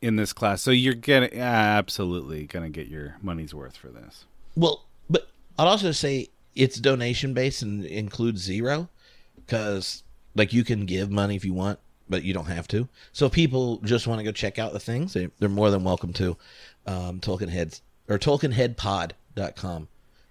in 0.02 0.16
this 0.16 0.34
class. 0.34 0.62
So 0.62 0.72
you're 0.72 0.94
gonna 0.94 1.30
absolutely 1.34 2.46
gonna 2.46 2.70
get 2.70 2.88
your 2.88 3.18
money's 3.22 3.54
worth 3.54 3.76
for 3.76 3.90
this. 3.90 4.26
Well, 4.56 4.86
but 5.10 5.28
I'd 5.58 5.68
also 5.68 5.92
say 5.92 6.30
it's 6.56 6.78
donation 6.78 7.34
based 7.34 7.62
and 7.62 7.84
includes 7.86 8.42
zero 8.42 8.90
because 9.36 10.04
like 10.36 10.54
you 10.54 10.64
can 10.64 10.86
give 10.86 11.12
money 11.12 11.36
if 11.36 11.44
you 11.44 11.54
want, 11.54 11.80
but 12.12 12.24
you 12.24 12.34
don't 12.34 12.46
have 12.46 12.68
to. 12.68 12.88
So 13.14 13.30
people 13.30 13.78
just 13.78 14.06
want 14.06 14.20
to 14.20 14.24
go 14.24 14.32
check 14.32 14.60
out 14.60 14.74
the 14.74 14.80
things, 14.80 15.14
they, 15.14 15.30
they're 15.40 15.50
more 15.50 15.72
than 15.72 15.84
welcome 15.84 16.14
to. 16.14 16.38
Um, 16.86 17.20
Tolkien 17.20 17.50
Heads 17.50 17.82
or 18.08 18.20
TolkienHeadPod.com. 18.20 19.88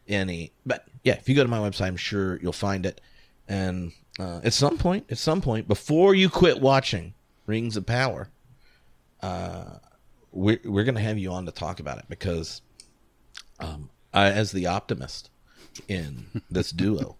Any, 0.06 0.52
but 0.66 0.84
yeah, 1.02 1.14
if 1.14 1.28
you 1.28 1.34
go 1.34 1.42
to 1.42 1.48
my 1.48 1.58
website, 1.58 1.86
I'm 1.86 1.96
sure 1.96 2.38
you'll 2.40 2.52
find 2.52 2.84
it. 2.84 3.00
And 3.48 3.92
uh, 4.18 4.40
at 4.44 4.52
some 4.52 4.76
point, 4.76 5.06
at 5.10 5.18
some 5.18 5.40
point, 5.40 5.66
before 5.66 6.14
you 6.14 6.28
quit 6.28 6.60
watching 6.60 7.14
Rings 7.46 7.76
of 7.76 7.86
Power, 7.86 8.28
uh, 9.22 9.78
we're 10.32 10.60
we're 10.64 10.84
gonna 10.84 11.00
have 11.00 11.18
you 11.18 11.30
on 11.30 11.46
to 11.46 11.52
talk 11.52 11.80
about 11.80 11.98
it 11.98 12.04
because 12.08 12.60
um, 13.60 13.90
I, 14.12 14.26
as 14.26 14.52
the 14.52 14.66
optimist 14.66 15.30
in 15.88 16.26
this 16.50 16.72
duo, 16.72 17.16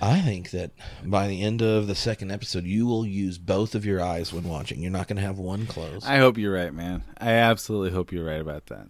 I 0.00 0.20
think 0.20 0.50
that 0.50 0.70
by 1.04 1.28
the 1.28 1.42
end 1.42 1.62
of 1.62 1.86
the 1.86 1.94
second 1.94 2.30
episode, 2.30 2.64
you 2.64 2.86
will 2.86 3.06
use 3.06 3.38
both 3.38 3.74
of 3.74 3.84
your 3.84 4.00
eyes 4.00 4.32
when 4.32 4.44
watching. 4.44 4.80
You're 4.80 4.92
not 4.92 5.08
going 5.08 5.16
to 5.16 5.22
have 5.22 5.38
one 5.38 5.66
closed. 5.66 6.06
I 6.06 6.18
hope 6.18 6.38
you're 6.38 6.54
right, 6.54 6.72
man. 6.72 7.02
I 7.18 7.32
absolutely 7.32 7.90
hope 7.90 8.12
you're 8.12 8.24
right 8.24 8.40
about 8.40 8.66
that. 8.66 8.86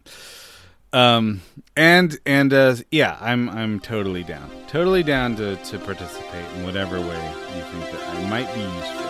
Um 0.90 1.42
and 1.76 2.18
and 2.24 2.50
uh 2.50 2.76
yeah, 2.90 3.18
I'm 3.20 3.50
I'm 3.50 3.78
totally 3.78 4.22
down. 4.22 4.50
Totally 4.68 5.02
down 5.02 5.36
to 5.36 5.56
to 5.56 5.78
participate 5.80 6.46
in 6.56 6.64
whatever 6.64 6.98
way 6.98 7.34
you 7.56 7.62
think 7.62 7.90
that 7.92 8.09
I 8.09 8.30
might 8.30 8.54
be 8.54 8.61
useful. 8.62 9.07